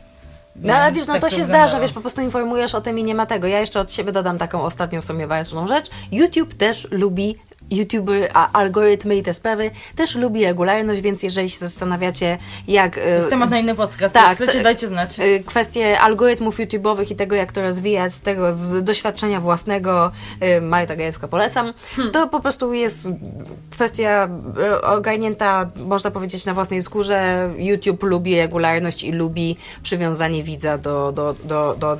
No 0.56 0.74
ale 0.74 0.92
wiesz, 0.92 1.06
no 1.06 1.12
tak 1.12 1.22
to 1.22 1.30
się 1.30 1.36
wyglądało. 1.36 1.68
zdarza, 1.68 1.82
wiesz, 1.82 1.92
po 1.92 2.00
prostu 2.00 2.20
informujesz 2.20 2.74
o 2.74 2.80
tym 2.80 2.98
i 2.98 3.04
nie 3.04 3.14
ma 3.14 3.26
tego. 3.26 3.46
Ja 3.46 3.60
jeszcze 3.60 3.80
od 3.80 3.92
siebie 3.92 4.12
dodam 4.12 4.38
taką 4.38 4.62
ostatnią 4.62 5.00
w 5.00 5.04
sumie 5.04 5.26
ważną 5.26 5.68
rzecz. 5.68 5.90
YouTube 6.12 6.54
też 6.54 6.88
lubi 6.90 7.38
YouTube, 7.72 8.10
a 8.34 8.52
algorytmy 8.52 9.16
i 9.16 9.22
te 9.22 9.34
sprawy 9.34 9.70
też 9.96 10.14
lubi 10.16 10.44
regularność, 10.44 11.00
więc 11.00 11.22
jeżeli 11.22 11.50
się 11.50 11.58
zastanawiacie, 11.58 12.38
jak... 12.68 12.94
To 12.94 13.00
jest 13.00 13.30
temat 13.30 13.50
na 13.50 13.58
inny 13.58 13.74
podcast, 13.74 14.14
Tak, 14.14 14.34
chcecie, 14.36 14.62
dajcie 14.62 14.88
znać. 14.88 15.18
y, 15.20 15.42
kwestie 15.46 16.00
algorytmów 16.00 16.58
YouTube'owych 16.58 17.12
i 17.12 17.16
tego, 17.16 17.36
jak 17.36 17.52
to 17.52 17.62
rozwijać, 17.62 18.12
z 18.12 18.20
tego 18.20 18.52
z 18.52 18.84
doświadczenia 18.84 19.40
własnego, 19.40 20.12
y, 20.42 20.60
Marta 20.60 20.96
Gajewska 20.96 21.28
polecam, 21.28 21.72
to 22.12 22.28
po 22.28 22.40
prostu 22.40 22.72
jest 22.72 23.08
kwestia 23.70 24.28
ogarnięta, 24.82 25.70
można 25.76 26.10
powiedzieć, 26.10 26.44
na 26.46 26.54
własnej 26.54 26.82
skórze. 26.82 27.50
YouTube 27.58 28.02
lubi 28.02 28.36
regularność 28.36 29.04
i 29.04 29.12
lubi 29.12 29.56
przywiązanie 29.82 30.42
widza 30.42 30.78
do, 30.78 31.12
do, 31.12 31.34
do, 31.44 31.76
do 31.78 31.98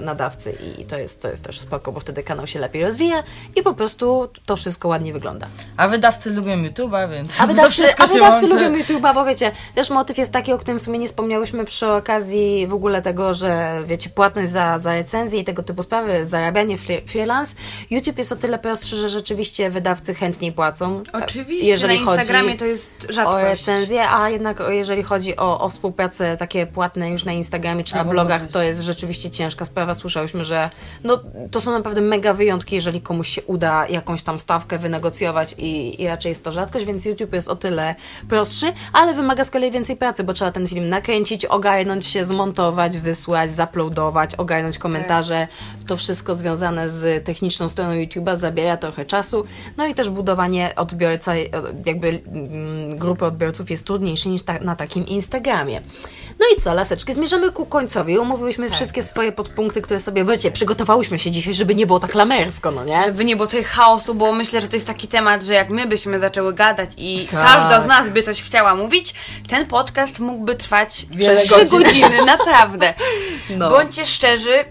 nadawcy 0.00 0.58
i 0.78 0.84
to 0.84 0.98
jest, 0.98 1.22
to 1.22 1.28
jest 1.28 1.44
też 1.44 1.60
spoko, 1.60 1.92
bo 1.92 2.00
wtedy 2.00 2.22
kanał 2.22 2.46
się 2.46 2.58
lepiej 2.58 2.82
rozwija 2.82 3.22
i 3.56 3.62
po 3.62 3.74
prostu 3.74 4.28
to 4.46 4.56
wszystko 4.56 4.88
ładnie 4.88 4.97
wygląda. 5.12 5.46
A 5.76 5.88
wydawcy 5.88 6.30
lubią 6.30 6.56
YouTube'a, 6.56 7.10
więc 7.10 7.40
A 7.40 7.42
to 7.42 7.46
wydawcy, 7.48 7.72
wszystko 7.72 8.04
a 8.04 8.06
się 8.06 8.12
wydawcy 8.14 8.48
łączy. 8.48 8.64
lubią 8.70 8.84
YouTube'a, 8.84 9.14
bo 9.14 9.24
wiecie, 9.24 9.50
też 9.74 9.90
motyw 9.90 10.18
jest 10.18 10.32
taki, 10.32 10.52
o 10.52 10.58
którym 10.58 10.78
w 10.78 10.82
sumie 10.82 10.98
nie 10.98 11.06
wspomniałyśmy 11.06 11.64
przy 11.64 11.86
okazji 11.88 12.66
w 12.66 12.74
ogóle 12.74 13.02
tego, 13.02 13.34
że 13.34 13.82
wiecie, 13.86 14.10
płatność 14.10 14.50
za, 14.52 14.78
za 14.78 14.94
recenzję 14.94 15.40
i 15.40 15.44
tego 15.44 15.62
typu 15.62 15.82
sprawy, 15.82 16.26
zarabianie 16.26 16.78
fre- 16.78 17.08
freelance. 17.10 17.54
YouTube 17.90 18.18
jest 18.18 18.32
o 18.32 18.36
tyle 18.36 18.58
prostszy, 18.58 18.96
że 18.96 19.08
rzeczywiście 19.08 19.70
wydawcy 19.70 20.14
chętniej 20.14 20.52
płacą. 20.52 21.02
Oczywiście, 21.12 21.66
jeżeli 21.66 22.04
na 22.04 22.12
Instagramie 22.12 22.56
to 22.56 22.64
jest 22.64 23.06
o 23.10 23.12
rzadkość. 23.12 23.44
recenzję, 23.66 24.10
a 24.10 24.30
jednak 24.30 24.60
o- 24.60 24.70
jeżeli 24.70 25.02
chodzi 25.02 25.36
o, 25.36 25.60
o 25.60 25.68
współpracę 25.68 26.36
takie 26.36 26.66
płatne 26.66 27.10
już 27.10 27.24
na 27.24 27.32
Instagramie 27.32 27.84
czy 27.84 27.94
na 27.94 28.00
Albo 28.00 28.12
blogach, 28.12 28.46
to 28.46 28.62
jest 28.62 28.80
rzeczywiście 28.80 29.30
ciężka 29.30 29.64
sprawa. 29.64 29.94
Słyszałyśmy, 29.94 30.44
że 30.44 30.70
no, 31.04 31.20
to 31.50 31.60
są 31.60 31.72
naprawdę 31.72 32.00
mega 32.00 32.34
wyjątki, 32.34 32.74
jeżeli 32.74 33.00
komuś 33.00 33.28
się 33.28 33.42
uda 33.42 33.86
jakąś 33.88 34.22
tam 34.22 34.40
stawkę 34.40 34.78
wynegocjować 34.88 35.54
i, 35.58 36.02
i 36.02 36.06
raczej 36.06 36.30
jest 36.30 36.44
to 36.44 36.52
rzadkość, 36.52 36.84
więc 36.86 37.04
YouTube 37.04 37.32
jest 37.32 37.48
o 37.48 37.56
tyle 37.56 37.94
prostszy, 38.28 38.72
ale 38.92 39.14
wymaga 39.14 39.44
z 39.44 39.50
kolei 39.50 39.70
więcej 39.70 39.96
pracy, 39.96 40.24
bo 40.24 40.32
trzeba 40.32 40.52
ten 40.52 40.68
film 40.68 40.88
nakręcić, 40.88 41.44
ogarnąć 41.44 42.06
się, 42.06 42.24
zmontować, 42.24 42.98
wysłać, 42.98 43.52
zaploadować, 43.52 44.34
ogarnąć 44.34 44.78
komentarze. 44.78 45.48
To 45.86 45.96
wszystko 45.96 46.34
związane 46.34 46.90
z 46.90 47.24
techniczną 47.24 47.68
stroną 47.68 47.92
YouTube'a 47.92 48.36
zabiera 48.36 48.76
trochę 48.76 49.04
czasu. 49.04 49.44
No 49.76 49.86
i 49.86 49.94
też 49.94 50.10
budowanie 50.10 50.72
odbiorca, 50.76 51.32
jakby 51.86 52.08
mm, 52.08 52.98
grupy 52.98 53.24
odbiorców 53.24 53.70
jest 53.70 53.86
trudniejsze 53.86 54.28
niż 54.28 54.42
ta, 54.42 54.58
na 54.58 54.76
takim 54.76 55.06
Instagramie. 55.06 55.80
No 56.40 56.46
i 56.56 56.60
co, 56.60 56.74
laseczki, 56.74 57.14
zmierzamy 57.14 57.52
ku 57.52 57.66
końcowi. 57.66 58.18
Umówiłyśmy 58.18 58.70
wszystkie 58.70 59.02
swoje 59.02 59.32
podpunkty, 59.32 59.82
które 59.82 60.00
sobie, 60.00 60.24
wiecie, 60.24 60.50
przygotowałyśmy 60.50 61.18
się 61.18 61.30
dzisiaj, 61.30 61.54
żeby 61.54 61.74
nie 61.74 61.86
było 61.86 62.00
tak 62.00 62.14
lamersko, 62.14 62.70
no 62.70 62.84
nie? 62.84 63.04
Żeby 63.04 63.24
nie 63.24 63.36
było 63.36 63.46
tej 63.48 63.64
chaosu, 63.64 64.14
bo 64.14 64.32
myślę, 64.32 64.60
że 64.60 64.68
to 64.68 64.76
jest 64.76 64.86
taki 64.86 65.08
temat, 65.08 65.42
że 65.42 65.54
jak 65.54 65.70
my 65.70 65.86
byśmy 65.86 66.18
zaczęły 66.18 66.54
gadać 66.54 66.90
i 66.96 67.28
Tak. 67.30 67.46
każda 67.46 67.80
z 67.80 67.86
nas 67.86 68.08
by 68.08 68.22
coś 68.22 68.42
chciała 68.42 68.74
mówić, 68.74 69.14
ten 69.48 69.66
podcast 69.66 70.18
mógłby 70.18 70.54
trwać 70.54 71.06
Wiele 71.10 71.36
przez 71.36 71.48
trzy 71.48 71.58
godzin. 71.66 71.82
godziny, 72.02 72.24
naprawdę. 72.36 72.94
No. 73.50 73.70
Bądźcie 73.70 74.06
szczerzy, 74.06 74.64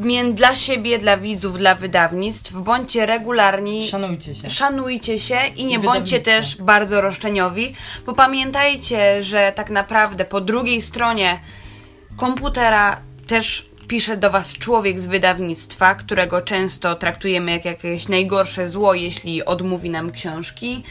mię- 0.00 0.32
dla 0.34 0.54
siebie, 0.56 0.98
dla 0.98 1.16
widzów, 1.16 1.58
dla 1.58 1.74
wydawnictw, 1.74 2.52
bądźcie 2.52 3.06
regularni. 3.06 3.88
Szanujcie 3.88 4.34
się. 4.34 4.50
Szanujcie 4.50 5.18
się 5.18 5.38
i 5.56 5.64
nie 5.64 5.76
I 5.76 5.78
bądźcie 5.78 6.20
też 6.20 6.56
bardzo 6.56 7.00
roszczeniowi, 7.00 7.74
bo 8.06 8.12
pamiętajcie, 8.12 9.22
że 9.22 9.52
tak 9.56 9.70
naprawdę 9.70 10.24
po 10.24 10.40
drugiej 10.40 10.82
stronie 10.82 11.40
komputera 12.16 13.00
też 13.26 13.66
pisze 13.88 14.16
do 14.16 14.30
Was 14.30 14.52
człowiek 14.52 15.00
z 15.00 15.06
wydawnictwa, 15.06 15.94
którego 15.94 16.42
często 16.42 16.94
traktujemy 16.94 17.50
jak 17.52 17.64
jakieś 17.64 18.08
najgorsze 18.08 18.68
zło, 18.68 18.94
jeśli 18.94 19.44
odmówi 19.44 19.90
nam 19.90 20.12
książki. 20.12 20.82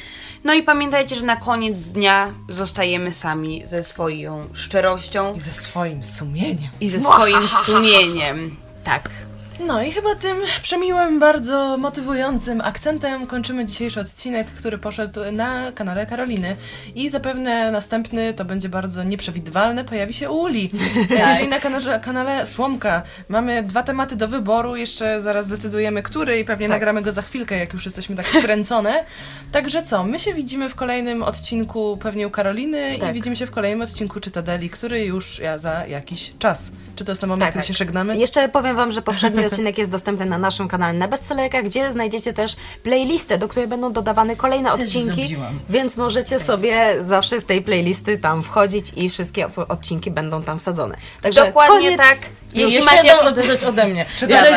No 0.43 0.53
i 0.53 0.63
pamiętajcie, 0.63 1.15
że 1.15 1.25
na 1.25 1.35
koniec 1.35 1.79
dnia 1.79 2.33
zostajemy 2.49 3.13
sami 3.13 3.63
ze 3.67 3.83
swoją 3.83 4.49
szczerością 4.53 5.33
I 5.35 5.39
ze 5.39 5.53
swoim 5.53 6.03
sumieniem. 6.03 6.69
i 6.81 6.89
ze 6.89 7.01
swoim 7.01 7.41
sumieniem. 7.65 8.55
Tak. 8.83 9.11
No 9.59 9.81
i 9.83 9.91
chyba 9.91 10.15
tym 10.15 10.37
przemiłym, 10.61 11.19
bardzo 11.19 11.77
motywującym 11.77 12.61
akcentem 12.61 13.27
kończymy 13.27 13.65
dzisiejszy 13.65 13.99
odcinek, 13.99 14.47
który 14.47 14.77
poszedł 14.77 15.19
na 15.31 15.71
kanale 15.71 16.05
Karoliny. 16.05 16.55
I 16.95 17.09
zapewne 17.09 17.71
następny 17.71 18.33
to 18.33 18.45
będzie 18.45 18.69
bardzo 18.69 19.03
nieprzewidywalny, 19.03 19.83
pojawi 19.83 20.13
się 20.13 20.29
u 20.29 20.39
Uli. 20.39 20.71
Jeżeli 21.19 21.47
na 21.47 21.59
kanale, 21.59 21.99
kanale 21.99 22.45
Słomka 22.45 23.01
mamy 23.29 23.63
dwa 23.63 23.83
tematy 23.83 24.15
do 24.15 24.27
wyboru, 24.27 24.75
jeszcze 24.75 25.21
zaraz 25.21 25.45
zdecydujemy, 25.45 26.03
który 26.03 26.39
i 26.39 26.45
pewnie 26.45 26.67
nagramy 26.67 27.01
go 27.01 27.11
za 27.11 27.21
chwilkę, 27.21 27.57
jak 27.57 27.73
już 27.73 27.85
jesteśmy 27.85 28.15
tak 28.15 28.25
wkręcone. 28.25 29.05
Także 29.51 29.83
co, 29.83 30.03
my 30.03 30.19
się 30.19 30.33
widzimy 30.33 30.69
w 30.69 30.75
kolejnym 30.75 31.23
odcinku 31.23 31.97
pewnie 32.01 32.27
u 32.27 32.29
Karoliny 32.31 32.97
Tak. 32.99 33.09
i 33.09 33.13
widzimy 33.13 33.35
się 33.35 33.45
w 33.45 33.51
kolejnym 33.51 33.81
odcinku 33.81 34.19
Czytadeli, 34.19 34.69
który 34.69 35.05
już 35.05 35.39
ja 35.39 35.57
za 35.57 35.85
jakiś 35.87 36.33
czas. 36.39 36.71
Czy 36.95 37.05
to 37.05 37.11
jest 37.11 37.21
ten 37.21 37.27
moment, 37.29 37.41
Tak, 37.41 37.53
kiedy 37.53 37.61
tak. 37.61 37.67
się 37.67 37.73
żegnamy? 37.73 38.17
Jeszcze 38.17 38.49
powiem 38.49 38.75
Wam, 38.75 38.91
że 38.91 39.01
poprzedni 39.01 39.42
odcinek 39.45 39.77
jest 39.77 39.91
dostępny 39.91 40.25
na 40.25 40.37
naszym 40.37 40.67
kanale 40.67 40.93
na 40.93 41.07
bestsellerkach, 41.07 41.63
gdzie 41.65 41.91
znajdziecie 41.91 42.33
też 42.33 42.55
playlistę, 42.83 43.37
do 43.37 43.47
której 43.47 43.67
będą 43.67 43.93
dodawane 43.93 44.35
kolejne 44.35 44.71
Też 44.71 44.81
odcinki, 44.81 45.05
zrobiłam. 45.21 45.59
więc 45.69 45.97
możecie 45.97 46.39
sobie 46.39 46.95
zawsze 47.03 47.39
z 47.39 47.45
tej 47.45 47.61
playlisty 47.61 48.17
tam 48.17 48.43
wchodzić 48.43 48.91
i 48.95 49.09
wszystkie 49.09 49.47
odcinki 49.67 50.11
będą 50.11 50.43
tam 50.43 50.59
wsadzone. 50.59 50.97
Także 51.21 51.45
Dokładnie 51.45 51.75
koniec. 51.75 51.97
tak. 51.97 52.17
Jeśli 52.53 52.75
Jeśli 52.75 52.95
macie 52.95 53.07
jedną 53.07 53.43
rzecz 53.43 53.63
ode 53.63 53.87
mnie. 53.87 54.05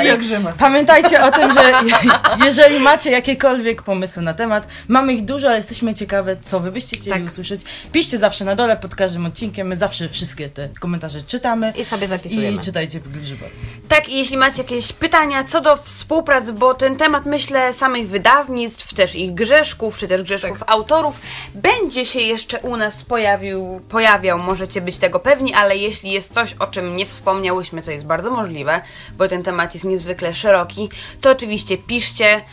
Pielgrzyma. 0.02 0.52
pamiętajcie 0.58 1.24
o 1.24 1.32
tym, 1.32 1.52
że 1.52 1.72
jeżeli 2.46 2.80
macie 2.80 3.10
jakiekolwiek 3.10 3.82
pomysły 3.82 4.22
na 4.22 4.34
temat, 4.34 4.66
mamy 4.88 5.12
ich 5.14 5.24
dużo, 5.24 5.48
ale 5.48 5.56
jesteśmy 5.56 5.94
ciekawe, 5.94 6.36
co 6.42 6.60
wy 6.60 6.72
byście 6.72 6.96
chcieli 6.96 7.12
Tak. 7.12 7.32
usłyszeć. 7.32 7.60
Piszcie 7.92 8.18
zawsze 8.18 8.44
na 8.44 8.54
dole 8.54 8.76
pod 8.76 8.94
każdym 8.94 9.26
odcinkiem, 9.26 9.66
my 9.66 9.76
zawsze 9.76 10.08
wszystkie 10.08 10.48
te 10.48 10.68
komentarze 10.80 11.22
czytamy. 11.22 11.72
I 11.76 11.84
sobie 11.84 12.08
zapisujemy. 12.08 12.56
I 12.56 12.60
czytajcie 12.60 13.00
Grzyba. 13.00 13.46
Tak, 13.88 14.08
i 14.08 14.18
jeśli 14.18 14.36
macie 14.36 14.62
jakieś 14.62 14.92
pytania 14.92 15.44
co 15.44 15.60
do 15.60 15.76
współprac, 15.76 16.50
bo 16.50 16.74
ten 16.74 16.96
temat, 16.96 17.26
myślę, 17.26 17.72
samych 17.72 18.08
wydawnictw, 18.08 18.94
też 18.94 19.14
ich 19.14 19.34
grzeszków, 19.34 19.98
czy 19.98 20.08
też 20.08 20.22
grzeszków 20.22 20.62
autorów, 20.66 21.20
będzie 21.54 22.04
się 22.04 22.20
jeszcze 22.20 22.58
u 22.60 22.76
nas 22.76 23.04
pojawił, 23.04 23.80
pojawiał, 23.88 24.38
możecie 24.38 24.80
być 24.80 24.98
tego 24.98 25.20
pewni, 25.20 25.54
ale 25.54 25.76
jeśli 25.76 26.10
jest 26.10 26.34
coś, 26.34 26.54
o 26.58 26.66
czym 26.66 26.96
nie 26.96 27.06
wspomniałyśmy, 27.06 27.82
co 27.86 27.90
jest 27.92 28.06
bardzo 28.06 28.30
możliwe, 28.30 28.80
bo 29.16 29.28
ten 29.28 29.42
temat 29.42 29.74
jest 29.74 29.84
niezwykle 29.84 30.34
szeroki, 30.34 30.88
to 31.20 31.30
oczywiście 31.30 31.78
piszcie. 31.78 32.44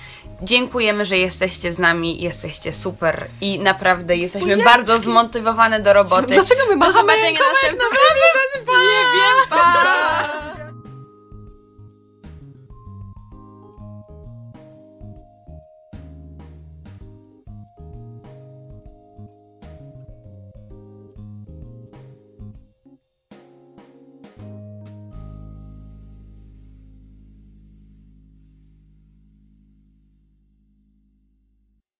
Dziękujemy, 0.41 1.06
że 1.06 1.17
jesteście 1.17 1.74
z 1.74 1.80
nami, 1.80 2.22
jesteście 2.22 2.74
super 2.74 3.28
i 3.41 3.60
naprawdę 3.60 4.15
jesteśmy 4.15 4.58
bardzo 4.58 5.00
zmotywowane 5.00 5.80
do 5.80 5.93
roboty. 5.93 6.28
Dlaczego 6.28 6.62
my 6.65 6.74
Do 6.74 6.78
machamy 6.78 6.93
zobaczenia 6.93 7.26
rękoma, 7.26 7.50
jak 7.63 7.76
następnym 7.78 8.26
razem. 8.36 8.65
Nie 8.67 9.04
wiem. 9.19 10.03